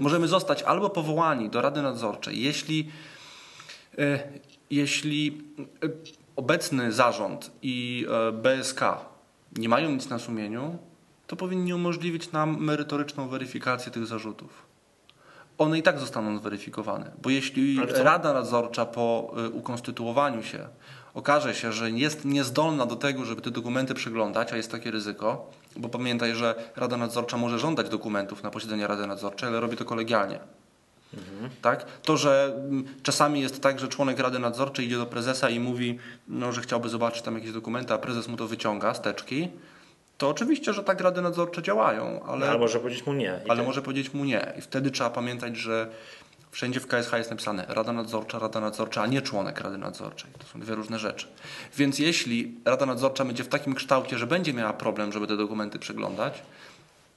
Możemy 0.00 0.28
zostać 0.28 0.62
albo 0.62 0.90
powołani 0.90 1.50
do 1.50 1.60
Rady 1.60 1.82
Nadzorczej, 1.82 2.42
jeśli, 2.42 2.90
e, 3.98 4.22
jeśli 4.70 5.42
e, 5.82 5.88
obecny 6.36 6.92
zarząd 6.92 7.50
i 7.62 8.06
e, 8.10 8.32
BSK 8.32 8.80
nie 9.56 9.68
mają 9.68 9.90
nic 9.90 10.08
na 10.08 10.18
sumieniu, 10.18 10.78
to 11.26 11.36
powinni 11.36 11.74
umożliwić 11.74 12.32
nam 12.32 12.64
merytoryczną 12.64 13.28
weryfikację 13.28 13.92
tych 13.92 14.06
zarzutów. 14.06 14.66
One 15.58 15.78
i 15.78 15.82
tak 15.82 15.98
zostaną 15.98 16.38
zweryfikowane, 16.38 17.10
bo 17.22 17.30
jeśli? 17.30 17.80
Rada 17.94 18.32
Nadzorcza 18.32 18.86
po 18.86 19.34
e, 19.36 19.48
ukonstytuowaniu 19.48 20.42
się 20.42 20.68
okaże 21.16 21.54
się, 21.54 21.72
że 21.72 21.90
jest 21.90 22.24
niezdolna 22.24 22.86
do 22.86 22.96
tego, 22.96 23.24
żeby 23.24 23.42
te 23.42 23.50
dokumenty 23.50 23.94
przeglądać, 23.94 24.52
a 24.52 24.56
jest 24.56 24.70
takie 24.70 24.90
ryzyko, 24.90 25.50
bo 25.76 25.88
pamiętaj, 25.88 26.34
że 26.34 26.54
Rada 26.76 26.96
Nadzorcza 26.96 27.36
może 27.36 27.58
żądać 27.58 27.88
dokumentów 27.88 28.42
na 28.42 28.50
posiedzenie 28.50 28.86
Rady 28.86 29.06
Nadzorczej, 29.06 29.48
ale 29.48 29.60
robi 29.60 29.76
to 29.76 29.84
kolegialnie. 29.84 30.38
Tak? 31.62 31.84
To, 32.02 32.16
że 32.16 32.52
mm, 32.56 32.84
czasami 33.02 33.40
jest 33.40 33.60
tak, 33.62 33.80
że 33.80 33.88
członek 33.88 34.18
Rady 34.18 34.38
Nadzorczej 34.38 34.86
idzie 34.86 34.96
do 34.98 35.06
prezesa 35.06 35.50
i 35.50 35.60
mówi, 35.60 35.98
no, 36.28 36.52
że 36.52 36.60
chciałby 36.60 36.88
zobaczyć 36.88 37.22
tam 37.22 37.34
jakieś 37.34 37.52
dokumenty, 37.52 37.94
a 37.94 37.98
prezes 37.98 38.28
mu 38.28 38.36
to 38.36 38.46
wyciąga 38.46 38.94
z 38.94 39.00
teczki, 39.00 39.48
to 40.18 40.28
oczywiście, 40.28 40.72
że 40.72 40.84
tak 40.84 41.00
Rady 41.00 41.22
Nadzorcze 41.22 41.62
działają, 41.62 42.22
ale, 42.22 42.48
Ale 42.50 42.58
może 42.58 42.80
powiedzieć 42.80 43.06
mu 43.06 43.12
nie. 43.12 43.40
Ale 43.48 43.60
ty- 43.60 43.66
może 43.66 43.82
powiedzieć 43.82 44.14
mu 44.14 44.24
nie. 44.24 44.52
I 44.58 44.60
wtedy 44.60 44.90
trzeba 44.90 45.10
pamiętać, 45.10 45.56
że 45.56 45.88
wszędzie 46.50 46.80
w 46.80 46.86
KSH 46.86 47.12
jest 47.12 47.30
napisane 47.30 47.64
Rada 47.68 47.92
Nadzorcza, 47.92 48.38
Rada 48.38 48.60
Nadzorcza, 48.60 49.02
a 49.02 49.06
nie 49.06 49.22
członek 49.22 49.60
Rady 49.60 49.78
Nadzorczej. 49.78 50.30
To 50.38 50.46
są 50.46 50.60
dwie 50.60 50.74
różne 50.74 50.98
rzeczy. 50.98 51.26
Więc 51.76 51.98
jeśli 51.98 52.54
Rada 52.64 52.86
Nadzorcza 52.86 53.24
będzie 53.24 53.44
w 53.44 53.48
takim 53.48 53.74
kształcie, 53.74 54.18
że 54.18 54.26
będzie 54.26 54.52
miała 54.52 54.72
problem, 54.72 55.12
żeby 55.12 55.26
te 55.26 55.36
dokumenty 55.36 55.78
przeglądać, 55.78 56.42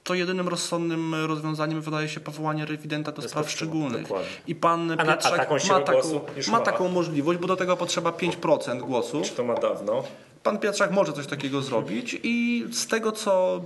to 0.04 0.14
jedynym 0.14 0.48
rozsądnym 0.48 1.14
rozwiązaniem 1.14 1.80
wydaje 1.80 2.08
się 2.08 2.20
powołanie 2.20 2.64
rewidenta 2.66 3.12
do 3.12 3.22
spraw 3.22 3.50
szczególnych. 3.50 4.02
dokładnie. 4.02 4.28
I 4.46 4.54
pan 4.54 4.86
na- 4.86 4.94
a 4.94 5.04
Pietrzak 5.06 5.36
taką 5.36 5.54
ma, 5.68 5.80
taką, 5.80 6.20
ma. 6.50 6.60
taką 6.60 6.88
możliwość, 6.88 7.38
bo 7.40 7.46
do 7.46 7.56
tego 7.56 7.76
potrzeba 7.76 8.10
5% 8.12 8.78
głosu. 8.82 9.22
Czy 9.24 9.30
to 9.30 9.44
ma 9.44 9.54
dawno? 9.54 10.02
Pan 10.42 10.58
Pietrzak 10.58 10.90
może 10.90 11.12
coś 11.12 11.26
takiego 11.26 11.62
zrobić 11.62 12.20
i 12.22 12.66
z 12.72 12.86
tego, 12.86 13.12
co 13.12 13.60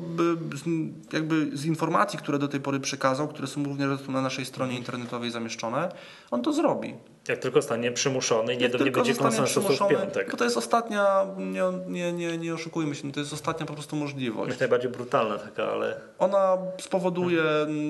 jakby 1.13 1.57
z 1.57 1.65
informacji, 1.65 2.19
które 2.19 2.39
do 2.39 2.49
tej 2.49 2.61
pory 2.61 2.81
przekazał, 2.81 3.29
które 3.29 3.49
są 3.49 3.65
również 3.65 4.09
na 4.09 4.23
naszej 4.23 4.45
stronie 4.45 4.77
internetowej 4.77 5.31
zamieszczone, 5.31 5.89
on 6.31 6.43
to 6.43 6.53
zrobi. 6.53 6.95
Jak 7.29 7.39
tylko 7.39 7.63
stanie 7.63 7.93
przymuszony 7.93 8.55
i 8.55 8.59
nie, 8.59 8.69
nie 8.69 8.91
będzie 8.91 9.15
konsensusu 9.15 9.85
w 9.85 9.89
piątek. 9.89 10.31
Bo 10.31 10.37
to 10.37 10.45
jest 10.45 10.57
ostatnia, 10.57 11.27
nie, 11.37 11.63
nie, 11.89 12.13
nie, 12.13 12.39
nie 12.39 12.55
oszukujmy 12.55 12.95
się, 12.95 13.13
to 13.13 13.21
jest 13.21 13.33
ostatnia 13.33 13.67
po 13.67 13.73
prostu 13.73 13.97
możliwość. 13.97 14.51
Jak 14.51 14.61
najbardziej 14.61 14.91
brutalna 14.91 15.39
taka, 15.39 15.65
ale 15.65 16.01
Ona 16.19 16.59
spowoduje 16.81 17.43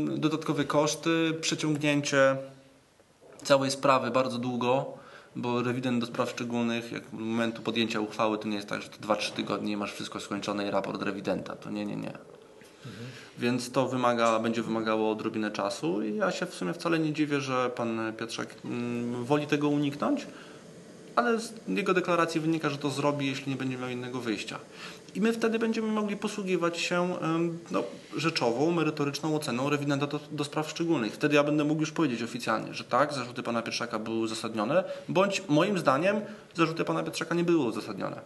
dodatkowe 0.07 0.65
koszty, 0.65 1.35
przeciągnięcie 1.41 2.37
całej 3.43 3.71
sprawy 3.71 4.11
bardzo 4.11 4.39
długo, 4.39 5.04
bo 5.37 5.63
rewident 5.63 6.01
do 6.01 6.07
spraw 6.07 6.31
szczególnych, 6.31 6.93
jak 6.93 7.13
momentu 7.13 7.63
podjęcia 7.63 8.01
uchwały, 8.01 8.39
to 8.39 8.49
nie 8.49 8.57
jest 8.57 8.69
tak, 8.69 8.83
że 8.83 8.89
to 8.89 9.07
2-3 9.07 9.33
tygodnie 9.33 9.77
masz 9.77 9.93
wszystko 9.93 10.21
skończone 10.21 10.69
i 10.69 10.71
raport 10.71 11.03
rewidenta. 11.03 11.57
To 11.57 11.71
nie, 11.71 11.87
nie, 11.87 11.97
nie. 11.97 12.13
Więc 13.39 13.71
to 13.71 13.89
wymaga, 13.89 14.39
będzie 14.39 14.63
wymagało 14.63 15.11
odrobinę 15.11 15.51
czasu 15.51 16.03
i 16.03 16.17
ja 16.17 16.31
się 16.31 16.47
w 16.47 16.55
sumie 16.55 16.73
wcale 16.73 16.99
nie 16.99 17.13
dziwię, 17.13 17.41
że 17.41 17.71
pan 17.71 18.13
Pietrzak 18.19 18.55
mm, 18.65 19.25
woli 19.25 19.47
tego 19.47 19.69
uniknąć, 19.69 20.27
ale 21.17 21.41
z 21.41 21.53
jego 21.69 21.95
deklaracji 21.95 22.41
wynika, 22.41 22.71
że 22.71 22.79
to 22.79 22.91
zrobi, 22.91 23.27
jeśli 23.27 23.53
nie 23.53 23.57
będzie 23.57 23.79
miał 23.79 23.89
innego 23.89 24.21
wyjścia. 24.21 24.59
I 25.15 25.21
my 25.21 25.33
wtedy 25.33 25.59
będziemy 25.59 25.89
mogli 25.89 26.17
posługiwać 26.17 26.79
się 26.79 27.17
no, 27.71 27.83
rzeczową, 28.17 28.71
merytoryczną 28.71 29.37
oceną 29.37 29.71
rewidenta 29.71 30.07
do, 30.07 30.21
do 30.31 30.45
spraw 30.45 30.71
szczególnych. 30.71 31.13
Wtedy 31.13 31.35
ja 31.35 31.45
będę 31.45 31.65
mógł 31.65 31.81
już 31.81 31.91
powiedzieć 31.91 32.23
oficjalnie, 32.23 32.75
że 32.75 32.85
tak, 32.85 33.13
zarzuty 33.13 33.43
pana 33.43 33.63
Pietrzaka 33.63 33.99
były 33.99 34.17
uzasadnione, 34.17 34.85
bądź 35.09 35.43
moim 35.49 35.79
zdaniem 35.79 36.21
zarzuty 36.55 36.85
pana 36.85 37.03
Pietrzaka 37.03 37.35
nie 37.35 37.45
były 37.45 37.65
uzasadnione. 37.65 38.21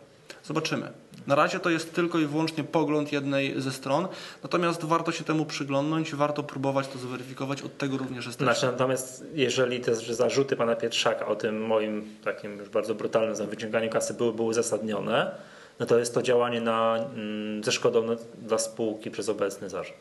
Zobaczymy. 0.45 0.93
Na 1.27 1.35
razie 1.35 1.61
to 1.61 1.71
jest 1.71 1.95
tylko 1.95 2.19
i 2.19 2.27
wyłącznie 2.27 2.65
pogląd 2.65 3.13
jednej 3.13 3.61
ze 3.61 3.73
stron, 3.73 4.09
natomiast 4.43 4.85
warto 4.85 5.13
się 5.13 5.25
temu 5.25 5.45
przyglądnąć, 5.47 6.15
warto 6.15 6.43
próbować 6.43 6.89
to 6.89 6.99
zweryfikować, 6.99 7.63
od 7.63 7.79
tego 7.79 7.97
również 7.97 8.27
jesteśmy. 8.27 8.55
Znaczy, 8.55 8.67
natomiast 8.67 9.25
jeżeli 9.35 9.81
te 9.81 9.95
zarzuty 9.95 10.57
pana 10.57 10.77
Pietrzaka 10.77 11.27
o 11.27 11.37
tym 11.37 11.67
moim 11.67 12.05
takim 12.25 12.59
już 12.59 12.69
bardzo 12.69 12.95
brutalnym 12.95 13.47
wyciąganiu 13.47 13.91
kasy 13.91 14.15
były, 14.15 14.33
były 14.33 14.49
uzasadnione, 14.49 15.31
no 15.81 15.87
to 15.87 15.99
jest 15.99 16.15
to 16.15 16.23
działanie 16.23 16.61
na, 16.61 16.97
mm, 17.15 17.65
ze 17.65 17.73
szkodą 17.73 18.07
dla 18.39 18.59
spółki 18.59 19.11
przez 19.11 19.29
obecny 19.29 19.71
zarząd. 19.71 19.99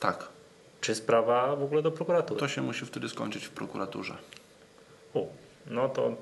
Tak, 0.00 0.28
Czy 0.80 0.94
sprawa 0.94 1.56
w 1.56 1.62
ogóle 1.62 1.82
do 1.82 1.90
prokuratury? 1.90 2.40
to 2.40 2.48
się 2.48 2.62
musi 2.62 2.86
wtedy 2.86 3.08
skończyć 3.08 3.44
w 3.46 3.50
prokuraturze. 3.50 4.16
U, 5.14 5.26
no 5.66 5.88
to 5.88 6.14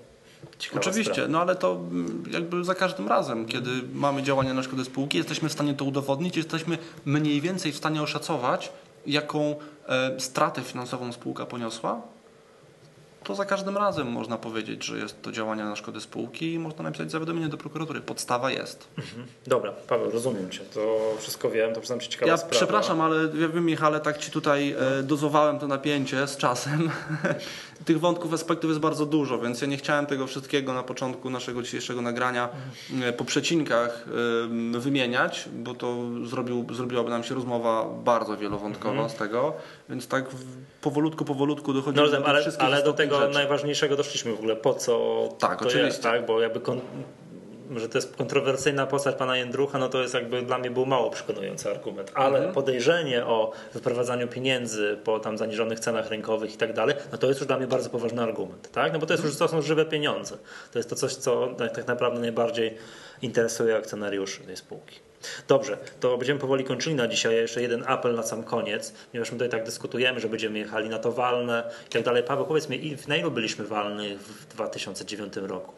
ciekawa 0.59 0.81
Oczywiście, 0.81 1.13
Sprawa. 1.13 1.29
no 1.33 1.41
ale 1.41 1.57
to 1.57 1.73
mm, 1.73 2.25
jakby 2.31 2.65
za 2.65 2.75
każdym 2.75 3.09
razem, 3.09 3.47
kiedy 3.47 3.71
mamy 3.95 4.23
działania 4.23 4.55
na 4.55 4.63
szkodę 4.63 4.85
spółki, 4.85 5.19
jesteśmy 5.19 5.49
w 5.49 5.53
stanie 5.53 5.75
to 5.75 5.85
udowodnić, 5.85 6.37
jesteśmy 6.37 6.79
mniej 7.05 7.41
więcej 7.41 7.73
w 7.73 7.77
stanie 7.77 8.03
oszacować, 8.03 8.73
jaką 9.07 9.57
e, 9.89 10.21
stratę 10.21 10.63
finansową 10.63 11.13
spółka 11.13 11.47
poniosła, 11.47 12.03
to 13.25 13.35
za 13.35 13.45
każdym 13.45 13.77
razem 13.77 14.07
można 14.13 14.37
powiedzieć, 14.39 14.85
że 14.85 14.99
jest 14.99 15.23
to 15.23 15.33
działania 15.33 15.65
na 15.65 15.77
szkodę 15.77 16.01
spółki 16.01 16.53
i 16.53 16.59
można 16.59 16.83
napisać 16.85 17.11
zawiadomienie 17.11 17.49
do 17.49 17.57
prokuratury. 17.57 18.01
Podstawa 18.01 18.51
jest. 18.51 18.89
Dobra, 19.47 19.73
Paweł, 19.89 20.11
rozumiem 20.11 20.51
cię. 20.51 20.61
To 20.75 20.99
wszystko 21.19 21.51
wiem, 21.51 21.75
to 21.75 21.81
przyznam 21.81 22.01
ci 22.01 22.09
ciekawa 22.09 22.31
Ja 22.31 22.37
sprawa. 22.37 22.55
przepraszam, 22.57 23.01
ale 23.01 23.17
ja 23.41 23.49
wiem 23.49 23.67
Michale, 23.67 24.01
tak 24.01 24.19
Ci 24.19 24.31
tutaj 24.31 24.77
e, 24.99 25.03
dozowałem 25.03 25.59
to 25.59 25.67
napięcie 25.67 26.27
z 26.27 26.37
czasem. 26.37 26.91
Tych 27.85 28.01
wątków, 28.01 28.33
aspektów 28.33 28.71
jest 28.71 28.81
bardzo 28.81 29.07
dużo, 29.07 29.39
więc 29.39 29.61
ja 29.61 29.67
nie 29.69 29.77
chciałem 29.77 30.07
tego 30.07 30.27
wszystkiego 30.27 30.75
na 30.75 30.83
początku 30.83 31.31
naszego 31.31 31.63
dzisiejszego 31.63 32.03
nagrania 32.03 32.49
e, 33.03 33.13
po 33.13 33.25
przecinkach 33.25 34.05
e, 34.75 34.79
wymieniać, 34.79 35.49
bo 35.53 35.75
to 35.75 35.97
zrobił, 36.25 36.67
zrobiłaby 36.75 37.11
nam 37.11 37.25
się 37.25 37.35
rozmowa 37.35 37.85
bardzo 38.05 38.37
wielowątkowa 38.37 39.09
z 39.09 39.15
tego, 39.15 39.53
więc 39.89 40.09
tak 40.09 40.25
powolutku, 40.81 41.25
powolutku 41.25 41.73
No, 41.73 41.79
dochodzimy 41.79 41.97
do 41.97 42.03
rozumiem, 42.03 42.23
tych 42.23 42.31
ale, 42.31 42.41
wszystkich 42.43 42.67
ale 42.67 42.77
do 42.77 42.83
istotnych 42.83 43.08
tego 43.09 43.21
rzeczy. 43.21 43.35
najważniejszego 43.35 43.97
doszliśmy 43.97 44.33
w 44.33 44.39
ogóle. 44.39 44.57
Po 44.57 44.75
co 44.75 45.29
Tak, 45.39 45.51
to 45.59 45.65
oczywiście. 45.65 45.87
jest, 45.87 46.03
tak? 46.03 46.27
Bo 46.27 46.41
jakby 46.41 46.61
kon... 46.61 46.81
że 47.77 47.89
to 47.89 47.99
jest 47.99 48.17
kontrowersyjna 48.17 48.87
postać 48.87 49.15
pana 49.17 49.37
Jędrucha, 49.37 49.79
no 49.79 49.89
to 49.89 50.03
jest 50.03 50.15
jakby 50.15 50.43
dla 50.43 50.59
mnie 50.59 50.71
był 50.71 50.87
mało 50.87 51.11
przekonujący 51.11 51.71
argument. 51.71 52.13
Ale 52.15 52.37
Mhm. 52.37 52.55
podejrzenie 52.55 53.27
o 53.27 53.53
wyprowadzaniu 53.75 54.29
pieniędzy 54.29 54.99
po 55.05 55.21
tam 55.21 55.39
zaniżonych 55.39 55.81
cenach 55.81 56.11
rynkowych 56.11 56.55
i 56.55 56.57
tak 56.57 56.73
dalej, 56.73 56.95
no 57.13 57.19
to 57.19 57.27
jest 57.27 57.41
już 57.41 57.47
dla 57.47 57.57
mnie 57.59 57.67
bardzo 57.67 57.91
poważny 57.91 58.23
argument, 58.23 58.71
tak? 58.73 58.93
No 58.93 58.99
bo 58.99 59.07
to 59.07 59.15
jest 59.15 59.25
już 59.25 59.37
to 59.37 59.49
są 59.49 59.63
żywe 59.63 59.85
pieniądze. 59.85 60.37
To 60.73 60.79
jest 60.79 60.91
to 60.91 60.97
coś, 60.97 61.15
co 61.15 61.47
tak, 61.59 61.73
tak 61.73 61.87
naprawdę 61.87 62.21
najbardziej 62.21 62.75
interesuje 63.23 63.77
akcjonariuszy 63.77 64.41
tej 64.41 64.57
spółki. 64.57 64.97
Dobrze, 65.49 65.79
to 66.01 66.19
będziemy 66.19 66.41
powoli 66.41 66.65
kończyli 66.65 66.97
na 66.97 67.09
dzisiaj. 67.09 67.35
Jeszcze 67.35 67.63
jeden 67.63 67.85
apel 67.87 68.15
na 68.15 68.23
sam 68.23 68.43
koniec, 68.43 68.93
ponieważ 69.11 69.33
my 69.33 69.39
tutaj 69.39 69.51
tak 69.51 69.65
dyskutujemy, 69.65 70.21
że 70.21 70.29
będziemy 70.29 70.59
jechali 70.59 70.89
na 70.89 70.99
to 70.99 71.13
walne 71.13 71.71
i 71.87 71.91
tak 71.91 72.03
dalej. 72.03 72.23
Paweł, 72.23 72.47
powiedz 72.47 72.69
mi, 72.69 72.97
na 73.09 73.17
ilu 73.17 73.31
byliśmy 73.31 73.65
walny 73.65 74.19
w 74.19 74.47
2009 74.47 75.37
roku? 75.37 75.73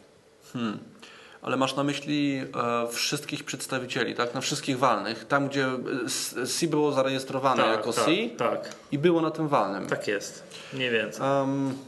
Ale 1.43 1.57
masz 1.57 1.77
na 1.77 1.85
myśli 1.85 2.45
e, 2.55 2.89
wszystkich 2.93 3.45
przedstawicieli, 3.45 4.15
tak? 4.15 4.35
Na 4.35 4.41
wszystkich 4.41 4.79
walnych, 4.79 5.25
tam 5.25 5.49
gdzie 5.49 5.67
e, 5.67 6.47
SI 6.47 6.69
było 6.69 6.93
zarejestrowane 6.93 7.67
jako 7.67 7.93
tak, 7.93 8.05
SI 8.05 8.31
tak, 8.39 8.75
i 8.93 8.99
było 8.99 9.21
na 9.21 9.31
tym 9.31 9.49
walnym. 9.49 9.87
tak 9.87 10.09
jest. 10.09 10.43
Mniej 10.73 10.91
więcej. 10.91 11.23
Um, 11.23 11.79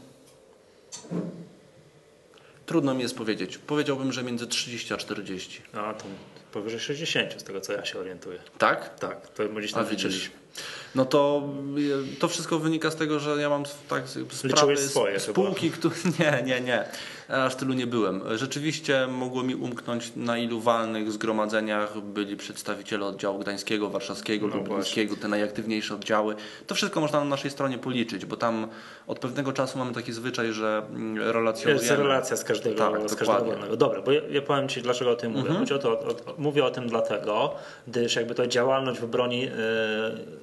Trudno 2.65 2.93
mi 2.93 3.01
jest 3.01 3.17
powiedzieć. 3.17 3.57
Powiedziałbym, 3.57 4.11
że 4.11 4.23
między 4.23 4.47
30 4.47 4.93
a 4.93 4.97
40. 4.97 5.61
A 5.73 5.93
to 5.93 6.05
powyżej 6.53 6.79
60 6.79 7.41
z 7.41 7.43
tego 7.43 7.61
co 7.61 7.73
ja 7.73 7.85
się 7.85 7.99
orientuję. 7.99 8.39
Tak? 8.57 8.99
Tak, 8.99 9.29
to 9.29 9.49
gdzieś 9.49 9.73
tam 9.73 9.85
widzisz. 9.85 10.03
wyczyliśmy. 10.03 10.35
No 10.95 11.05
to 11.05 11.49
y, 12.13 12.19
to 12.19 12.27
wszystko 12.27 12.59
wynika 12.59 12.91
z 12.91 12.95
tego, 12.95 13.19
że 13.19 13.41
ja 13.41 13.49
mam 13.49 13.63
tak 13.89 14.03
sprawy 14.09 14.47
Liczyłeś 14.47 14.79
swoje 14.79 15.19
spółki, 15.19 15.71
które 15.71 15.95
nie, 16.19 16.43
nie, 16.45 16.61
nie. 16.61 16.85
Aż 17.29 17.55
tylu 17.55 17.73
nie 17.73 17.87
byłem. 17.87 18.21
Rzeczywiście 18.35 19.07
mogło 19.07 19.43
mi 19.43 19.55
umknąć 19.55 20.11
na 20.15 20.37
ilu 20.37 20.59
walnych 20.59 21.11
zgromadzeniach 21.11 22.01
byli 22.01 22.37
przedstawiciele 22.37 23.05
oddziału 23.05 23.39
gdańskiego, 23.39 23.89
warszawskiego, 23.89 24.47
No 24.47 24.55
lublińskiego, 24.55 25.15
te 25.15 25.27
najaktywniejsze 25.27 25.95
oddziały. 25.95 26.35
To 26.67 26.75
wszystko 26.75 27.01
można 27.01 27.19
na 27.19 27.25
naszej 27.25 27.51
stronie 27.51 27.77
policzyć, 27.77 28.25
bo 28.25 28.37
tam 28.37 28.67
od 29.07 29.19
pewnego 29.19 29.53
czasu 29.53 29.77
mamy 29.77 29.93
taki 29.93 30.13
zwyczaj, 30.13 30.53
że 30.53 30.83
mm, 30.89 31.17
relacjonujemy. 31.31 31.87
Jest 31.87 31.97
relacja 31.97 32.37
z 32.37 32.43
każdego, 32.43 32.91
Tak, 32.91 33.09
z 33.09 33.15
każdego. 33.15 33.39
Mhm. 33.39 33.51
wolnego. 33.51 33.77
Dobra, 33.77 34.01
bo 34.01 34.11
ja, 34.11 34.21
ja 34.29 34.41
powiem 34.41 34.69
Ci, 34.69 34.81
dlaczego 34.81 35.11
o 35.11 35.15
tym 35.15 35.31
mówię. 35.31 35.53
Chodzi 35.53 35.73
o 35.73 35.79
to, 35.79 35.89
o, 35.89 36.15
mówię 36.37 36.65
o 36.65 36.71
tym 36.71 36.87
dlatego, 36.87 37.55
gdyż 37.87 38.15
jakby 38.15 38.35
to 38.35 38.47
działalność 38.47 38.99
w 38.99 39.05
broni 39.05 39.45
e, 39.45 39.51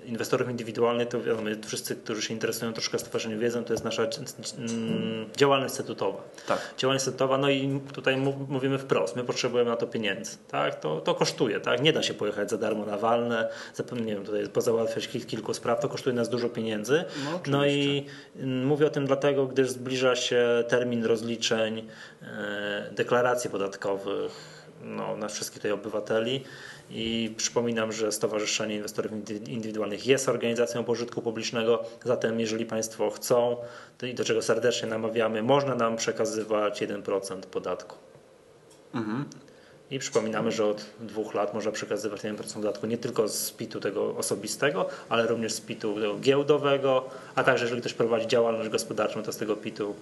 inwestorów 0.06 0.50
indywidualnych, 0.50 1.08
to 1.08 1.22
wiadomo, 1.22 1.48
wszyscy, 1.66 1.96
którzy 1.96 2.22
się 2.22 2.34
interesują 2.34 2.72
troszkę 2.72 2.98
stowarzyszeniem 2.98 3.40
wiedzą, 3.40 3.64
to 3.64 3.72
jest 3.72 3.84
nasza 3.84 4.02
mm, 4.02 5.26
działalność 5.36 5.74
statutowa. 5.74 6.18
Tak. 6.46 6.69
Działalność 6.78 7.02
statutowa, 7.02 7.38
no 7.38 7.50
i 7.50 7.80
tutaj 7.92 8.16
mów- 8.16 8.48
mówimy 8.48 8.78
wprost, 8.78 9.16
my 9.16 9.24
potrzebujemy 9.24 9.70
na 9.70 9.76
to 9.76 9.86
pieniędzy, 9.86 10.36
tak? 10.48 10.80
To, 10.80 11.00
to 11.00 11.14
kosztuje, 11.14 11.60
tak? 11.60 11.82
Nie 11.82 11.92
da 11.92 12.02
się 12.02 12.14
pojechać 12.14 12.50
za 12.50 12.58
darmo 12.58 12.86
na 12.86 12.96
walne, 12.96 13.48
zapewne, 13.74 14.04
nie 14.04 14.14
wiem, 14.14 14.24
tutaj 14.24 14.48
pozałatwiać 14.48 15.08
kil, 15.08 15.26
kilku 15.26 15.54
spraw, 15.54 15.80
to 15.80 15.88
kosztuje 15.88 16.16
nas 16.16 16.28
dużo 16.28 16.48
pieniędzy. 16.48 17.04
No, 17.24 17.40
No 17.46 17.66
i 17.66 18.06
mm, 18.36 18.66
mówię 18.66 18.86
o 18.86 18.90
tym 18.90 19.06
dlatego, 19.06 19.46
gdyż 19.46 19.70
zbliża 19.70 20.16
się 20.16 20.64
termin 20.68 21.04
rozliczeń, 21.04 21.86
e, 22.22 22.90
deklaracji 22.92 23.50
podatkowych 23.50 24.60
no, 24.82 25.16
na 25.16 25.28
wszystkich 25.28 25.58
tutaj 25.58 25.72
obywateli. 25.72 26.44
I 26.90 27.34
przypominam, 27.36 27.92
że 27.92 28.12
Stowarzyszenie 28.12 28.76
Inwestorów 28.76 29.12
Indy- 29.12 29.48
Indywidualnych 29.48 30.06
jest 30.06 30.28
organizacją 30.28 30.84
pożytku 30.84 31.22
publicznego, 31.22 31.82
zatem 32.04 32.40
jeżeli 32.40 32.66
Państwo 32.66 33.10
chcą, 33.10 33.56
i 34.02 34.14
do 34.14 34.24
czego 34.24 34.42
serdecznie 34.42 34.88
namawiamy, 34.88 35.42
można 35.42 35.74
nam 35.74 35.96
przekazywać 35.96 36.82
1% 36.82 37.40
podatku. 37.40 37.96
I 39.90 39.98
przypominamy, 39.98 40.52
że 40.52 40.64
od 40.66 40.84
dwóch 41.00 41.34
lat 41.34 41.54
można 41.54 41.72
przekazywać 41.72 42.20
1% 42.20 42.54
podatku 42.54 42.86
nie 42.86 42.98
tylko 42.98 43.28
z 43.28 43.50
PIT-u 43.50 43.80
tego 43.80 44.16
osobistego, 44.16 44.88
ale 45.08 45.26
również 45.26 45.52
z 45.52 45.60
PIT-u 45.60 45.94
giełdowego, 46.20 47.04
a 47.34 47.44
także 47.44 47.64
jeżeli 47.64 47.80
ktoś 47.80 47.94
prowadzi 47.94 48.26
działalność 48.26 48.68
gospodarczą, 48.70 49.22
to 49.22 49.32
z 49.32 49.36
tego 49.36 49.56
PIT-u 49.56 49.94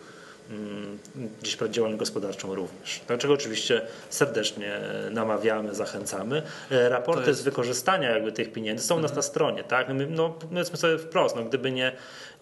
gdzieś 1.42 1.56
prowadzi 1.56 1.74
działalność 1.74 1.98
gospodarczą 1.98 2.54
również. 2.54 3.00
Do 3.08 3.18
czego 3.18 3.34
oczywiście 3.34 3.82
serdecznie 4.10 4.80
namawiamy, 5.10 5.74
zachęcamy. 5.74 6.42
E, 6.70 6.88
Raporty 6.88 7.34
z 7.34 7.42
wykorzystania 7.42 8.10
jakby 8.10 8.32
tych 8.32 8.52
pieniędzy 8.52 8.84
są 8.84 8.96
u 8.96 9.00
nas 9.00 9.14
na 9.14 9.22
stronie, 9.22 9.64
tak? 9.64 9.88
No, 9.88 9.94
my, 9.94 10.06
no 10.06 10.28
powiedzmy 10.28 10.76
sobie 10.76 10.98
wprost, 10.98 11.36
no, 11.36 11.44
gdyby 11.44 11.72
nie 11.72 11.92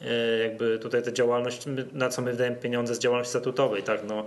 e, 0.03 0.39
jakby 0.39 0.79
tutaj 0.79 1.03
ta 1.03 1.13
działalność, 1.13 1.65
na 1.93 2.09
co 2.09 2.23
my 2.23 2.31
wydajemy 2.31 2.57
pieniądze 2.57 2.95
z 2.95 2.99
działalności 2.99 3.31
statutowej, 3.31 3.83
tak? 3.83 4.01
No, 4.05 4.15
mm, 4.15 4.27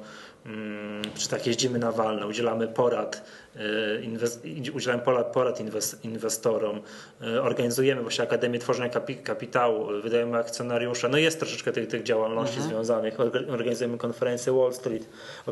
czy 1.16 1.30
tak 1.30 1.48
jeździmy 1.48 1.80
na 1.80 1.92
walne, 1.92 2.28
udzielamy 2.28 2.68
porad, 2.68 3.24
e, 3.56 4.72
udzielamy 4.72 5.04
porad, 5.04 5.28
porad 5.28 5.60
inwes- 5.60 6.06
inwestorom, 6.06 6.82
e, 7.22 7.42
organizujemy 7.42 8.02
właśnie 8.02 8.24
Akademię 8.24 8.60
Tworzenia 8.60 8.90
Kapi- 8.90 9.24
Kapitału, 9.24 9.88
wydajemy 10.04 10.38
akcjonariusze, 10.38 11.10
no 11.10 11.18
jest 11.18 11.40
troszeczkę 11.40 11.72
tych, 11.72 11.88
tych 11.88 12.04
działalności 12.04 12.62
związanych, 12.62 13.18
Orga- 13.18 13.52
organizujemy 13.52 13.98
konferencję 13.98 14.54
Wall 14.54 14.74
Street, 14.74 15.10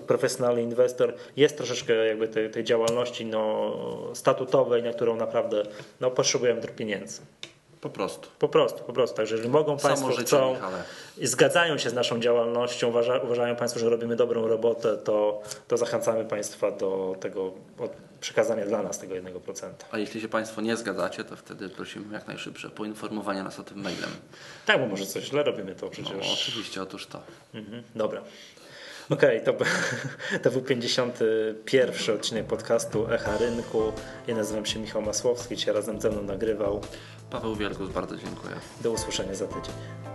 Professional 0.08 0.58
Investor, 0.60 1.14
jest 1.36 1.58
troszeczkę 1.58 1.94
jakby 2.08 2.28
tej, 2.28 2.50
tej 2.52 2.64
działalności 2.64 3.26
no, 3.26 3.74
statutowej, 4.14 4.84
na 4.84 4.94
którą 4.94 5.16
naprawdę 5.16 5.64
no, 6.00 6.12
potrzebujemy 6.12 6.62
pieniędzy. 6.62 7.22
Po 7.88 7.94
prostu. 7.94 8.30
Po 8.40 8.48
prostu, 8.50 8.84
po 8.84 8.94
prostu. 8.94 9.18
Także 9.18 9.36
jeżeli 9.36 9.50
mogą 9.52 9.80
Samo 9.80 9.90
Państwo 9.96 10.12
życie, 10.12 10.24
chcą 10.24 10.54
Michale. 10.54 10.84
i 11.18 11.28
zgadzają 11.28 11.78
się 11.78 11.90
z 11.90 11.94
naszą 11.94 12.20
działalnością, 12.20 12.88
uważa, 12.88 13.18
uważają 13.20 13.56
Państwo, 13.56 13.80
że 13.80 13.90
robimy 13.90 14.16
dobrą 14.16 14.48
robotę, 14.48 14.98
to, 14.98 15.42
to 15.68 15.78
zachęcamy 15.78 16.26
Państwa 16.26 16.72
do 16.72 17.16
tego 17.20 17.52
przekazania 18.22 18.66
dla 18.66 18.84
nas 18.84 19.00
tego 19.00 19.16
1%. 19.16 19.70
A 19.92 19.98
jeśli 19.98 20.22
się 20.22 20.30
Państwo 20.30 20.62
nie 20.62 20.78
zgadzacie, 20.78 21.24
to 21.24 21.36
wtedy 21.36 21.70
prosimy 21.70 22.14
jak 22.14 22.28
najszybsze 22.28 22.70
poinformowanie 22.70 23.44
nas 23.44 23.60
o 23.60 23.64
tym 23.64 23.82
mailem. 23.82 24.10
Tak, 24.66 24.80
bo 24.80 24.86
może 24.88 25.06
coś 25.06 25.24
źle 25.24 25.44
robimy 25.44 25.76
to 25.76 25.86
No, 25.86 25.92
przecież. 25.92 26.34
oczywiście, 26.34 26.82
otóż 26.82 27.08
to. 27.08 27.22
Mhm, 27.54 27.84
dobra. 27.96 28.22
Okej, 29.10 29.42
to, 29.44 29.54
b- 29.54 29.66
to 30.44 30.52
był 30.52 30.62
51 30.62 32.16
odcinek 32.16 32.46
podcastu 32.46 33.12
Echa 33.12 33.38
Rynku. 33.38 33.94
Ja 34.28 34.36
nazywam 34.36 34.66
się 34.66 34.80
Michał 34.80 35.02
Masłowski, 35.02 35.56
dzisiaj 35.56 35.74
razem 35.74 36.02
ze 36.02 36.10
mną 36.10 36.22
nagrywał. 36.22 36.82
Paweł 37.30 37.56
Wielgus, 37.56 37.90
bardzo 37.90 38.18
dziękuję. 38.18 38.56
Do 38.82 38.92
usłyszenia 38.92 39.36
za 39.36 39.48
tydzień. 39.48 40.07